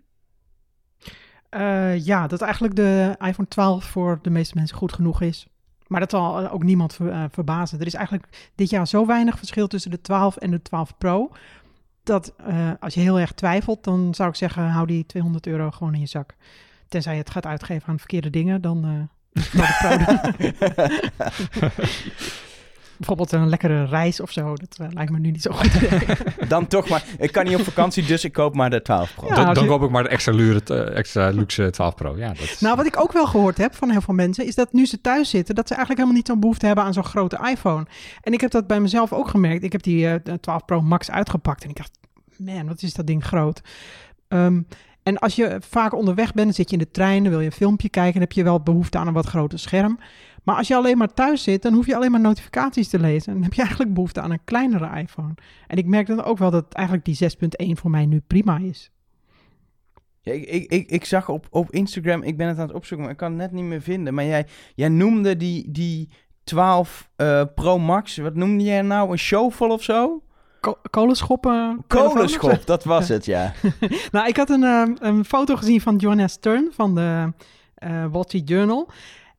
Eh, 1.49 2.05
ja, 2.05 2.27
dat 2.27 2.41
eigenlijk 2.41 2.77
de 2.77 3.15
iPhone 3.19 3.49
12 3.49 3.85
voor 3.85 4.19
de 4.23 4.31
meeste 4.31 4.55
mensen 4.57 4.77
goed 4.77 4.93
genoeg 4.93 5.21
is. 5.21 5.47
Maar 5.87 6.01
dat 6.01 6.11
zal 6.11 6.51
ook 6.51 6.63
niemand 6.63 6.95
ver- 6.95 7.11
eh, 7.11 7.25
verbazen. 7.31 7.81
Er 7.81 7.87
is 7.87 7.95
eigenlijk 7.95 8.51
dit 8.55 8.71
jaar 8.71 8.87
zo 8.87 9.07
weinig 9.07 9.39
verschil 9.39 9.67
tussen 9.67 9.91
de 9.91 10.01
12 10.01 10.37
en 10.37 10.51
de 10.51 10.63
12 10.63 10.99
Pro. 10.99 11.31
Dat 12.03 12.35
eh, 12.37 12.71
als 12.81 12.95
je 12.95 13.01
heel 13.01 13.21
erg 13.21 13.33
twijfelt, 13.33 13.85
dan 13.85 14.15
zou 14.15 14.29
ik 14.29 14.35
zeggen: 14.35 14.69
hou 14.69 14.87
die 14.87 15.07
200 15.07 15.47
euro 15.47 15.71
gewoon 15.71 15.95
in 15.95 16.01
je 16.01 16.07
zak. 16.07 16.35
Tenzij 16.89 17.13
je 17.13 17.19
het 17.19 17.31
gaat 17.31 17.47
uitgeven 17.47 17.89
aan 17.89 17.99
verkeerde 17.99 18.31
dingen, 18.31 18.61
dan. 18.61 18.85
eh. 18.85 18.91
Bijvoorbeeld 22.97 23.33
een 23.33 23.49
lekkere 23.49 23.85
reis 23.85 24.21
of 24.21 24.31
zo. 24.31 24.55
Dat 24.55 24.77
eh, 24.81 24.87
lijkt 24.91 25.13
me 25.13 25.19
nu 25.19 25.31
niet 25.31 25.43
zo 25.43 25.51
goed. 25.53 25.73
Dan 26.49 26.67
toch 26.67 26.89
maar. 26.89 27.05
Ik 27.19 27.33
kan 27.33 27.45
niet 27.45 27.55
op 27.55 27.61
vakantie, 27.61 28.05
dus 28.07 28.25
ik 28.25 28.33
koop 28.33 28.55
maar 28.55 28.71
de 28.71 28.83
12 28.83 29.15
Pro. 29.15 29.29
Ja, 29.29 29.35
Dan, 29.35 29.45
als 29.47 29.55
dan 29.55 29.65
je- 29.65 29.71
koop 29.71 29.83
ik 29.83 29.91
maar 29.91 30.03
de 30.03 30.09
extra, 30.09 30.33
lure, 30.33 30.61
eh, 30.65 30.97
extra 30.97 31.29
luxe 31.31 31.71
12 31.71 31.95
Pro. 31.95 32.17
Ja, 32.17 32.29
dat 32.29 32.39
is- 32.39 32.61
Nou, 32.61 32.77
wat 32.77 32.87
ik 32.87 33.01
ook 33.01 33.13
wel 33.13 33.27
gehoord 33.27 33.57
heb 33.59 33.75
van 33.75 33.91
heel 33.91 34.01
veel 34.01 34.15
mensen, 34.15 34.47
is 34.47 34.55
dat 34.55 34.73
nu 34.73 34.87
ze 34.87 35.01
thuis 35.01 35.31
zitten, 35.31 35.55
dat 35.55 35.69
ze 35.69 35.75
eigenlijk 35.75 36.01
helemaal 36.03 36.21
niet 36.23 36.31
zo'n 36.31 36.41
behoefte 36.41 36.67
hebben 36.67 36.85
aan 36.85 36.93
zo'n 36.93 37.05
grote 37.05 37.39
iPhone. 37.51 37.87
En 38.21 38.33
ik 38.33 38.41
heb 38.41 38.51
dat 38.51 38.67
bij 38.67 38.81
mezelf 38.81 39.13
ook 39.13 39.29
gemerkt. 39.29 39.65
Ik 39.65 39.73
heb 39.73 39.83
die 39.83 40.09
eh, 40.09 40.15
de 40.25 40.41
12 40.41 40.65
Pro 40.65 40.81
Max 40.81 41.11
uitgepakt 41.11 41.63
en 41.65 41.71
ik 41.71 41.77
dacht, 41.77 41.99
man, 42.39 42.67
wat 42.67 42.83
is 42.83 42.95
dat 42.95 43.07
ding 43.07 43.25
groot. 43.25 43.61
Ehm, 44.29 44.61
en 45.07 45.19
als 45.19 45.37
je 45.37 45.57
vaak 45.61 45.95
onderweg 45.95 46.35
bent, 46.35 46.55
zit 46.55 46.71
je 46.71 46.77
in 46.77 46.83
de 46.83 46.91
trein, 46.91 47.23
dan 47.23 47.33
wil 47.33 47.41
je 47.41 47.47
een 47.47 47.53
filmpje 47.53 47.89
kijken, 47.89 48.13
dan 48.13 48.23
heb 48.23 48.33
je 48.33 48.43
wel 48.43 48.61
behoefte 48.61 48.99
aan 48.99 49.07
een 49.07 49.13
wat 49.13 49.27
groter 49.27 49.59
scherm. 49.59 49.99
Maar 50.43 50.57
als 50.57 50.69
je 50.69 50.77
alleen 50.77 50.99
maar 50.99 51.15
thuis 51.15 51.43
zit, 51.43 51.63
dan 51.63 51.75
hoef 51.75 51.87
je 51.87 51.97
alleen 51.97 52.11
maar 52.11 52.21
notificaties 52.21 52.89
te 52.89 52.99
lezen. 52.99 53.27
En 53.27 53.35
dan 53.35 53.43
heb 53.43 53.53
je 53.53 53.61
eigenlijk 53.61 53.95
behoefte 53.95 54.21
aan 54.21 54.31
een 54.31 54.45
kleinere 54.45 55.01
iPhone. 55.01 55.35
En 55.67 55.77
ik 55.77 55.87
merk 55.87 56.07
dan 56.07 56.25
ook 56.25 56.39
wel 56.39 56.51
dat 56.51 56.73
eigenlijk 56.73 57.07
die 57.07 57.19
6.1 57.67 57.81
voor 57.81 57.91
mij 57.91 58.07
nu 58.07 58.21
prima 58.27 58.59
is. 58.59 58.91
Ja, 60.21 60.33
ik, 60.33 60.45
ik, 60.45 60.71
ik, 60.71 60.91
ik 60.91 61.05
zag 61.05 61.29
op, 61.29 61.47
op 61.51 61.71
Instagram, 61.71 62.23
ik 62.23 62.37
ben 62.37 62.49
het 62.49 62.59
aan 62.59 62.67
het 62.67 62.77
opzoeken, 62.77 63.07
maar 63.07 63.15
ik 63.15 63.21
kan 63.21 63.31
het 63.31 63.41
net 63.41 63.53
niet 63.53 63.65
meer 63.65 63.83
vinden. 63.83 64.15
Maar 64.15 64.25
jij, 64.25 64.47
jij 64.75 64.89
noemde 64.89 65.37
die, 65.37 65.71
die 65.71 66.09
12 66.45 67.11
eh, 67.17 67.43
Pro 67.55 67.79
Max, 67.79 68.17
wat 68.17 68.35
noemde 68.35 68.65
jij 68.65 68.83
nou? 68.83 69.11
Een 69.11 69.19
shovel 69.19 69.71
of 69.71 69.83
zo? 69.83 70.23
Ko- 70.61 70.79
kolenschoppen? 70.91 71.85
zo? 71.89 72.09
Kolenschop, 72.09 72.67
dat 72.67 72.85
was 72.85 73.09
het, 73.09 73.25
ja. 73.25 73.53
Nou, 74.13 74.29
ik 74.29 74.37
had 74.37 74.51
een, 74.51 74.65
ehm, 74.65 74.95
een 74.99 75.25
foto 75.25 75.57
gezien 75.57 75.81
van 75.81 75.97
Joanna 75.97 76.29
Stern 76.29 76.69
van 76.73 76.95
de 76.95 77.33
eh 77.75 78.05
Wall 78.11 78.23
Street 78.23 78.49
Journal. 78.49 78.91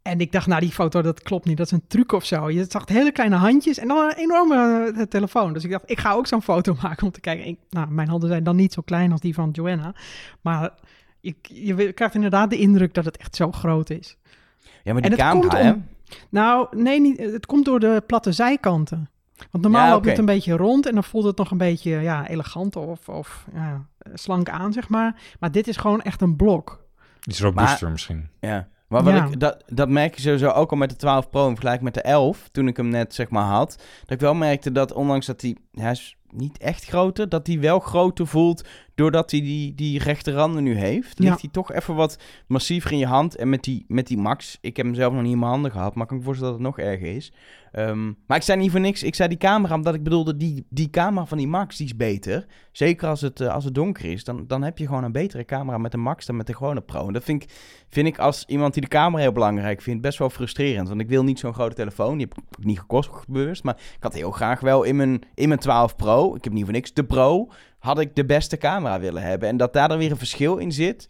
En 0.02 0.20
ik 0.20 0.32
dacht, 0.32 0.48
nou, 0.48 0.60
die 0.62 0.72
foto, 0.72 1.02
dat 1.02 1.22
klopt 1.22 1.46
niet. 1.46 1.58
Dat 1.58 1.66
is 1.66 1.72
een 1.72 1.88
truc 1.88 2.12
of 2.12 2.26
zo. 2.26 2.50
Je 2.50 2.66
zag 2.70 2.88
hele 2.88 3.12
kleine 3.12 3.36
handjes 3.36 3.78
en 3.78 3.88
dan 3.88 3.98
een 3.98 4.16
enorme 4.16 4.92
eh, 4.96 5.02
telefoon. 5.04 5.54
Dus 5.54 5.64
ik 5.64 5.72
dacht, 5.72 5.84
ik 5.90 6.00
ga 6.00 6.14
ook 6.14 6.28
zo'n 6.28 6.42
foto 6.42 6.76
maken 6.82 7.06
om 7.06 7.12
te 7.12 7.20
kijken. 7.20 7.46
Ik, 7.48 7.58
nou, 7.70 7.88
mijn 7.92 8.08
handen 8.08 8.30
zijn 8.30 8.44
dan 8.44 8.56
niet 8.56 8.74
zo 8.74 8.82
klein 8.86 9.12
als 9.12 9.22
die 9.22 9.34
van 9.34 9.50
Joanna. 9.52 9.94
Maar 10.42 10.72
je, 11.20 11.36
je 11.42 11.94
krijgt 11.94 12.16
inderdaad 12.16 12.50
de 12.50 12.58
indruk 12.58 12.94
dat 12.94 13.06
het 13.06 13.18
echt 13.18 13.36
zo 13.36 13.52
groot 13.52 13.90
is. 13.90 14.18
Ja, 14.84 14.94
maar 14.94 15.02
die 15.02 15.12
camera, 15.18 15.58
hè? 15.58 15.72
om- 15.72 15.86
Nou, 16.30 16.68
nee, 16.78 17.00
niet, 17.02 17.18
het 17.20 17.46
komt 17.46 17.66
door 17.66 17.80
de 17.80 18.04
platte 18.08 18.32
zijkanten. 18.32 19.10
Want 19.52 19.64
normaal 19.64 19.86
Ja, 19.86 19.92
loopt 19.92 20.06
het 20.06 20.18
een 20.18 20.26
beetje 20.26 20.56
rond 20.58 20.86
en 20.86 20.94
dan 20.94 21.04
voelt 21.04 21.26
het 21.26 21.38
nog 21.38 21.52
een 21.52 21.58
beetje 21.58 21.92
ja, 21.92 22.28
elegant 22.28 22.76
of, 22.76 23.10
of 23.10 23.46
ja, 23.54 23.86
slank 24.14 24.50
aan, 24.50 24.74
zeg 24.74 24.90
maar. 24.90 25.22
Maar 25.40 25.52
dit 25.52 25.68
is 25.68 25.78
gewoon 25.78 26.02
echt 26.02 26.22
een 26.22 26.36
blok. 26.36 26.86
Iets 27.24 27.42
robuuster 27.42 27.92
misschien. 27.92 28.30
Ja. 28.40 28.68
Maar 28.88 29.04
wat 29.04 29.14
Ja. 29.14 29.26
ik, 29.26 29.40
dat, 29.40 29.64
dat 29.68 29.90
merk 29.90 30.16
je 30.16 30.22
sowieso 30.22 30.50
ook 30.50 30.72
al 30.72 30.78
met 30.78 30.90
de 30.90 30.96
12 30.96 31.30
Pro 31.30 31.42
in 31.44 31.50
vergelijking 31.50 31.84
met 31.84 31.94
de 31.94 32.02
11, 32.02 32.50
toen 32.52 32.68
ik 32.68 32.78
hem 32.78 32.88
net 32.88 33.14
zeg 33.14 33.30
maar 33.30 33.46
had. 33.46 33.76
Dat 34.02 34.12
ik 34.12 34.20
wel 34.20 34.34
merkte 34.34 34.72
dat 34.72 34.94
ondanks 34.94 35.26
dat 35.26 35.42
hij, 35.42 35.58
hij 35.72 35.92
is 35.92 36.18
niet 36.30 36.58
echt 36.58 36.86
groter, 36.86 37.30
dat 37.30 37.48
hij 37.48 37.60
wel 37.60 37.80
groter 37.80 38.28
voelt 38.28 38.64
doordat 38.98 39.32
hij 39.32 39.42
die, 39.42 39.76
die 39.76 40.00
rechte 40.00 40.32
randen 40.32 40.64
nu 40.64 40.76
heeft. 40.76 41.18
Ja. 41.18 41.30
Ligt 41.30 41.42
hij 41.42 41.50
toch 41.50 41.72
even 41.72 41.96
wat 41.96 42.20
massiever 42.48 42.92
in 42.92 42.98
je 42.98 43.06
hand. 43.06 43.36
En 43.36 43.50
met 43.50 43.64
die, 43.64 43.86
met 43.88 44.08
die 44.08 44.18
Max, 44.18 44.58
ik 44.62 44.78
heb 44.78 44.86
hem 44.86 44.96
zelf 44.96 45.14
nog 45.14 45.22
niet 45.22 45.32
in 45.32 45.40
mijn 45.40 45.52
handen 45.52 45.72
gehad, 45.72 45.94
maar 45.94 46.04
ik 46.04 46.10
kan 46.10 46.18
me 46.18 46.24
voorstellen 46.24 46.54
dat 46.54 46.62
het 46.62 46.76
nog 46.76 46.86
erger 46.86 47.16
is. 47.16 47.32
Ehm, 47.72 48.12
maar 48.28 48.38
ik 48.38 48.44
zei 48.44 48.60
niet 48.60 48.72
voor 48.72 48.80
niks, 48.80 49.04
ik 49.04 49.16
zei 49.16 49.30
die 49.30 49.38
camera, 49.38 49.76
omdat 49.76 49.94
ik 49.94 50.04
bedoelde, 50.04 50.38
die, 50.38 50.66
die 50.70 50.90
camera 50.90 51.26
van 51.26 51.38
die 51.38 51.48
Max, 51.48 51.78
die 51.78 51.86
is 51.86 51.96
beter. 51.96 52.46
Zeker 52.72 53.08
als 53.08 53.22
het, 53.22 53.42
eh, 53.42 53.54
als 53.54 53.64
het 53.64 53.76
donker 53.76 54.06
is, 54.06 54.24
dan, 54.24 54.48
dan 54.48 54.64
heb 54.64 54.78
je 54.78 54.86
gewoon 54.86 55.04
een 55.04 55.12
betere 55.12 55.46
camera 55.46 55.78
met 55.78 55.92
de 55.92 55.98
Max 55.98 56.26
dan 56.26 56.36
met 56.36 56.48
de 56.48 56.56
gewone 56.56 56.82
Pro. 56.82 57.08
En 57.08 57.14
dat 57.14 57.24
vind 57.24 57.44
ik, 57.44 57.50
vind 57.90 58.08
ik 58.08 58.20
als 58.20 58.46
iemand 58.46 58.74
die 58.74 58.82
de 58.82 58.88
camera 58.88 59.22
heel 59.22 59.32
belangrijk 59.32 59.82
vindt, 59.82 60.02
best 60.02 60.18
wel 60.18 60.30
frustrerend. 60.30 60.88
Want 60.88 61.02
ik 61.02 61.10
wil 61.10 61.24
niet 61.24 61.40
zo'n 61.40 61.54
grote 61.54 61.76
telefoon, 61.76 62.18
die 62.18 62.28
heb 62.30 62.38
ik 62.60 62.66
niet 62.66 62.80
gekocht 62.80 63.28
bewust, 63.28 63.64
maar 63.64 63.76
ik 63.76 64.04
had 64.04 64.14
heel 64.14 64.32
graag 64.32 64.60
wel 64.60 64.84
in 64.84 64.96
mijn, 64.96 65.22
in 65.34 65.48
mijn 65.48 65.60
12 65.60 65.96
Pro, 65.96 66.36
ik 66.36 66.44
heb 66.44 66.54
niet 66.54 66.64
voor 66.64 66.74
niks, 66.74 66.94
de 66.94 67.06
Pro, 67.06 67.50
had 67.88 68.00
ik 68.00 68.16
de 68.16 68.26
beste 68.26 68.58
camera 68.58 69.00
willen 69.00 69.22
hebben. 69.22 69.50
En 69.50 69.58
dat 69.58 69.74
daar 69.74 69.88
dan 69.88 69.98
weer 69.98 70.12
een 70.12 70.18
verschil 70.18 70.58
in 70.58 70.72
zit, 70.72 71.10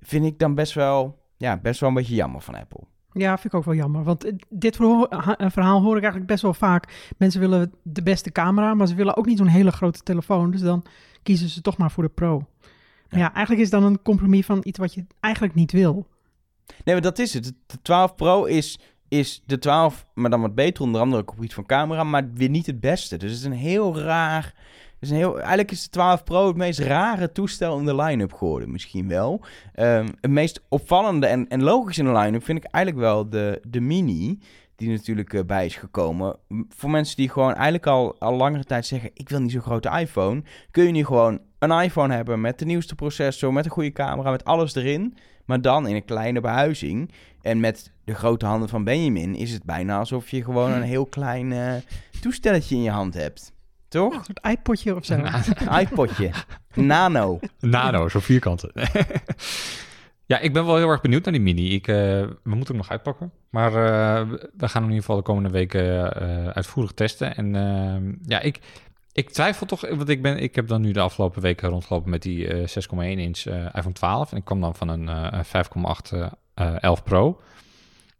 vind 0.00 0.24
ik 0.24 0.38
dan 0.38 0.54
best 0.54 0.72
wel, 0.72 1.18
ja, 1.36 1.56
best 1.56 1.80
wel 1.80 1.88
een 1.88 1.94
beetje 1.94 2.14
jammer 2.14 2.40
van 2.40 2.54
Apple. 2.54 2.80
Ja, 3.12 3.38
vind 3.38 3.52
ik 3.52 3.58
ook 3.58 3.64
wel 3.64 3.74
jammer. 3.74 4.02
Want 4.04 4.24
eh, 4.24 4.32
dit 4.48 4.80
eh, 4.80 5.50
verhaal 5.50 5.80
hoor 5.80 5.96
ik 5.96 6.02
eigenlijk 6.02 6.30
best 6.30 6.42
wel 6.42 6.54
vaak. 6.54 7.12
Mensen 7.16 7.40
willen 7.40 7.72
de 7.82 8.02
beste 8.02 8.32
camera, 8.32 8.74
maar 8.74 8.86
ze 8.86 8.94
willen 8.94 9.16
ook 9.16 9.26
niet 9.26 9.38
zo'n 9.38 9.46
hele 9.46 9.72
grote 9.72 10.02
telefoon. 10.02 10.50
Dus 10.50 10.60
dan 10.60 10.84
kiezen 11.22 11.48
ze 11.48 11.60
toch 11.60 11.76
maar 11.76 11.90
voor 11.90 12.02
de 12.02 12.08
Pro. 12.08 12.46
Maar 13.10 13.20
ja, 13.20 13.32
eigenlijk 13.32 13.64
is 13.64 13.70
dan 13.70 13.84
een 13.84 14.02
compromis 14.02 14.46
van 14.46 14.60
iets 14.62 14.78
wat 14.78 14.94
je 14.94 15.06
eigenlijk 15.20 15.54
niet 15.54 15.72
wil. 15.72 16.06
Nee, 16.84 16.94
maar 16.94 17.00
dat 17.00 17.18
is 17.18 17.34
het. 17.34 17.44
De 17.66 17.82
12 17.82 18.14
Pro 18.14 18.44
is, 18.44 18.78
is 19.08 19.42
de 19.46 19.58
12, 19.58 20.06
maar 20.14 20.30
dan 20.30 20.40
wat 20.40 20.54
beter, 20.54 20.82
onder 20.82 21.00
andere 21.00 21.20
op 21.20 21.26
het 21.26 21.34
gebied 21.34 21.54
van 21.54 21.66
camera, 21.66 22.04
maar 22.04 22.32
weer 22.34 22.48
niet 22.48 22.66
het 22.66 22.80
beste. 22.80 23.16
Dus 23.16 23.30
het 23.30 23.38
is 23.38 23.46
een 23.46 23.52
heel 23.52 23.98
raar. 23.98 24.54
Een 25.10 25.16
heel, 25.16 25.38
eigenlijk 25.38 25.70
is 25.70 25.82
de 25.82 25.90
12 25.90 26.24
Pro 26.24 26.46
het 26.46 26.56
meest 26.56 26.78
rare 26.78 27.32
toestel 27.32 27.78
in 27.78 27.84
de 27.84 27.96
line-up 27.96 28.32
geworden, 28.32 28.70
misschien 28.70 29.08
wel. 29.08 29.40
Ehm, 29.74 30.08
het 30.20 30.30
meest 30.30 30.62
opvallende 30.68 31.26
en, 31.26 31.48
en 31.48 31.62
logisch 31.62 31.98
in 31.98 32.04
de 32.04 32.12
line-up 32.12 32.44
vind 32.44 32.64
ik 32.64 32.70
eigenlijk 32.70 33.04
wel 33.04 33.28
de, 33.28 33.60
de 33.68 33.80
Mini, 33.80 34.38
die 34.76 34.90
natuurlijk 34.90 35.34
eh, 35.34 35.44
bij 35.44 35.66
is 35.66 35.76
gekomen. 35.76 36.36
Voor 36.68 36.90
mensen 36.90 37.16
die 37.16 37.28
gewoon 37.28 37.54
eigenlijk 37.54 37.86
al, 37.86 38.16
al 38.18 38.36
langere 38.36 38.64
tijd 38.64 38.86
zeggen: 38.86 39.10
Ik 39.14 39.28
wil 39.28 39.40
niet 39.40 39.50
zo'n 39.50 39.60
grote 39.60 39.98
iPhone, 39.98 40.42
kun 40.70 40.84
je 40.84 40.90
nu 40.90 41.04
gewoon 41.04 41.40
een 41.58 41.80
iPhone 41.82 42.14
hebben 42.14 42.40
met 42.40 42.58
de 42.58 42.64
nieuwste 42.64 42.94
processor, 42.94 43.52
met 43.52 43.64
een 43.64 43.70
goede 43.70 43.92
camera, 43.92 44.30
met 44.30 44.44
alles 44.44 44.74
erin. 44.74 45.16
Maar 45.44 45.60
dan 45.60 45.86
in 45.86 45.94
een 45.94 46.04
kleine 46.04 46.40
behuizing. 46.40 47.10
En 47.40 47.60
met 47.60 47.92
de 48.04 48.14
grote 48.14 48.46
handen 48.46 48.68
van 48.68 48.84
Benjamin 48.84 49.34
is 49.34 49.52
het 49.52 49.64
bijna 49.64 49.98
alsof 49.98 50.30
je 50.30 50.44
gewoon 50.44 50.70
een 50.70 50.82
heel 50.82 51.06
klein 51.06 51.52
eh, 51.52 51.74
toestelletje 52.20 52.74
in 52.74 52.82
je 52.82 52.90
hand 52.90 53.14
hebt. 53.14 53.52
Toch? 53.92 54.14
een 54.14 54.24
soort 54.24 54.58
iPodje 54.58 54.94
of 54.96 55.04
zo. 55.04 55.14
Een 55.14 55.80
iPodje. 55.80 56.30
Nano. 56.74 57.38
Nano, 57.60 58.08
zo 58.08 58.20
vierkanten. 58.20 58.72
Ja, 60.26 60.38
ik 60.38 60.52
ben 60.52 60.66
wel 60.66 60.76
heel 60.76 60.88
erg 60.88 61.00
benieuwd 61.00 61.24
naar 61.24 61.32
die 61.32 61.42
mini. 61.42 61.74
Ik, 61.74 61.88
eh, 61.88 61.94
we 61.94 62.54
moeten 62.54 62.66
hem 62.66 62.76
nog 62.76 62.90
uitpakken. 62.90 63.32
Maar 63.50 63.68
eh, 63.68 64.28
we 64.56 64.68
gaan 64.68 64.82
hem 64.82 64.90
in 64.90 64.96
ieder 64.96 65.00
geval 65.00 65.16
de 65.16 65.22
komende 65.22 65.50
weken 65.50 66.14
eh, 66.14 66.48
uitvoerig 66.48 66.92
testen. 66.92 67.36
En 67.36 67.56
ehm, 67.56 68.12
ja, 68.26 68.40
ik, 68.40 68.60
ik 69.12 69.30
twijfel 69.30 69.66
toch, 69.66 69.80
want 69.80 70.08
ik, 70.08 70.22
ben, 70.22 70.38
ik 70.38 70.54
heb 70.54 70.68
dan 70.68 70.80
nu 70.80 70.92
de 70.92 71.00
afgelopen 71.00 71.42
weken 71.42 71.68
rondgelopen 71.68 72.10
met 72.10 72.22
die 72.22 72.48
eh 72.48 72.58
6,1 72.58 72.98
inch 72.98 73.44
eh, 73.44 73.64
iPhone 73.64 73.92
12. 73.92 74.30
En 74.30 74.36
ik 74.36 74.44
kwam 74.44 74.60
dan 74.60 74.74
van 74.74 74.88
een 74.88 75.08
eh, 75.08 75.44
5,8 76.12 76.18
eh, 76.54 76.74
11 76.80 77.02
Pro. 77.02 77.40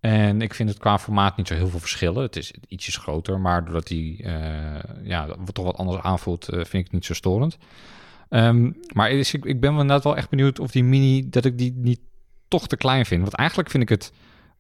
En 0.03 0.43
ik 0.43 0.55
vind 0.55 0.69
het 0.69 0.79
qua 0.79 0.99
formaat 0.99 1.37
niet 1.37 1.49
zo 1.49 1.55
heel 1.55 1.69
veel 1.69 1.79
verschillen. 1.79 2.23
Het 2.23 2.37
is 2.37 2.53
ietsjes 2.69 2.97
groter, 2.97 3.41
maar 3.41 3.65
doordat 3.65 3.89
hij 3.89 4.17
eh, 4.19 5.05
ja, 5.05 5.37
toch 5.53 5.65
wat 5.65 5.77
anders 5.77 6.03
aanvoelt, 6.03 6.49
eh, 6.49 6.55
vind 6.55 6.73
ik 6.75 6.85
het 6.85 6.93
niet 6.93 7.05
zo 7.05 7.15
storend. 7.15 7.59
Ehm, 8.29 8.71
maar 8.93 9.11
is, 9.11 9.35
ik, 9.35 9.45
ik 9.45 9.61
ben 9.61 9.71
wel 9.71 9.81
inderdaad 9.81 10.05
wel 10.05 10.17
echt 10.17 10.29
benieuwd 10.29 10.59
of 10.59 10.71
die 10.71 10.85
mini, 10.85 11.29
dat 11.29 11.45
ik 11.45 11.59
die 11.59 11.73
niet 11.77 12.01
toch 12.49 12.69
te 12.69 12.77
klein 12.77 13.07
vind. 13.07 13.21
Want 13.23 13.35
eigenlijk 13.35 13.71
vind 13.71 13.83
ik 13.83 13.89
het, 13.89 14.13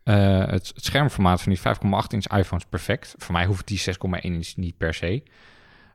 eh, 0.02 0.38
het, 0.38 0.72
het 0.74 0.84
schermformaat 0.84 1.42
van 1.42 1.52
die 1.52 1.60
5,8 1.60 2.12
inch 2.12 2.26
iPhones 2.38 2.64
perfect. 2.64 3.14
Voor 3.18 3.32
mij 3.32 3.46
hoeft 3.46 3.66
die 3.66 3.78
6,1 3.78 4.20
inch 4.20 4.56
niet 4.56 4.76
per 4.76 4.94
se. 4.94 5.22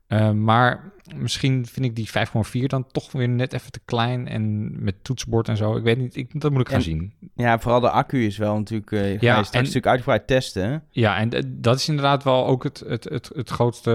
Eh, 0.07 0.31
maar 0.31 0.91
misschien 1.15 1.65
vind 1.65 1.85
ik 1.85 1.95
die 1.95 2.09
5,4 2.09 2.67
dan 2.67 2.87
toch 2.91 3.11
weer 3.11 3.29
net 3.29 3.53
even 3.53 3.71
te 3.71 3.79
klein 3.85 4.27
en 4.27 4.71
met 4.83 5.03
toetsenbord 5.03 5.47
en 5.47 5.57
zo. 5.57 5.75
Ik 5.75 5.83
weet 5.83 5.97
niet, 5.97 6.15
ik, 6.15 6.41
dat 6.41 6.51
moet 6.51 6.61
ik 6.61 6.67
gaan 6.67 6.77
En- 6.77 6.83
zien. 6.83 7.13
Ja, 7.37 7.59
vooral 7.59 7.79
de 7.79 7.89
accu 7.89 8.25
is 8.25 8.37
wel 8.37 8.57
natuurlijk... 8.57 8.89
ga 8.89 8.97
je 8.97 9.17
Ja, 9.19 9.31
straks 9.31 9.49
en- 9.51 9.59
natuurlijk 9.59 9.85
uitgebreid 9.87 10.27
testen. 10.27 10.83
Ja, 10.89 11.17
en 11.17 11.29
dat 11.47 11.75
is 11.75 11.87
inderdaad 11.89 12.23
wel 12.23 12.47
ook 12.47 12.63
het, 12.63 12.83
het, 12.87 13.03
het, 13.03 13.29
het 13.35 13.49
grootste 13.49 13.91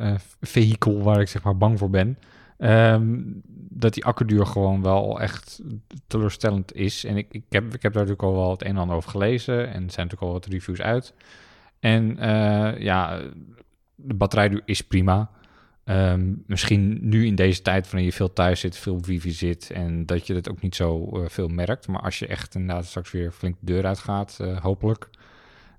eh, 0.00 0.14
vehikel 0.40 1.02
waar 1.02 1.20
ik 1.20 1.28
zeg 1.28 1.42
maar 1.42 1.56
bang 1.56 1.78
voor 1.78 1.90
ben. 1.90 2.18
Ehm, 2.58 3.20
dat 3.76 3.94
die 3.94 4.04
accuduur 4.04 4.46
gewoon 4.46 4.82
wel 4.82 5.20
echt 5.20 5.62
teleurstellend 6.06 6.74
is. 6.74 7.04
En 7.04 7.16
ik, 7.16 7.26
ik, 7.30 7.44
heb, 7.48 7.64
ik 7.74 7.82
heb 7.82 7.92
daar 7.92 8.02
natuurlijk 8.06 8.22
al 8.22 8.34
wel 8.34 8.50
het 8.50 8.62
een 8.62 8.68
en 8.68 8.76
ander 8.76 8.96
over 8.96 9.10
gelezen. 9.10 9.58
En 9.58 9.84
er 9.84 9.90
zijn 9.92 10.06
natuurlijk 10.06 10.22
al 10.22 10.32
wat 10.32 10.46
reviews 10.46 10.80
uit. 10.80 11.14
En 11.80 12.16
ja, 12.78 13.20
de 13.94 14.14
batterijduur 14.14 14.62
is 14.64 14.80
prima. 14.80 15.30
Ehm, 15.84 16.32
misschien 16.46 16.98
nu 17.08 17.26
in 17.26 17.34
deze 17.34 17.62
tijd 17.62 17.86
wanneer 17.90 18.04
je 18.08 18.12
veel 18.16 18.32
thuis 18.32 18.60
zit, 18.60 18.76
veel 18.76 19.00
wifi 19.00 19.30
zit 19.30 19.70
en 19.70 20.06
dat 20.06 20.26
je 20.26 20.34
het 20.34 20.50
ook 20.50 20.60
niet 20.60 20.74
zo 20.74 21.08
eh, 21.12 21.28
veel 21.28 21.48
merkt. 21.48 21.88
Maar 21.88 22.00
als 22.00 22.18
je 22.18 22.26
echt 22.26 22.54
inderdaad 22.54 22.84
straks 22.86 23.10
weer 23.10 23.30
flink 23.32 23.56
de 23.60 23.72
deur 23.72 23.86
uitgaat, 23.86 24.36
eh, 24.40 24.60
hopelijk, 24.60 25.08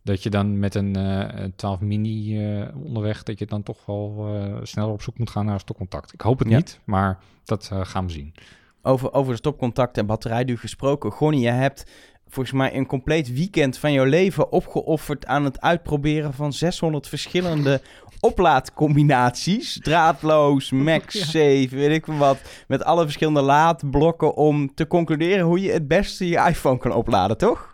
dat 0.03 0.23
je 0.23 0.29
dan 0.29 0.59
met 0.59 0.75
een 0.75 0.95
eh, 0.95 1.41
een 1.43 1.55
12 1.55 1.79
mini 1.79 2.45
eh, 2.45 2.67
onderweg, 2.75 3.23
dat 3.23 3.39
je 3.39 3.45
dan 3.45 3.63
toch 3.63 3.85
wel 3.85 4.29
sneller 4.63 4.91
op 4.91 5.01
zoek 5.01 5.17
moet 5.17 5.29
gaan 5.29 5.45
naar 5.45 5.59
stopcontact. 5.59 6.13
Ik 6.13 6.21
hoop 6.21 6.39
het 6.39 6.49
Ja. 6.49 6.55
niet, 6.55 6.79
maar 6.83 7.19
dat 7.43 7.71
gaan 7.73 8.05
we 8.05 8.11
zien. 8.11 8.33
Over, 8.81 9.13
over 9.13 9.31
de 9.31 9.37
stopcontact 9.37 9.97
en 9.97 10.05
batterijduur 10.05 10.57
gesproken. 10.57 11.11
Gonnie, 11.11 11.41
je 11.41 11.49
hebt 11.49 11.85
volgens 12.27 12.55
mij 12.55 12.75
een 12.75 12.85
compleet 12.85 13.33
weekend 13.33 13.77
van 13.77 13.91
jouw 13.91 14.05
leven 14.05 14.51
opgeofferd 14.51 15.25
aan 15.25 15.43
het 15.43 15.61
uitproberen 15.61 16.33
van 16.33 16.53
600 16.53 17.07
verschillende 17.07 17.81
oplaadcombinaties. 18.25 19.79
Draadloos, 19.81 20.71
MagSafe, 20.71 21.67
weet 21.81 21.91
ik 21.91 22.05
veel 22.05 22.17
wat. 22.17 22.37
Met 22.67 22.83
alle 22.83 23.03
verschillende 23.03 23.41
laadblokken 23.41 24.35
om 24.35 24.73
te 24.73 24.87
concluderen 24.87 25.45
hoe 25.45 25.61
je 25.61 25.71
het 25.71 25.87
beste 25.87 26.27
je 26.27 26.37
iPhone 26.47 26.77
kan 26.77 26.91
opladen, 26.93 27.37
toch? 27.37 27.73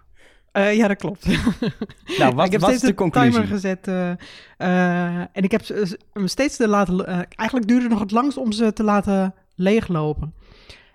Eh, 0.51 0.75
ja, 0.75 0.87
dat 0.87 0.97
klopt. 0.97 1.25
Nou, 2.17 2.33
wat, 2.35 2.45
ik 2.45 2.51
heb 2.51 2.61
wat 2.61 2.69
steeds 2.69 2.83
de 2.85 2.93
conclusie? 2.93 3.31
timer 3.31 3.47
gezet. 3.47 3.87
eh, 3.87 4.09
eh, 4.57 5.15
en 5.33 5.43
ik 5.43 5.51
heb 5.51 5.63
ze- 5.65 5.99
hem 6.13 6.27
steeds 6.27 6.55
te 6.55 6.67
laten... 6.67 7.05
eigenlijk 7.35 7.67
duurde 7.67 7.83
het 7.83 7.91
nog 7.91 7.99
het 8.01 8.11
langst 8.11 8.37
om 8.37 8.51
ze 8.51 8.73
te 8.73 8.83
laten 8.83 9.33
leeglopen. 9.55 10.33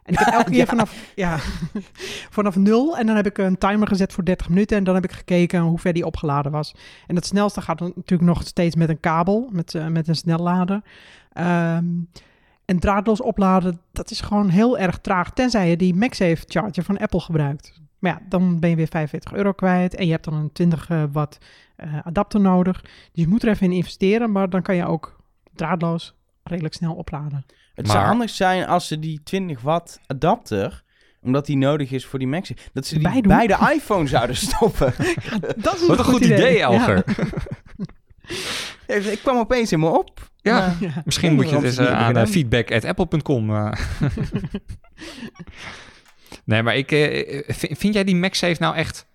En 0.07 0.13
ik 0.13 0.19
heb 0.19 0.35
elke 0.35 0.51
keer 0.57 0.59
Ja. 0.59 0.67
vanaf, 0.67 1.13
ja, 1.15 1.39
vanaf 2.39 2.57
nul. 2.57 2.97
En 2.99 3.07
dan 3.07 3.17
heb 3.17 3.27
ik 3.27 3.39
een 3.39 3.59
timer 3.59 3.89
gezet 3.89 4.13
voor 4.13 4.25
30 4.25 4.49
minuten. 4.49 4.77
En 4.77 4.85
dan 4.85 4.95
heb 4.95 5.05
ik 5.05 5.13
gekeken 5.13 5.61
hoe 5.61 5.79
ver 5.79 5.93
die 5.93 6.07
opgeladen 6.07 6.53
was. 6.53 6.75
En 7.07 7.15
het 7.15 7.27
snelste 7.27 7.61
gaat 7.61 7.81
natuurlijk 7.81 8.21
nog 8.21 8.43
steeds 8.43 8.77
met 8.77 8.89
een 8.89 9.01
kabel. 9.01 9.49
Met, 9.53 9.75
eh, 9.75 9.87
met 9.87 10.09
een 10.09 10.17
snellader. 10.17 10.83
Ehm, 11.33 11.85
en 12.65 12.79
draadloos 12.79 13.21
opladen, 13.21 13.81
dat 13.93 14.11
is 14.11 14.21
gewoon 14.21 14.49
heel 14.49 14.79
erg 14.79 14.99
traag. 14.99 15.33
Tenzij 15.33 15.71
je 15.71 15.77
die 15.77 15.95
MagSafe 15.95 16.45
charger 16.47 16.83
van 16.83 16.99
Apple 16.99 17.21
gebruikt. 17.21 17.81
Maar 17.99 18.13
ja, 18.13 18.21
dan 18.29 18.61
ben 18.61 18.71
je 18.71 18.77
weer 18.77 18.89
45 18.89 19.33
euro 19.33 19.53
kwijt. 19.53 19.95
En 19.95 20.07
je 20.07 20.13
hebt 20.13 20.25
dan 20.25 20.35
een 20.35 20.53
20 20.53 20.91
eh, 20.91 21.03
watt 21.13 21.39
eh, 21.77 22.07
adapter 22.07 22.41
nodig. 22.41 22.81
Dus 22.83 22.91
je 23.13 23.29
moet 23.29 23.43
er 23.43 23.49
even 23.49 23.67
in 23.67 23.73
investeren. 23.73 24.33
Maar 24.33 24.51
dan 24.51 24.63
kan 24.63 24.77
je 24.77 24.87
ook 24.87 25.17
draadloos 25.55 26.15
redelijk 26.43 26.75
snel 26.75 26.95
opladen. 26.95 27.45
Het 27.77 27.89
zou 27.89 28.05
handig 28.05 28.31
zijn 28.31 28.67
als 28.67 28.87
ze 28.87 28.99
die 28.99 29.21
20 29.23 29.61
watt 29.61 30.01
adapter, 30.07 30.83
omdat 31.23 31.47
die 31.47 31.57
nodig 31.57 31.91
is 31.91 32.07
voor 32.07 32.19
die 32.19 32.29
MagSafe, 32.29 32.61
dat 32.73 32.87
ze 32.87 32.99
die 32.99 33.13
doen. 33.13 33.23
bij 33.23 33.47
de 33.47 33.73
iPhone 33.75 34.07
zouden 34.07 34.37
stoppen. 34.47 34.95
Dat 35.57 35.75
is 35.81 35.87
Wat 35.87 35.99
een 35.99 36.05
goed 36.05 36.25
idee, 36.25 36.67
Alger. 36.67 37.05
Ik 38.87 39.19
kwam 39.23 39.39
opeens 39.39 39.73
in 39.73 39.81
me 39.81 39.99
op. 39.99 40.31
Ja. 40.41 40.77
Misschien 41.05 41.35
moet 41.35 41.49
je 41.49 41.55
het 41.55 41.65
eens 41.65 41.77
eh, 41.77 41.93
aan 41.93 42.17
uh, 42.19 42.27
feedback.apple.com. 42.27 43.51
eh. 43.55 43.73
nee, 46.45 46.63
maar 46.63 46.77
ik, 46.77 46.93
eh, 46.93 47.43
vind, 47.47 47.79
vind 47.79 47.95
jij 47.95 48.05
die 48.05 48.17
MagSafe 48.17 48.57
nou 48.59 48.75
echt 48.77 49.07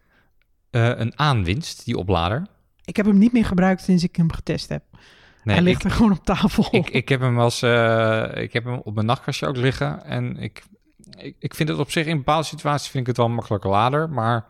eh, 0.69 0.91
een 0.95 1.19
aanwinst, 1.19 1.85
die 1.85 1.97
oplader? 1.97 2.47
Ik 2.85 2.95
heb 2.95 3.05
hem 3.05 3.17
niet 3.17 3.33
meer 3.33 3.45
gebruikt 3.45 3.81
sinds 3.81 4.03
ik 4.03 4.15
hem 4.15 4.31
getest 4.31 4.69
heb. 4.69 4.83
Nee, 5.43 5.55
Hij 5.55 5.63
ligt 5.63 5.79
ik, 5.79 5.89
er 5.91 5.95
gewoon 5.95 6.11
op 6.11 6.25
tafel. 6.25 6.67
ik, 6.71 6.89
ik 6.89 7.09
heb 7.09 7.19
hem 7.21 7.39
als, 7.39 7.61
eh, 7.61 8.29
ik 8.33 8.53
heb 8.53 8.63
hem 8.65 8.81
op 8.83 8.93
mijn 8.93 9.05
nachtkastje 9.05 9.47
ook 9.47 9.57
liggen. 9.57 10.03
En 10.05 10.37
ik, 10.37 10.63
ik, 11.17 11.35
ik 11.39 11.55
vind 11.55 11.69
het 11.69 11.77
op 11.77 11.91
zich 11.91 12.05
in 12.05 12.17
bepaalde 12.17 12.45
situaties 12.45 12.89
vind 12.89 13.01
ik 13.01 13.07
het 13.07 13.17
wel 13.17 13.25
een 13.25 13.33
makkelijke 13.33 13.67
lader. 13.67 14.09
Maar 14.09 14.45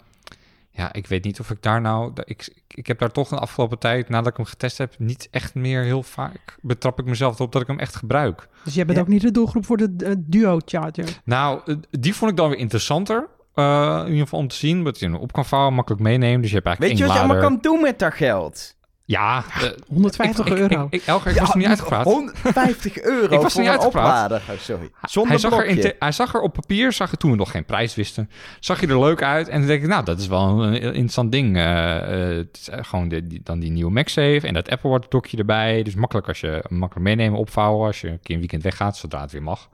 ja, 0.71 0.93
ik 0.93 1.07
weet 1.07 1.23
niet 1.23 1.39
of 1.39 1.49
ik 1.51 1.61
daar 1.61 1.81
nou... 1.81 2.11
Ik, 2.23 2.53
ik 2.67 2.87
heb 2.87 2.99
daar 2.99 3.11
toch 3.11 3.27
de 3.29 3.39
afgelopen 3.39 3.79
tijd, 3.79 4.09
nadat 4.09 4.27
ik 4.31 4.37
hem 4.37 4.45
getest 4.45 4.77
heb, 4.77 4.93
niet 4.97 5.27
echt 5.31 5.55
meer 5.55 5.81
heel 5.83 6.03
vaak... 6.03 6.57
betrap 6.61 6.99
ik 6.99 7.05
mezelf 7.05 7.35
erop 7.35 7.51
dat 7.51 7.61
ik 7.61 7.67
hem 7.67 7.79
echt 7.79 7.95
gebruik. 7.95 8.47
dus 8.63 8.73
jij 8.73 8.85
bent 8.85 8.97
Ja. 8.97 9.03
ook 9.03 9.09
niet 9.09 9.21
de 9.21 9.31
doelgroep 9.31 9.65
voor 9.65 9.77
de 9.77 10.15
duo 10.27 10.59
charger. 10.65 11.19
Nou, 11.23 11.61
eh, 11.65 11.75
die 11.89 12.15
vond 12.15 12.31
ik 12.31 12.37
dan 12.37 12.49
weer 12.49 12.57
interessanter. 12.57 13.27
eh, 13.53 13.97
in 13.99 14.07
ieder 14.07 14.23
geval 14.23 14.39
om 14.39 14.47
te 14.47 14.55
zien, 14.55 14.83
dat 14.83 14.99
je 14.99 15.05
hem 15.05 15.15
op 15.15 15.31
kan 15.31 15.45
vouwen, 15.45 15.73
makkelijk 15.73 16.01
meenemen. 16.03 16.41
Dus 16.41 16.49
je 16.51 16.55
hebt 16.55 16.67
Weet 16.67 16.79
eigenlijk 16.79 16.99
je 17.11 17.19
wat 17.19 17.27
je 17.29 17.33
allemaal 17.33 17.49
kan 17.49 17.71
doen 17.71 17.81
met 17.81 17.99
dat 17.99 18.13
geld? 18.13 18.75
Ja, 19.11 19.43
eh, 19.61 19.69
150 19.87 20.45
ik, 20.45 20.57
euro. 20.57 20.85
Ik, 20.85 20.93
ik, 21.01 21.05
Elger, 21.05 21.31
ik 21.31 21.39
was 21.39 21.49
er 21.51 21.57
niet 21.57 21.67
uitgepraat. 21.67 22.03
150 22.03 23.01
euro 23.13 23.23
Ik 23.23 23.29
was 23.29 23.43
er 23.43 23.51
voor 23.51 23.61
niet 23.61 23.69
een 23.69 23.75
uitgepraat. 23.77 24.23
oplader. 24.31 24.41
Sorry. 24.59 24.89
Zonder 25.03 25.31
Hij 25.31 25.39
zag, 25.41 25.51
er 25.51 25.65
in 25.65 25.73
blokje. 25.73 25.89
te- 25.91 25.95
hij 25.99 26.11
zag 26.11 26.33
er 26.33 26.41
op 26.41 26.53
papier, 26.53 26.91
zag 26.91 27.11
er 27.11 27.17
toen 27.17 27.31
we 27.31 27.37
nog 27.37 27.51
geen 27.51 27.65
prijs 27.65 27.95
wisten, 27.95 28.29
zag 28.59 28.81
je 28.81 28.87
er 28.87 28.99
leuk 28.99 29.21
uit. 29.23 29.47
En 29.47 29.57
dan 29.59 29.67
denk 29.67 29.81
ik, 29.81 29.87
nou, 29.87 30.05
dat 30.05 30.19
is 30.19 30.27
wel 30.27 30.63
een 30.63 30.73
interessant 30.81 31.31
ding. 31.31 31.55
Eh, 31.57 31.97
eh, 32.31 32.37
het 32.37 32.57
is 32.61 32.69
eh, 32.69 32.79
gewoon 32.83 33.07
de, 33.07 33.27
die, 33.27 33.41
dan 33.43 33.59
die 33.59 33.71
nieuwe 33.71 33.91
MagSafe 33.91 34.41
en 34.47 34.53
dat 34.53 34.69
Apple 34.69 34.89
Watch 34.89 35.07
dokje 35.07 35.37
erbij. 35.37 35.83
Dus 35.83 35.95
makkelijk 35.95 36.27
als 36.27 36.39
je 36.39 36.63
makkelijk 36.69 37.07
meenemen, 37.07 37.39
opvouwen 37.39 37.87
als 37.87 38.01
je 38.01 38.07
een 38.07 38.19
keer 38.23 38.33
een 38.35 38.41
weekend 38.41 38.63
weggaat, 38.63 38.97
zodra 38.97 39.21
het 39.21 39.31
weer 39.31 39.43
mag. 39.43 39.69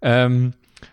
Ehm, 0.00 0.48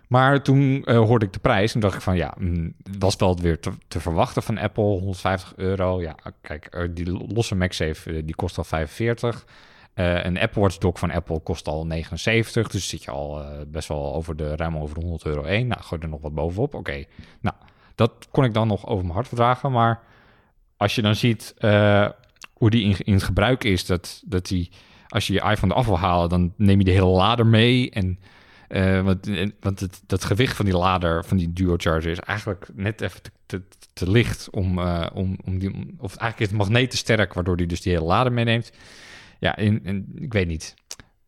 maar 0.08 0.42
toen 0.42 0.84
eh, 0.84 0.98
hoorde 0.98 1.26
ik 1.26 1.34
de 1.34 1.40
prijs 1.40 1.74
en 1.74 1.80
dacht 1.80 1.96
ik 1.96 2.02
van 2.02 2.16
ja, 2.16 2.34
mm, 2.38 2.74
was 3.00 3.16
wel 3.16 3.38
weer 3.38 3.60
te, 3.60 3.72
te 3.88 4.00
verwachten 4.00 4.44
van 4.44 4.58
Apple, 4.58 4.84
150 4.84 5.54
euro. 5.56 6.02
Ja, 6.02 6.16
kijk, 6.42 6.66
eh, 6.66 6.88
die 6.92 7.34
losse 7.34 7.56
MagSafe 7.56 8.14
eh, 8.14 8.22
die 8.26 8.36
kost 8.36 8.58
al 8.58 8.64
45. 8.64 9.46
Eh, 9.94 10.24
een 10.24 10.40
Apple 10.40 10.62
Watch 10.62 10.78
dock 10.78 10.98
van 10.98 11.12
Apple 11.12 11.40
kost 11.40 11.68
al 11.68 11.86
79, 11.86 12.68
dus 12.70 12.90
zit 12.90 13.04
je 13.04 13.12
al 13.12 13.46
best 13.68 13.88
wel 13.88 14.14
over 14.14 14.36
de 14.36 14.56
ruim 14.56 14.78
over 14.78 14.96
de 14.96 15.02
100 15.02 15.26
euro 15.26 15.44
heen. 15.44 15.68
Nou, 15.68 15.82
gooi 15.82 16.02
er 16.02 16.10
nog 16.10 16.22
wat 16.22 16.34
bovenop. 16.34 16.74
Oké, 16.74 17.04
nou, 17.42 17.56
dat 17.96 18.28
kon 18.32 18.44
ik 18.44 18.54
dan 18.54 18.68
nog 18.68 18.88
over 18.88 19.04
mijn 19.04 19.16
hart 19.16 19.28
verdragen. 19.28 19.72
Maar 19.72 20.02
als 20.78 20.96
je 20.96 21.02
dan 21.02 21.16
ziet 21.16 21.54
hoe 22.54 22.70
die 22.70 22.96
in, 23.04 23.20
gebruik 23.20 23.64
is, 23.64 23.86
dat, 23.86 24.22
dat 24.26 24.46
die, 24.46 24.72
als 25.08 25.28
je 25.28 25.34
je 25.34 25.42
iPhone 25.50 25.74
eraf 25.74 25.86
wil 25.86 26.00
halen, 26.00 26.30
dan 26.30 26.54
neem 26.58 26.78
je 26.78 26.86
de 26.86 26.92
hele 26.92 27.06
lader 27.06 27.48
mee. 27.48 27.90
En, 27.90 28.20
eh, 28.72 29.02
want 29.02 29.28
en- 29.28 29.54
want 29.60 29.80
het, 29.80 30.02
dat 30.08 30.24
gewicht 30.24 30.56
van 30.56 30.66
die 30.66 30.78
lader, 30.78 31.26
van 31.26 31.38
die 31.38 31.54
duo 31.54 31.74
charger, 31.78 32.12
is 32.12 32.20
eigenlijk 32.20 32.68
net 32.74 33.02
even 33.02 33.22
te, 33.22 33.32
te, 33.46 33.62
te 33.94 34.12
licht 34.12 34.50
om, 34.50 34.80
eh, 34.80 35.08
om, 35.14 35.38
om 35.46 35.60
die, 35.60 35.96
of 35.98 36.16
eigenlijk 36.16 36.40
is 36.40 36.48
het 36.48 36.58
magneet 36.58 36.92
te 36.92 36.98
sterk, 36.98 37.34
waardoor 37.34 37.58
die 37.58 37.68
dus 37.68 37.82
die 37.82 37.94
hele 37.94 38.06
lader 38.06 38.32
meeneemt. 38.34 38.72
Ja, 39.40 39.56
en, 39.56 39.80
en 39.84 40.12
ik 40.16 40.34
weet 40.34 40.48
niet. 40.48 40.74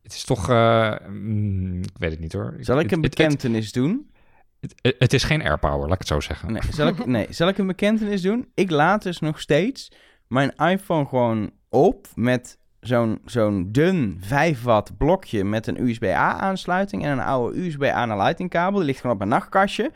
Het 0.03 0.13
is 0.13 0.23
toch, 0.23 0.49
eh, 0.49 0.95
mm, 1.07 1.81
ik 1.81 1.97
weet 1.97 2.11
het 2.11 2.19
niet 2.19 2.33
hoor. 2.33 2.55
Zal 2.59 2.79
ik 2.79 2.91
een 2.91 3.01
bekentenis 3.01 3.71
doen? 3.71 4.11
Het, 4.59 4.73
het, 4.81 4.95
het 4.97 5.13
is 5.13 5.23
geen 5.23 5.41
airpower, 5.41 5.79
laat 5.79 5.93
ik 5.93 5.97
het 5.99 6.07
zo 6.07 6.19
zeggen. 6.19 6.51
Nee 6.51 6.61
zal, 6.69 6.87
ik, 6.87 7.05
nee, 7.05 7.27
zal 7.29 7.47
ik 7.47 7.57
een 7.57 7.67
bekentenis 7.67 8.21
doen? 8.21 8.47
Ik 8.53 8.69
laat 8.69 9.03
dus 9.03 9.19
nog 9.19 9.39
steeds 9.39 9.91
mijn 10.27 10.55
iPhone 10.55 11.05
gewoon 11.05 11.51
op 11.69 12.07
met 12.15 12.57
zo'n 12.83 13.19
zo'n 13.25 13.67
dun 13.71 14.17
5 14.21 14.63
watt 14.63 14.97
blokje 14.97 15.43
met 15.43 15.67
een 15.67 15.81
USB-A 15.87 16.39
aansluiting 16.39 17.03
en 17.05 17.11
een 17.11 17.19
oude 17.25 17.65
USB-A 17.65 18.05
naar 18.05 18.17
Lightning 18.17 18.49
kabel. 18.49 18.77
Die 18.77 18.85
ligt 18.87 18.99
gewoon 18.99 19.15
op 19.15 19.17
mijn 19.27 19.39
nachtkastje. 19.39 19.91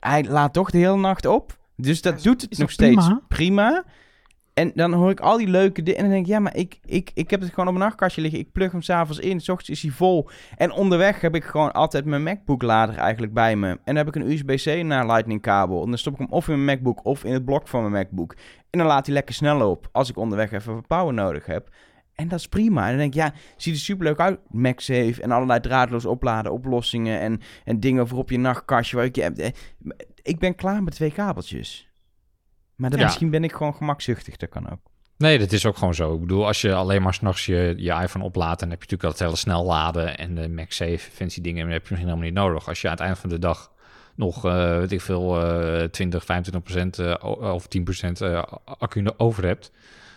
Hij 0.00 0.24
laat 0.24 0.52
toch 0.52 0.70
de 0.70 0.78
hele 0.78 0.96
nacht 0.96 1.26
op. 1.26 1.58
Dus 1.76 2.02
dat 2.02 2.16
Is- 2.16 2.22
doet 2.22 2.40
het 2.40 2.50
nog 2.50 2.58
dat 2.58 2.70
steeds 2.70 3.04
prima? 3.06 3.20
prima. 3.28 3.84
En 4.54 4.72
dan 4.74 4.92
hoor 4.92 5.10
ik 5.10 5.20
al 5.20 5.36
die 5.38 5.48
leuke 5.48 5.82
dingen 5.82 5.98
en 5.98 6.04
dan 6.04 6.12
denk 6.14 6.26
ik, 6.26 6.32
ja, 6.32 6.38
maar 6.38 6.56
ik, 6.56 6.78
ik, 6.84 7.10
ik 7.14 7.30
heb 7.30 7.40
het 7.40 7.50
gewoon 7.50 7.68
op 7.68 7.74
een 7.74 7.80
nachtkastje 7.80 8.20
liggen. 8.20 8.40
Ik 8.40 8.52
plug 8.52 8.72
hem 8.72 8.82
s'avonds 8.82 9.18
in, 9.18 9.40
s 9.40 9.48
ochtends 9.48 9.70
is 9.70 9.82
hij 9.82 9.90
vol. 9.90 10.28
En 10.56 10.72
onderweg 10.72 11.20
heb 11.20 11.34
ik 11.34 11.44
gewoon 11.44 11.72
altijd 11.72 12.04
mijn 12.04 12.22
MacBook-lader 12.22 12.96
eigenlijk 12.96 13.32
bij 13.32 13.56
me. 13.56 13.68
En 13.68 13.78
dan 13.84 13.96
heb 13.96 14.08
ik 14.08 14.14
een 14.14 14.30
USB-C 14.30 14.82
naar 14.84 15.06
Lightning 15.06 15.40
kabel. 15.40 15.82
En 15.82 15.88
dan 15.88 15.98
stop 15.98 16.12
ik 16.12 16.18
hem 16.18 16.28
of 16.30 16.48
in 16.48 16.64
mijn 16.64 16.76
MacBook 16.76 17.04
of 17.04 17.24
in 17.24 17.32
het 17.32 17.44
blok 17.44 17.68
van 17.68 17.80
mijn 17.80 17.92
MacBook. 17.92 18.34
En 18.70 18.78
dan 18.78 18.86
laat 18.88 19.06
hij 19.06 19.14
lekker 19.14 19.34
snel 19.34 19.70
op 19.70 19.88
als 19.92 20.08
ik 20.10 20.16
onderweg 20.16 20.52
even 20.52 20.86
power 20.86 21.14
nodig 21.14 21.46
heb. 21.46 21.68
En 22.20 22.28
dat 22.28 22.38
is 22.38 22.48
prima. 22.48 22.82
En 22.82 22.88
dan 22.88 22.98
denk 22.98 23.14
ik, 23.14 23.20
ja, 23.20 23.32
ziet 23.56 23.74
er 23.74 23.80
superleuk 23.80 24.18
uit. 24.18 24.38
MagSafe 24.50 25.22
en 25.22 25.30
allerlei 25.30 25.60
draadloos 25.60 26.04
opladen 26.04 26.52
oplossingen 26.52 27.20
en, 27.20 27.40
en 27.64 27.80
dingen 27.80 28.08
voor 28.08 28.18
op 28.18 28.30
je 28.30 28.38
nachtkastje. 28.38 28.96
Waar 28.96 29.04
ik, 29.04 29.16
je, 29.16 29.52
ik 30.22 30.38
ben 30.38 30.54
klaar 30.54 30.82
met 30.82 30.94
twee 30.94 31.12
kabeltjes. 31.12 31.88
Maar 32.76 32.90
dan 32.90 32.98
Ja. 32.98 33.04
misschien 33.04 33.30
ben 33.30 33.44
ik 33.44 33.52
gewoon 33.52 33.74
gemakzuchtig, 33.74 34.36
dat 34.36 34.48
kan 34.48 34.70
ook. 34.70 34.78
Nee, 35.16 35.38
dat 35.38 35.52
is 35.52 35.66
ook 35.66 35.76
gewoon 35.76 35.94
zo. 35.94 36.14
Ik 36.14 36.20
bedoel, 36.20 36.46
als 36.46 36.60
je 36.60 36.74
alleen 36.74 37.02
maar 37.02 37.14
s'nachts 37.14 37.46
je, 37.46 37.74
je 37.76 37.92
iPhone 37.92 38.24
oplaadt... 38.24 38.60
dan 38.60 38.70
heb 38.70 38.82
je 38.82 38.86
natuurlijk 38.90 39.18
dat 39.18 39.26
hele 39.28 39.40
snel 39.40 39.64
laden 39.64 40.18
en 40.18 40.34
de 40.34 40.48
MagSafe, 40.48 40.98
fancy 40.98 41.40
dingen... 41.40 41.62
dan 41.62 41.72
heb 41.72 41.82
je 41.82 41.88
misschien 41.90 42.08
helemaal 42.08 42.30
niet 42.30 42.34
nodig. 42.34 42.68
Als 42.68 42.80
je 42.80 42.86
aan 42.86 42.94
het 42.94 43.02
eind 43.02 43.18
van 43.18 43.30
de 43.30 43.38
dag 43.38 43.72
nog, 44.14 44.44
eh, 44.44 44.78
weet 44.78 44.92
ik 44.92 45.00
veel, 45.00 45.42
eh 45.42 45.84
20, 45.84 46.24
25 46.24 46.62
procent 46.62 46.98
eh, 46.98 47.54
of 47.54 47.66
10 47.66 47.84
procent 47.84 48.20
eh, 48.20 48.42
accu 48.64 49.06
over 49.16 49.44
hebt... 49.44 49.72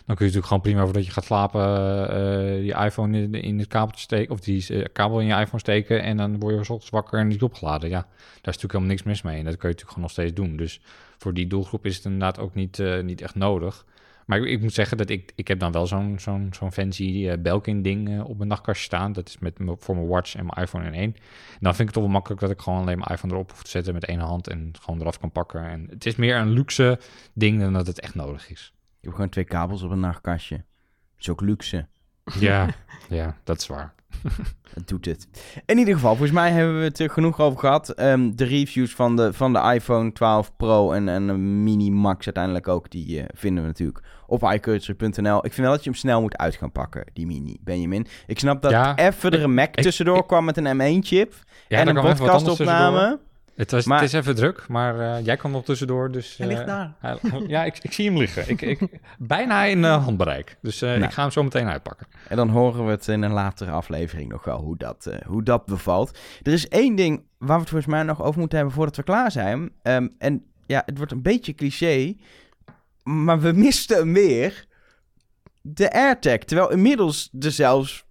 dan 0.06 0.16
kun 0.16 0.26
je 0.26 0.32
natuurlijk 0.32 0.46
gewoon 0.46 0.62
prima 0.62 0.84
voordat 0.84 1.06
je 1.06 1.12
gaat 1.12 1.24
slapen... 1.24 1.62
eh, 2.10 2.66
je 2.66 2.74
iPhone 2.74 3.22
in, 3.22 3.34
in 3.34 3.60
het 3.60 3.68
kabeltje 3.68 4.02
steken... 4.02 4.34
of 4.34 4.40
die 4.40 4.68
eh, 4.68 4.86
kabel 4.94 5.20
in 5.20 5.28
je 5.28 5.34
iPhone 5.34 5.60
steken... 5.60 6.04
en 6.04 6.18
dan 6.18 6.40
word 6.40 6.54
je 6.54 6.60
ochtends 6.60 6.90
wakker 6.90 7.20
en 7.20 7.32
is 7.32 7.42
opgeladen. 7.42 7.90
Ja, 7.90 8.00
daar 8.00 8.08
is 8.34 8.42
natuurlijk 8.44 8.74
helemaal 8.74 8.92
niks 8.92 9.04
mis 9.04 9.22
mee. 9.22 9.38
En 9.38 9.46
dat 9.46 9.58
kun 9.58 9.70
je 9.70 9.76
natuurlijk 9.76 9.90
gewoon 9.90 10.04
nog 10.04 10.12
steeds 10.12 10.34
doen. 10.34 10.58
Dus 10.58 10.82
voor 11.18 11.34
die 11.34 11.48
doelgroep 11.48 11.86
is 11.86 11.96
het 11.96 12.06
inderdaad 12.06 12.40
ook 12.40 12.56
niet, 12.56 12.80
eh, 12.80 13.02
niet 13.02 13.22
echt 13.22 13.36
nodig... 13.36 13.86
Maar 14.26 14.38
ik, 14.38 14.46
ik 14.46 14.62
moet 14.62 14.74
zeggen 14.74 14.98
dat 14.98 15.10
ik, 15.10 15.32
ik 15.36 15.48
heb 15.48 15.60
dan 15.60 15.72
wel 15.72 15.88
zo'n 15.88 16.16
zo'n 16.20 16.50
zo'n 16.52 16.72
fancy 16.72 17.28
eh, 17.30 17.38
Belkin-ding 17.38 18.10
eh, 18.10 18.30
op 18.30 18.38
mijn 18.38 18.50
nachtkastje 18.50 18.86
staan. 18.86 19.14
Dat 19.14 19.28
is 19.28 19.38
met, 19.40 19.54
voor 19.78 19.96
mijn 19.96 20.08
watch 20.08 20.36
en 20.36 20.46
mijn 20.46 20.66
iPhone 20.66 20.86
in 20.86 20.94
één. 20.94 21.14
En 21.14 21.60
dan 21.60 21.76
vind 21.76 21.80
ik 21.80 21.86
het 21.86 21.94
toch 21.94 22.04
wel 22.04 22.14
makkelijk 22.14 22.42
dat 22.42 22.50
ik 22.50 22.62
gewoon 22.62 22.80
alleen 22.80 22.98
mijn 22.98 23.12
iPhone 23.12 23.34
erop 23.34 23.52
hoef 23.52 23.64
te 23.64 23.70
zetten 23.70 23.94
met 23.94 24.06
één 24.06 24.20
hand 24.20 24.48
en 24.48 24.72
gewoon 24.82 25.02
eraf 25.02 25.20
kan 25.20 25.32
pakken. 25.32 25.70
En 25.70 25.88
het 25.90 26.06
is 26.06 26.16
meer 26.16 26.36
een 26.36 26.50
luxe 26.50 27.00
ding 27.34 27.60
dan 27.60 27.74
dat 27.74 27.88
het 27.88 28.00
echt 28.00 28.16
nodig 28.16 28.50
is. 28.50 28.74
Ik 29.04 29.10
heb 29.10 29.14
gewoon 29.14 29.30
twee 29.30 29.44
kabels 29.46 29.82
op 29.82 29.92
een 29.92 30.00
nachtkastje. 30.00 30.56
Dat 30.56 30.66
is 31.20 31.30
ook 31.30 31.42
luxe. 31.42 31.86
Ja, 32.40 32.68
ja 33.10 33.36
dat 33.44 33.58
is 33.60 33.68
waar. 33.68 33.94
Dat 34.74 34.88
doet 34.88 35.06
het. 35.06 35.28
In 35.66 35.78
ieder 35.78 35.94
geval, 35.94 36.10
volgens 36.10 36.32
mij 36.32 36.52
hebben 36.52 36.78
we 36.78 36.84
het 36.84 37.00
er 37.00 37.10
genoeg 37.10 37.40
over 37.40 37.60
gehad. 37.60 37.90
Ehm, 37.90 38.32
de 38.36 38.44
reviews 38.44 38.94
van 38.96 39.16
de, 39.16 39.34
van 39.34 39.54
de 39.54 39.60
iPhone 39.74 40.12
12 40.12 40.56
Pro 40.56 40.92
en, 40.92 41.10
en 41.10 41.28
de 41.28 41.34
Mini 41.34 41.92
Max 41.92 42.26
uiteindelijk 42.26 42.68
ook, 42.68 42.90
die 42.90 43.20
eh, 43.20 43.26
vinden 43.34 43.64
we 43.64 43.70
natuurlijk 43.70 44.02
op 44.28 44.44
iCulture.nl. 44.44 45.38
Ik 45.46 45.54
vind 45.54 45.58
wel 45.68 45.72
dat 45.76 45.84
je 45.84 45.90
hem 45.90 46.00
snel 46.00 46.22
moet 46.22 46.38
uit 46.38 46.56
gaan 46.56 46.72
pakken, 46.72 47.06
die 47.14 47.26
Mini, 47.26 47.58
Benjamin. 47.62 48.08
Ik 48.28 48.40
snap 48.40 48.62
dat 48.62 48.72
Ja, 48.72 48.98
even 48.98 49.32
er 49.32 49.44
een 49.44 49.54
Mac 49.54 49.68
ik- 49.76 49.84
tussendoor 49.84 50.18
ik- 50.18 50.28
kwam 50.28 50.46
met 50.46 50.58
een 50.58 50.78
M1-chip 51.02 51.34
Ja, 51.68 51.80
en 51.80 51.88
een 51.88 52.02
podcastopname. 52.16 53.20
Het, 53.56 53.72
was, 53.72 53.86
Maar- 53.86 54.00
het 54.00 54.08
is 54.08 54.14
even 54.20 54.36
druk, 54.36 54.68
maar 54.68 55.00
eh, 55.00 55.26
jij 55.26 55.38
kwam 55.38 55.52
nog 55.52 55.64
tussendoor. 55.66 56.12
Dus, 56.12 56.38
Hij 56.38 56.48
ligt 56.48 56.60
eh, 56.60 56.66
daar. 56.68 56.94
hij- 57.00 57.18
ja, 57.48 57.64
ik, 57.64 57.78
ik 57.82 57.94
zie 57.94 58.06
hem 58.10 58.18
liggen. 58.18 58.50
Ik, 58.50 58.62
ik, 58.62 58.80
bijna 59.18 59.64
in 59.64 59.86
eh, 59.86 60.04
handbereik. 60.04 60.58
Dus 60.62 60.80
Nou. 60.80 61.02
ik 61.04 61.12
ga 61.12 61.22
hem 61.22 61.32
zo 61.32 61.44
meteen 61.44 61.68
uitpakken. 61.68 62.08
En 62.30 62.38
dan 62.38 62.50
horen 62.50 62.86
we 62.86 62.92
het 62.92 63.08
in 63.08 63.22
een 63.22 63.32
latere 63.32 63.72
aflevering 63.72 64.30
nog 64.32 64.44
wel 64.46 64.60
hoe 64.60 64.78
dat, 64.78 65.10
hoe 65.26 65.44
dat 65.44 65.66
bevalt. 65.66 66.18
Er 66.42 66.52
is 66.54 66.68
één 66.68 66.96
ding 66.96 67.24
waar 67.38 67.56
we 67.56 67.62
het 67.62 67.70
volgens 67.70 67.92
mij 67.94 68.04
nog 68.04 68.22
over 68.24 68.40
moeten 68.40 68.58
hebben 68.58 68.76
voordat 68.76 68.96
we 68.96 69.04
klaar 69.04 69.32
zijn. 69.32 69.72
Ehm, 69.82 70.08
en 70.18 70.46
ja, 70.66 70.84
het 70.86 70.98
wordt 70.98 71.12
een 71.12 71.22
beetje 71.22 71.54
cliché, 71.56 72.16
maar 73.04 73.40
we 73.40 73.52
misten 73.52 73.98
hem 73.98 74.14
weer. 74.14 74.66
De 75.62 75.92
AirTag. 75.94 76.38
Terwijl 76.38 76.72
inmiddels 76.72 77.30
er 77.40 77.52
zelfs 77.52 78.06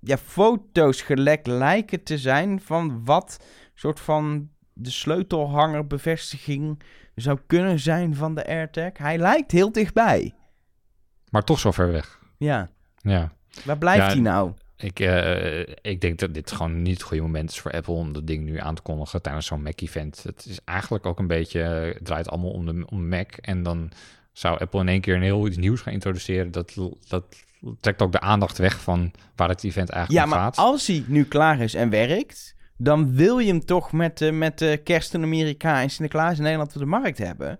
ja, 0.00 0.16
foto's 0.18 1.02
gelekt 1.02 1.46
lijken 1.46 2.02
te 2.02 2.18
zijn 2.18 2.60
van 2.60 3.04
wat 3.04 3.44
soort 3.74 4.00
van 4.00 4.48
de 4.78 4.90
sleutelhangerbevestiging 4.90 6.82
zou 7.14 7.38
kunnen 7.46 7.78
zijn 7.78 8.14
van 8.14 8.34
de 8.34 8.46
AirTag. 8.46 8.90
Hij 8.98 9.18
lijkt 9.18 9.50
heel 9.50 9.72
dichtbij. 9.72 10.34
Maar 11.30 11.44
toch 11.44 11.58
zo 11.58 11.70
ver 11.70 11.92
weg. 11.92 12.18
Ja, 12.36 12.68
Ja. 12.96 13.32
waar 13.64 13.78
blijft 13.78 14.06
Ja, 14.06 14.12
hij 14.12 14.20
nou? 14.20 14.52
Ik, 14.76 15.00
eh, 15.00 15.60
ik 15.82 16.00
denk 16.00 16.18
dat 16.18 16.34
dit 16.34 16.52
gewoon 16.52 16.82
niet 16.82 16.94
het 16.94 17.02
goede 17.02 17.22
moment 17.22 17.50
is 17.50 17.58
voor 17.60 17.72
Apple 17.72 17.94
om 17.94 18.12
dat 18.12 18.26
ding 18.26 18.44
nu 18.44 18.58
aan 18.58 18.74
te 18.74 18.82
kondigen 18.82 19.22
tijdens 19.22 19.46
zo'n 19.46 19.62
Mac-event. 19.62 20.22
Het 20.22 20.46
is 20.46 20.58
eigenlijk 20.64 21.06
ook 21.06 21.18
een 21.18 21.26
beetje, 21.26 21.60
het 21.60 22.04
draait 22.04 22.28
allemaal 22.28 22.50
om 22.50 22.66
de 22.66 22.86
om 22.88 23.08
Mac. 23.08 23.32
En 23.32 23.62
dan 23.62 23.90
zou 24.32 24.58
Apple 24.58 24.80
in 24.80 24.88
één 24.88 25.00
keer 25.00 25.14
een 25.14 25.22
heel 25.22 25.46
iets 25.46 25.56
nieuws 25.56 25.80
gaan 25.80 25.92
introduceren. 25.92 26.50
Dat, 26.50 26.74
dat 27.08 27.24
trekt 27.80 28.02
ook 28.02 28.12
de 28.12 28.20
aandacht 28.20 28.58
weg 28.58 28.80
van 28.80 29.12
waar 29.36 29.48
het 29.48 29.64
event 29.64 29.88
eigenlijk 29.90 30.24
Ja, 30.24 30.30
om 30.32 30.38
maar 30.38 30.46
gaat. 30.46 30.56
als 30.56 30.86
hij 30.86 31.04
nu 31.06 31.24
klaar 31.24 31.60
is 31.60 31.74
en 31.74 31.90
werkt, 31.90 32.54
dan 32.78 33.14
wil 33.14 33.38
je 33.38 33.48
hem 33.48 33.64
toch 33.64 33.92
met, 33.92 34.18
de 34.18 34.32
met 34.32 34.58
de 34.58 34.80
kerst 34.84 35.14
in 35.14 35.22
Amerika 35.22 35.82
en 35.82 35.90
Sinterklaas 35.90 36.36
in 36.36 36.42
Nederland 36.42 36.74
op 36.74 36.80
de 36.80 36.86
markt 36.86 37.18
hebben. 37.18 37.58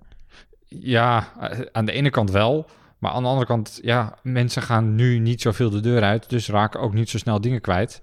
Ja, 0.67 1.33
eh, 1.41 1.59
aan 1.73 1.85
de 1.85 1.93
ene 1.93 2.11
kant 2.11 2.31
wel. 2.31 2.67
Maar 2.99 3.11
aan 3.11 3.23
de 3.23 3.29
andere 3.29 3.47
kant, 3.47 3.79
ja, 3.83 4.19
mensen 4.23 4.63
gaan 4.63 4.95
nu 4.95 5.19
niet 5.19 5.41
zoveel 5.41 5.71
de 5.71 5.81
deur 5.81 6.03
uit. 6.03 6.31
Dus 6.31 6.49
raken 6.49 6.81
ook 6.81 6.95
niet 6.95 7.09
zo 7.09 7.19
snel 7.19 7.41
dingen 7.41 7.61
kwijt. 7.61 8.03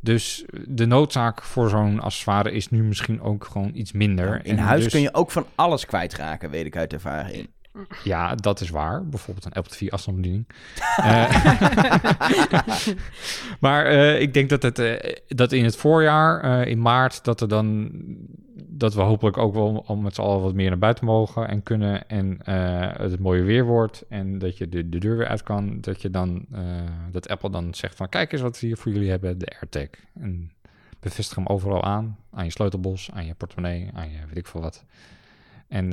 Dus 0.00 0.44
de 0.66 0.86
noodzaak 0.86 1.42
voor 1.42 1.68
zo'n 1.68 2.00
accessoire 2.00 2.52
is 2.52 2.68
nu 2.68 2.82
misschien 2.82 3.20
ook 3.20 3.44
gewoon 3.44 3.70
iets 3.74 3.92
minder. 3.92 4.40
In 4.44 4.58
En 4.58 4.64
huis 4.64 4.82
dus- 4.82 4.92
kun 4.92 5.00
je 5.00 5.14
ook 5.14 5.30
van 5.30 5.46
alles 5.54 5.86
kwijtraken, 5.86 6.50
weet 6.50 6.66
ik 6.66 6.76
uit 6.76 6.92
ervaring. 6.92 7.48
Ja, 8.04 8.34
dat 8.34 8.60
is 8.60 8.70
waar. 8.70 9.06
Bijvoorbeeld 9.06 9.46
een 9.46 9.52
Apple 9.52 9.72
TV 9.72 9.90
afstandsbediening. 9.90 10.46
Eh, 10.96 11.36
maar 13.60 13.86
eh, 13.86 14.20
ik 14.20 14.34
denk 14.34 14.48
dat, 14.48 14.62
het, 14.62 14.78
eh, 14.78 15.16
dat 15.28 15.52
in 15.52 15.64
het 15.64 15.76
voorjaar, 15.76 16.66
in 16.66 16.80
maart, 16.80 17.24
dat, 17.24 17.40
er 17.40 17.48
dan, 17.48 17.90
dat 18.66 18.94
we 18.94 19.00
hopelijk 19.00 19.38
ook 19.38 19.54
wel 19.54 19.84
al 19.86 19.96
met 19.96 20.14
z'n 20.14 20.20
allen 20.20 20.42
wat 20.42 20.54
meer 20.54 20.68
naar 20.68 20.78
buiten 20.78 21.04
mogen 21.04 21.48
en 21.48 21.62
kunnen. 21.62 22.08
En 22.08 22.38
eh, 22.42 22.98
het 22.98 23.20
mooie 23.20 23.42
weer 23.42 23.64
wordt 23.64 24.04
en 24.08 24.38
dat 24.38 24.58
je 24.58 24.68
de, 24.68 24.88
de 24.88 24.98
deur 24.98 25.16
weer 25.16 25.26
uit 25.26 25.42
kan. 25.42 25.80
Dat, 25.80 26.02
je 26.02 26.10
dan, 26.10 26.46
dat 27.10 27.28
Apple 27.28 27.50
dan 27.50 27.74
zegt 27.74 27.96
van 27.96 28.08
kijk 28.08 28.32
eens 28.32 28.42
wat 28.42 28.60
we 28.60 28.66
hier 28.66 28.76
voor 28.76 28.92
jullie 28.92 29.10
hebben, 29.10 29.38
de 29.38 29.52
AirTag. 29.60 29.88
En 30.20 30.52
bevestig 31.00 31.36
hem 31.36 31.46
overal 31.46 31.84
aan. 31.84 32.18
Aan 32.30 32.44
je 32.44 32.50
sleutelbos, 32.50 33.10
aan 33.12 33.26
je 33.26 33.34
portemonnee, 33.34 33.90
aan 33.94 34.10
je 34.10 34.18
weet 34.26 34.36
ik 34.36 34.46
veel 34.46 34.60
wat. 34.60 34.84
En 35.68 35.92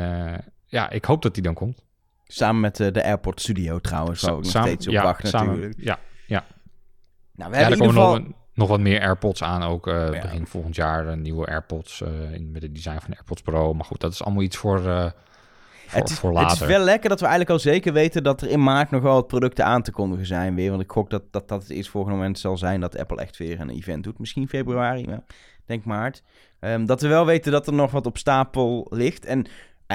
ja, 0.74 0.90
ik 0.90 1.06
hoop 1.06 1.22
dat 1.22 1.34
die 1.34 1.44
dan 1.44 1.54
komt. 1.54 1.84
Samen 2.24 2.62
met 2.62 2.80
eh, 2.80 2.92
de 2.92 3.04
Airport 3.04 3.42
Studio 3.42 3.80
trouwens, 3.80 4.22
we 4.22 4.32
ook 4.32 4.42
nog 4.42 4.46
Samen- 4.52 4.68
steeds 4.70 4.88
op 4.88 4.94
ja, 4.94 5.04
wachten 5.04 5.30
samen- 5.30 5.48
natuurlijk. 5.48 5.80
Ja, 5.84 6.00
Nou, 7.36 7.52
we 7.52 7.58
ja 7.58 7.64
er 7.64 7.68
hebben 7.70 7.86
in 7.86 7.86
ieder 7.94 8.04
nog, 8.04 8.14
geval... 8.16 8.28
wat- 8.28 8.38
nog 8.54 8.68
wat 8.68 8.80
meer 8.80 9.02
AirPods 9.02 9.44
aan 9.44 9.64
ook. 9.64 9.88
eh, 9.88 9.94
Ja. 10.14 10.22
Begin 10.22 10.48
volgend 10.48 10.76
jaar 10.76 11.08
een 11.08 11.22
nieuwe 11.22 11.46
AirPods 11.48 12.02
eh, 12.02 12.34
in, 12.34 12.52
met 12.52 12.62
het 12.62 12.76
design 12.76 13.00
van 13.00 13.10
de 13.10 13.16
AirPods 13.16 13.42
Pro. 13.42 13.74
Maar 13.74 13.86
goed, 13.86 14.00
dat 14.00 14.12
is 14.12 14.24
allemaal 14.24 14.44
iets 14.44 14.58
voor, 14.58 14.78
eh, 14.78 14.84
voor, 15.86 16.00
Het 16.00 16.10
is, 16.10 16.20
voor 16.20 16.40
het 16.40 16.52
is 16.52 16.60
wel 16.60 16.80
lekker 16.84 17.10
dat 17.10 17.20
we 17.20 17.26
eigenlijk 17.26 17.56
al 17.56 17.60
zeker 17.72 17.94
weten 17.94 18.24
dat 18.24 18.42
er 18.42 18.50
in 18.50 18.64
maart 18.64 18.92
nog 18.92 19.02
wel 19.02 19.14
wat 19.14 19.28
producten 19.28 19.66
aan 19.66 19.82
te 19.82 19.92
kondigen 19.92 20.26
zijn 20.26 20.56
weer. 20.56 20.70
Want 20.70 20.82
ik 20.82 20.92
gok 20.92 21.10
dat 21.10 21.24
dat, 21.32 21.48
dat 21.48 21.62
het 21.62 21.72
eerst 21.72 21.90
volgende 21.90 22.18
moment 22.18 22.40
zal 22.40 22.58
zijn 22.58 22.80
dat 22.80 22.98
Apple 22.98 23.18
echt 23.22 23.38
weer 23.38 23.60
een 23.60 23.70
event 23.70 24.04
doet. 24.04 24.20
Misschien 24.20 24.48
februari, 24.50 25.06
maar 25.08 25.24
denk 25.66 25.86
maart. 25.86 26.24
Ehm, 26.60 26.86
dat 26.86 27.02
we 27.02 27.08
wel 27.08 27.26
weten 27.26 27.52
dat 27.52 27.68
er 27.68 27.74
nog 27.74 27.92
wat 27.92 28.06
op 28.06 28.18
stapel 28.18 28.88
ligt. 28.90 29.26
En 29.26 29.46
eh, 29.46 29.52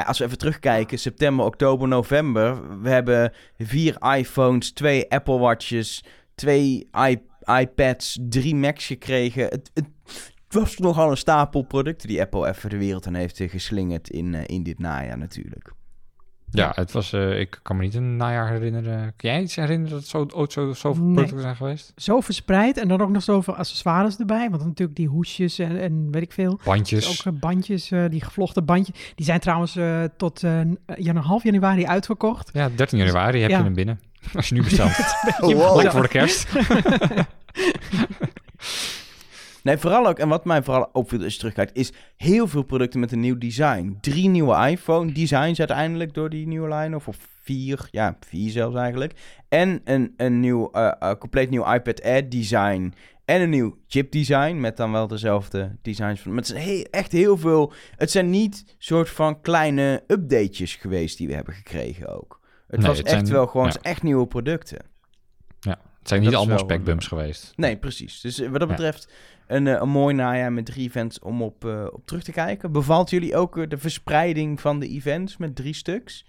als 0.07 0.19
we 0.19 0.25
even 0.25 0.39
terugkijken, 0.39 0.99
september, 0.99 1.45
oktober, 1.45 1.89
november. 1.89 2.81
We 2.83 2.89
hebben 2.89 3.33
vier 3.59 4.15
iPhones, 4.17 4.73
twee 4.73 5.11
Apple 5.11 5.39
Watches, 5.39 6.05
twee 6.35 6.89
iPads, 7.61 8.19
drie 8.21 8.55
Macs 8.55 8.87
gekregen. 8.87 9.43
Het, 9.45 9.71
het 9.75 9.89
was 10.49 10.79
nogal 10.79 11.11
een 11.11 11.17
stapel 11.17 11.63
producten 11.63 12.09
die 12.09 12.21
Apple 12.21 12.49
even 12.49 12.71
de 12.71 12.79
wereld 12.79 13.07
aan 13.07 13.15
heeft 13.15 13.41
eh, 13.41 13.51
geslingerd 13.51 14.11
in, 14.11 14.35
eh, 14.35 14.43
in 14.47 14.63
dit 14.63 14.79
najaar 14.79 15.19
natuurlijk. 15.19 15.73
Ja, 16.51 16.73
het 16.75 16.93
was, 16.93 17.13
eh, 17.13 17.41
ik 17.41 17.59
kan 17.63 17.77
me 17.77 17.83
niet 17.83 17.95
een 17.95 18.17
najaar 18.17 18.49
herinneren. 18.51 19.13
Kun 19.17 19.31
jij 19.31 19.43
iets 19.43 19.57
herinneren 19.57 19.91
dat 19.91 20.01
het 20.01 20.09
zo, 20.09 20.27
ooit 20.35 20.53
zo, 20.53 20.73
zoveel 20.73 21.05
Nee. 21.05 21.15
producten 21.15 21.41
zijn 21.41 21.57
geweest? 21.57 21.93
Zo 21.97 22.21
verspreid 22.21 22.77
en 22.77 22.89
dan 22.89 23.01
ook 23.01 23.09
nog 23.11 23.23
zoveel 23.23 23.55
accessoires 23.57 24.19
erbij. 24.19 24.51
Want 24.51 24.65
natuurlijk 24.65 24.97
die 24.97 25.07
hoesjes 25.09 25.59
en, 25.59 25.81
en 25.81 26.09
weet 26.11 26.23
ik 26.23 26.33
veel. 26.33 26.59
Bandjes. 26.65 27.19
Ook 27.27 27.35
eh, 27.35 27.41
bandjes, 27.41 27.91
eh, 27.91 28.05
die 28.11 28.25
gevlochten 28.25 28.65
bandjes. 28.65 29.13
Die 29.15 29.25
zijn 29.27 29.41
trouwens 29.41 29.77
eh, 29.77 30.05
tot 30.17 30.43
half 31.15 31.43
januari 31.43 31.87
uitverkocht. 31.87 32.51
Ja, 32.53 32.69
13 32.75 32.99
januari 32.99 33.41
heb 33.41 33.51
Ja. 33.51 33.59
je 33.59 33.65
hem 33.65 33.75
binnen. 33.75 34.01
Als 34.35 34.49
je 34.49 34.55
nu 34.55 34.63
bestelt. 34.63 34.97
Oh, 35.41 35.53
wow. 35.53 35.91
Voor 35.91 36.03
de 36.03 36.09
kerst. 36.09 36.49
Nee, 39.69 39.77
vooral 39.79 40.07
ook, 40.07 40.19
en 40.19 40.29
wat 40.29 40.45
mij 40.45 40.63
vooral 40.63 40.89
opviel 40.93 41.23
als 41.23 41.33
je 41.33 41.39
terugkijkt, 41.39 41.77
is 41.77 41.93
heel 42.17 42.47
veel 42.49 42.63
producten 42.63 43.01
met 43.01 43.13
een 43.13 43.21
nieuw 43.21 43.39
design. 43.39 43.99
Drie 44.01 44.29
nieuwe 44.29 44.69
iPhone 44.71 45.13
designs 45.13 45.59
uiteindelijk 45.59 46.15
door 46.15 46.31
die 46.31 46.47
nieuwe 46.47 46.75
line, 46.75 46.97
of, 46.97 47.09
of 47.09 47.17
vier, 47.43 47.89
ja, 47.91 48.17
vier 48.27 48.51
zelfs 48.51 48.77
eigenlijk. 48.77 49.13
En 49.49 49.81
een, 49.85 50.15
een 50.17 50.41
nieuw, 50.41 50.71
eh, 50.71 50.93
eh, 50.99 51.13
compleet 51.19 51.51
nieuw 51.51 51.73
iPad 51.73 52.03
Air 52.03 52.29
design. 52.29 52.95
En 53.25 53.41
een 53.41 53.51
nieuw 53.51 53.77
chip 53.89 54.13
design, 54.13 54.61
met 54.61 54.77
dan 54.77 54.93
wel 54.93 55.07
dezelfde 55.07 55.77
designs. 55.83 56.21
Van, 56.21 56.31
maar 56.31 56.41
het 56.41 56.51
zijn 56.51 56.63
he- 56.63 56.85
echt 56.91 57.13
heel 57.13 57.37
veel, 57.37 57.73
het 57.97 58.11
zijn 58.11 58.31
niet 58.31 58.75
soort 58.79 59.11
van 59.11 59.41
kleine 59.41 60.03
updatejes 60.07 60.75
geweest 60.77 61.19
die 61.19 61.27
we 61.29 61.35
hebben 61.35 61.55
gekregen 61.55 62.17
ook. 62.17 62.41
Het 62.69 62.79
Nee, 62.79 62.89
was 62.89 62.99
het 62.99 63.07
echt 63.07 63.17
zijn- 63.27 63.33
wel 63.33 63.47
gewoon 63.47 63.67
ja. 63.67 63.77
echt 63.83 64.03
nieuwe 64.03 64.27
producten. 64.27 64.79
Het 65.61 66.09
zijn 66.19 66.21
niet 66.29 66.35
allemaal 66.39 66.57
wel, 66.57 66.65
specbumps 66.65 67.07
geweest. 67.07 67.53
Nee, 67.57 67.77
precies. 67.77 68.21
Dus 68.21 68.41
eh, 68.41 68.49
wat 68.51 68.61
dat 68.61 68.69
Ja. 68.69 68.75
betreft 68.75 69.13
een, 69.49 69.67
eh, 69.67 69.81
een 69.81 69.89
mooi 69.89 70.15
najaar 70.15 70.53
met 70.53 70.67
drie 70.67 70.89
events 70.89 71.19
om 71.19 71.43
op, 71.43 71.65
eh, 71.65 71.87
op 71.91 72.07
terug 72.07 72.23
te 72.23 72.33
kijken. 72.33 72.73
Bevalt 72.73 73.11
jullie 73.11 73.37
ook 73.37 73.59
eh, 73.59 73.69
de 73.69 73.79
verspreiding 73.79 74.61
van 74.61 74.81
de 74.81 74.89
events 74.89 75.37
met 75.37 75.57
drie 75.57 75.75
stuks? 75.75 76.25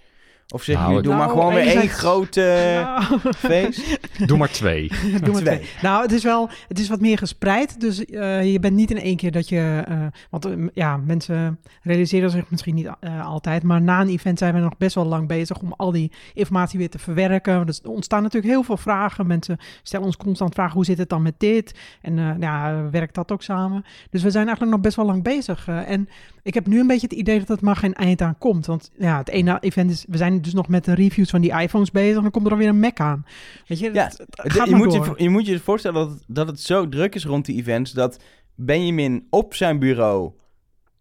Of 0.53 0.63
zeggen 0.63 0.83
Nou, 0.85 0.95
jullie, 0.95 1.09
doe 1.09 1.17
maar 1.17 1.27
nou, 1.27 1.39
gewoon 1.39 1.53
weer 1.53 1.77
één 1.77 1.89
grote 1.89 2.41
Nou, 2.99 3.33
feest? 3.33 3.99
Doe 4.25 4.37
maar 4.37 4.49
twee. 4.51 4.87
Doe 5.01 5.31
maar 5.31 5.41
Twee. 5.41 5.57
twee. 5.59 5.69
Nou, 5.81 6.01
het 6.01 6.11
is 6.11 6.23
wel, 6.23 6.49
het 6.67 6.79
is 6.79 6.89
wat 6.89 6.99
meer 7.01 7.17
gespreid. 7.17 7.79
Dus 7.81 8.05
eh, 8.05 8.51
je 8.51 8.59
bent 8.59 8.75
niet 8.75 8.91
in 8.91 8.99
één 8.99 9.15
keer 9.17 9.31
dat 9.31 9.49
je, 9.49 9.83
eh, 9.87 9.97
want 10.29 10.45
eh, 10.45 10.51
ja, 10.73 10.97
mensen 10.97 11.59
realiseren 11.83 12.29
zich 12.29 12.49
misschien 12.49 12.75
niet 12.75 12.89
eh, 12.99 13.25
altijd, 13.27 13.63
maar 13.63 13.81
na 13.81 14.01
een 14.01 14.07
event 14.09 14.37
zijn 14.39 14.53
we 14.53 14.59
nog 14.59 14.77
best 14.77 14.95
wel 14.95 15.05
lang 15.05 15.27
bezig 15.27 15.59
om 15.59 15.73
al 15.77 15.91
die 15.91 16.11
informatie 16.33 16.79
weer 16.79 16.89
te 16.89 16.99
verwerken. 16.99 17.55
Want 17.55 17.79
er 17.83 17.89
ontstaan 17.91 18.23
natuurlijk 18.23 18.53
heel 18.53 18.63
veel 18.63 18.77
vragen. 18.77 19.27
Mensen 19.27 19.57
stellen 19.83 20.05
ons 20.05 20.17
constant 20.17 20.53
vragen, 20.53 20.73
hoe 20.73 20.85
zit 20.85 20.97
het 20.97 21.09
dan 21.09 21.21
met 21.21 21.35
dit? 21.37 21.79
En 22.01 22.19
eh, 22.19 22.31
ja, 22.39 22.89
werkt 22.91 23.15
dat 23.15 23.31
ook 23.31 23.43
samen? 23.43 23.83
Dus 24.09 24.23
we 24.23 24.29
zijn 24.31 24.43
eigenlijk 24.45 24.75
nog 24.75 24.83
best 24.85 24.95
wel 24.95 25.05
lang 25.05 25.23
bezig. 25.23 25.67
eh, 25.67 25.89
en 25.89 26.09
ik 26.43 26.53
heb 26.53 26.67
nu 26.67 26.79
een 26.79 26.87
beetje 26.87 27.07
het 27.07 27.17
idee 27.17 27.39
dat 27.43 27.57
er 27.57 27.65
maar 27.65 27.75
geen 27.75 27.93
eind 27.93 28.21
aan 28.21 28.37
komt. 28.37 28.65
Want 28.65 28.91
ja, 28.97 29.17
het 29.17 29.29
ene 29.29 29.57
event 29.59 29.91
is, 29.91 30.05
we 30.07 30.17
zijn 30.17 30.38
dus 30.43 30.53
nog 30.53 30.67
met 30.67 30.85
de 30.85 30.93
reviews 30.93 31.29
van 31.29 31.41
die 31.41 31.59
iPhones 31.61 31.91
bezig. 31.91 32.15
En 32.15 32.21
dan 32.21 32.31
komt 32.31 32.45
er 32.45 32.51
alweer 32.51 32.67
een 32.67 32.79
Mac 32.79 32.99
aan. 32.99 33.25
Weet 33.67 33.79
je, 33.79 33.93
Ja, 33.93 34.03
het- 34.03 34.17
het 34.17 34.27
Het- 34.43 34.51
gaat 34.53 34.65
je, 34.65 34.71
maar 34.71 34.79
moet 34.85 34.93
door. 34.93 35.13
je, 35.17 35.23
je 35.23 35.29
moet 35.29 35.45
je 35.45 35.59
voorstellen 35.59 35.99
dat 36.01 36.09
het, 36.09 36.23
dat 36.27 36.47
het 36.47 36.59
zo 36.61 36.89
druk 36.89 37.15
is 37.15 37.25
rond 37.25 37.45
die 37.45 37.55
events 37.57 37.91
dat 37.91 38.19
Benjamin 38.55 39.27
op 39.29 39.53
zijn 39.55 39.79
bureau 39.79 40.31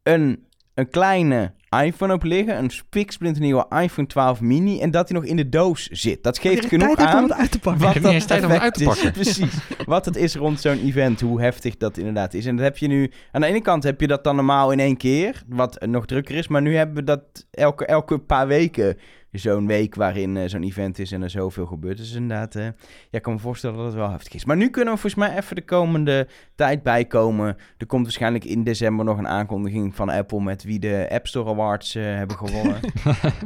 een, 0.02 0.46
een 0.74 0.90
kleine 0.90 1.52
iPhone 1.84 2.12
op 2.12 2.22
liggen, 2.22 2.58
een 2.58 2.70
spiksplinternieuwe 2.70 3.66
iPhone 3.82 4.06
12 4.06 4.40
mini 4.40 4.80
en 4.80 4.90
dat 4.90 5.08
hij 5.08 5.18
nog 5.18 5.28
in 5.28 5.36
de 5.36 5.48
doos 5.48 5.86
zit. 5.86 6.22
Dat 6.22 6.38
geeft 6.38 6.56
Tijd 6.56 6.68
genoeg 6.68 6.96
om 6.98 7.04
aan 7.04 7.22
het 7.22 7.32
uit 7.32 7.50
te 7.50 7.58
pakken. 7.58 7.82
Tijd 8.26 8.44
om 8.44 8.50
het 8.50 8.60
uit 8.60 8.74
te 8.74 8.84
effect 8.84 9.06
is. 9.06 9.10
Precies. 9.22 9.54
Wat 9.86 10.04
het 10.04 10.16
is 10.16 10.34
rond 10.34 10.60
zo'n 10.60 10.78
event, 10.84 11.20
hoe 11.20 11.40
heftig 11.40 11.76
dat 11.76 11.96
inderdaad 11.96 12.34
is. 12.34 12.46
En 12.46 12.56
dat 12.56 12.64
heb 12.64 12.78
je 12.78 12.86
nu... 12.86 13.10
Aan 13.32 13.40
de 13.40 13.46
ene 13.46 13.60
kant 13.60 13.82
heb 13.82 14.00
je 14.00 14.06
dat 14.06 14.24
dan 14.24 14.36
normaal 14.36 14.70
in 14.72 14.80
één 14.80 14.96
keer, 14.96 15.42
wat 15.48 15.86
nog 15.86 16.06
drukker 16.06 16.34
is. 16.34 16.48
Maar 16.48 16.62
nu 16.62 16.76
hebben 16.76 16.94
we 16.96 17.04
dat 17.04 17.22
elke, 17.50 17.86
elke 17.86 18.18
paar 18.18 18.46
weken 18.46 18.96
zo'n 19.32 19.66
week 19.66 19.94
waarin 19.94 20.36
eh, 20.36 20.48
zo'n 20.48 20.62
event 20.62 20.98
is 20.98 21.12
en 21.12 21.22
er 21.22 21.30
zoveel 21.30 21.66
gebeurt. 21.66 21.96
Dus 21.96 22.12
inderdaad, 22.12 22.54
eh, 22.54 22.64
ja, 22.64 22.72
ik 23.10 23.22
kan 23.22 23.32
me 23.32 23.38
voorstellen 23.38 23.76
dat 23.76 23.86
het 23.86 23.94
wel 23.94 24.10
heftig 24.10 24.34
is. 24.34 24.44
Maar 24.44 24.56
nu 24.56 24.70
kunnen 24.70 24.94
we 24.94 25.00
volgens 25.00 25.22
mij 25.22 25.36
even 25.36 25.56
de 25.56 25.64
komende 25.64 26.28
tijd 26.54 26.82
bijkomen. 26.82 27.56
Er 27.76 27.86
komt 27.86 28.02
waarschijnlijk 28.02 28.44
in 28.44 28.64
december 28.64 29.04
nog 29.04 29.18
een 29.18 29.28
aankondiging 29.28 29.94
van 29.94 30.08
Apple 30.08 30.40
met 30.40 30.62
wie 30.62 30.78
de 30.78 31.06
App 31.10 31.26
Store 31.26 31.50
Awards 31.50 31.94
eh, 31.94 32.02
hebben 32.02 32.36
gewonnen. 32.36 32.80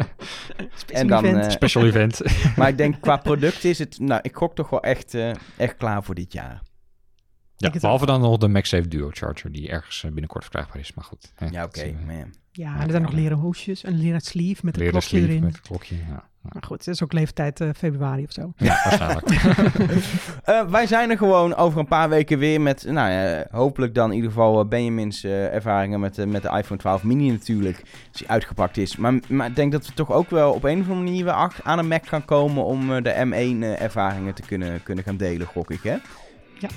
en 0.93 1.07
dan, 1.07 1.25
event. 1.25 1.53
Special 1.53 1.85
event. 1.85 2.21
maar 2.57 2.69
ik 2.69 2.77
denk 2.77 3.01
qua 3.01 3.17
product 3.17 3.65
is 3.65 3.79
het, 3.79 3.99
nou, 3.99 4.21
ik 4.23 4.37
gok 4.37 4.55
toch 4.55 4.71
wel 4.71 4.83
echt, 4.83 5.15
eh, 5.15 5.31
echt 5.57 5.77
klaar 5.77 6.05
voor 6.05 6.15
dit 6.15 6.33
jaar. 6.33 6.63
Ja, 7.57 7.71
behalve 7.71 8.07
dan 8.07 8.21
nog 8.21 8.37
de 8.37 8.49
MagSafe 8.49 8.89
Duo 8.89 9.09
Charger, 9.11 9.53
die 9.53 9.69
ergens 9.69 10.03
binnenkort 10.03 10.43
verkrijgbaar 10.43 10.79
is. 10.79 10.95
Maar 10.95 11.05
goed. 11.05 11.33
hè, 11.35 11.47
Ja, 11.47 11.65
oké, 11.65 11.95
man. 12.07 12.42
Ja, 12.55 12.75
en 12.77 12.83
er 12.85 12.91
zijn 12.91 13.03
nog 13.03 13.13
leren 13.13 13.37
hoesjes, 13.39 13.85
een 13.87 13.99
leren 13.99 14.21
sleeve 14.21 14.61
met 14.65 14.75
een 14.75 14.83
leren 14.83 14.99
klokje 15.01 15.17
sleeve 15.17 15.29
erin. 15.33 15.45
met 15.45 15.55
een 15.55 15.63
klokje. 15.63 15.95
Ja. 16.09 16.31
Maar 16.43 16.63
goed, 16.67 16.79
het 16.79 16.87
is 16.95 17.03
ook 17.03 17.13
leeftijd 17.13 17.61
eh, 17.61 17.69
februari 17.77 18.25
of 18.25 18.33
zo. 18.33 18.53
ja 18.57 18.81
waarschijnlijk. 18.85 19.31
Eh, 20.43 20.67
wij 20.69 20.87
zijn 20.87 21.11
er 21.11 21.17
gewoon 21.17 21.55
over 21.55 21.79
een 21.79 21.87
paar 21.87 22.09
weken 22.09 22.39
weer 22.39 22.61
met, 22.61 22.85
nou 22.89 23.11
ja, 23.11 23.47
hopelijk 23.51 23.95
dan 23.95 24.09
in 24.11 24.15
ieder 24.17 24.31
geval 24.31 24.61
eh, 24.61 24.69
Benjamin's 24.69 25.25
eh, 25.25 25.55
ervaringen 25.55 26.01
met, 26.01 26.19
eh, 26.19 26.27
met 26.27 26.43
de 26.43 26.49
iPhone 26.59 26.81
12 26.81 27.03
mini 27.03 27.31
natuurlijk, 27.31 27.79
als 28.11 28.19
die 28.19 28.29
uitgepakt 28.29 28.77
is. 28.77 28.97
Maar, 28.97 29.15
maar 29.29 29.47
ik 29.47 29.57
denk 29.57 29.73
dat 29.73 29.87
we 29.87 29.93
toch 29.95 30.13
ook 30.13 30.31
wel 30.31 30.53
op 30.53 30.65
een 30.65 30.81
of 30.81 30.89
andere 30.89 31.05
manier 31.05 31.25
weer 31.25 31.53
aan 31.63 31.79
een 31.79 31.89
Mac 31.89 32.07
gaan 32.07 32.25
komen 32.25 32.65
om 32.65 32.93
eh, 32.95 33.03
de 33.03 33.27
M1 33.27 33.63
eh, 33.63 33.81
ervaringen 33.81 34.35
te 34.35 34.43
kunnen, 34.43 34.83
kunnen 34.83 35.05
gaan 35.05 35.17
delen, 35.17 35.47
gok 35.47 35.71
ik, 35.71 35.83
hè? 35.83 35.97
Ja. 36.59 36.69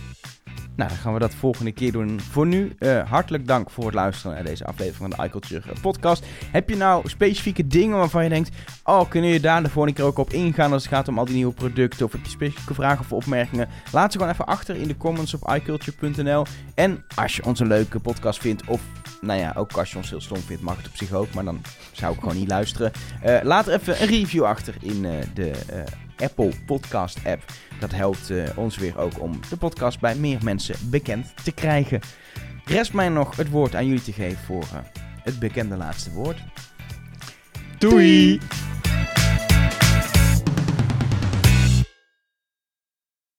Nou, 0.75 0.89
dan 0.89 0.99
gaan 0.99 1.13
we 1.13 1.19
dat 1.19 1.35
volgende 1.35 1.71
keer 1.71 1.91
doen. 1.91 2.19
Voor 2.19 2.47
nu, 2.47 2.73
eh, 2.79 3.09
hartelijk 3.09 3.47
dank 3.47 3.69
voor 3.69 3.85
het 3.85 3.93
luisteren 3.93 4.35
naar 4.35 4.45
deze 4.45 4.65
aflevering 4.65 4.95
van 4.95 5.09
de 5.09 5.29
iCulture 5.29 5.71
eh, 5.71 5.81
podcast. 5.81 6.25
Heb 6.51 6.69
je 6.69 6.75
nou 6.75 7.09
specifieke 7.09 7.67
dingen 7.67 7.97
waarvan 7.97 8.23
je 8.23 8.29
denkt... 8.29 8.55
Oh, 8.83 9.09
kunnen 9.09 9.29
je 9.29 9.39
daar 9.39 9.63
de 9.63 9.69
volgende 9.69 9.97
keer 9.97 10.05
ook 10.05 10.17
op 10.17 10.33
ingaan 10.33 10.71
als 10.71 10.83
het 10.83 10.93
gaat 10.93 11.07
om 11.07 11.19
al 11.19 11.25
die 11.25 11.35
nieuwe 11.35 11.53
producten? 11.53 12.05
Of 12.05 12.11
heb 12.11 12.23
je 12.23 12.29
specifieke 12.29 12.73
vragen 12.73 12.99
of 12.99 13.11
opmerkingen? 13.11 13.69
Laat 13.91 14.11
ze 14.11 14.17
gewoon 14.17 14.33
even 14.33 14.45
achter 14.45 14.75
in 14.75 14.87
de 14.87 14.97
comments 14.97 15.33
op 15.33 15.53
iCulture.nl. 15.53 16.45
En 16.73 17.03
als 17.15 17.35
je 17.35 17.45
ons 17.45 17.59
een 17.59 17.67
leuke 17.67 17.99
podcast 17.99 18.39
vindt 18.39 18.67
of... 18.67 18.81
Nou 19.21 19.39
ja, 19.39 19.53
ook 19.57 19.71
als 19.71 19.91
je 19.91 19.97
ons 19.97 20.09
heel 20.09 20.21
stom 20.21 20.37
vindt, 20.37 20.63
mag 20.63 20.77
het 20.77 20.87
op 20.87 20.95
zich 20.95 21.11
ook. 21.11 21.33
Maar 21.33 21.43
dan 21.45 21.61
zou 21.91 22.13
ik 22.13 22.19
gewoon 22.19 22.37
niet 22.37 22.49
luisteren. 22.49 22.91
Eh, 23.21 23.37
laat 23.43 23.67
er 23.67 23.73
even 23.73 24.01
een 24.01 24.07
review 24.07 24.43
achter 24.43 24.75
in 24.81 25.01
de 25.33 25.51
Apple 26.17 26.51
Podcast 26.65 27.19
app. 27.25 27.43
Dat 27.79 27.91
helpt 27.91 28.29
eh, 28.29 28.57
ons 28.57 28.77
weer 28.77 28.97
ook 28.97 29.21
om 29.21 29.39
de 29.49 29.57
podcast 29.57 29.99
bij 29.99 30.15
meer 30.15 30.39
mensen 30.43 30.89
bekend 30.89 31.33
te 31.43 31.51
krijgen. 31.51 31.99
Rest 32.65 32.93
mij 32.93 33.09
nog 33.09 33.35
het 33.35 33.49
woord 33.49 33.75
aan 33.75 33.85
jullie 33.85 34.01
te 34.01 34.13
geven 34.13 34.43
voor 34.45 34.63
eh, 34.63 34.79
het 35.23 35.39
bekende 35.39 35.75
laatste 35.75 36.11
woord. 36.11 36.39
Doei! 37.77 38.39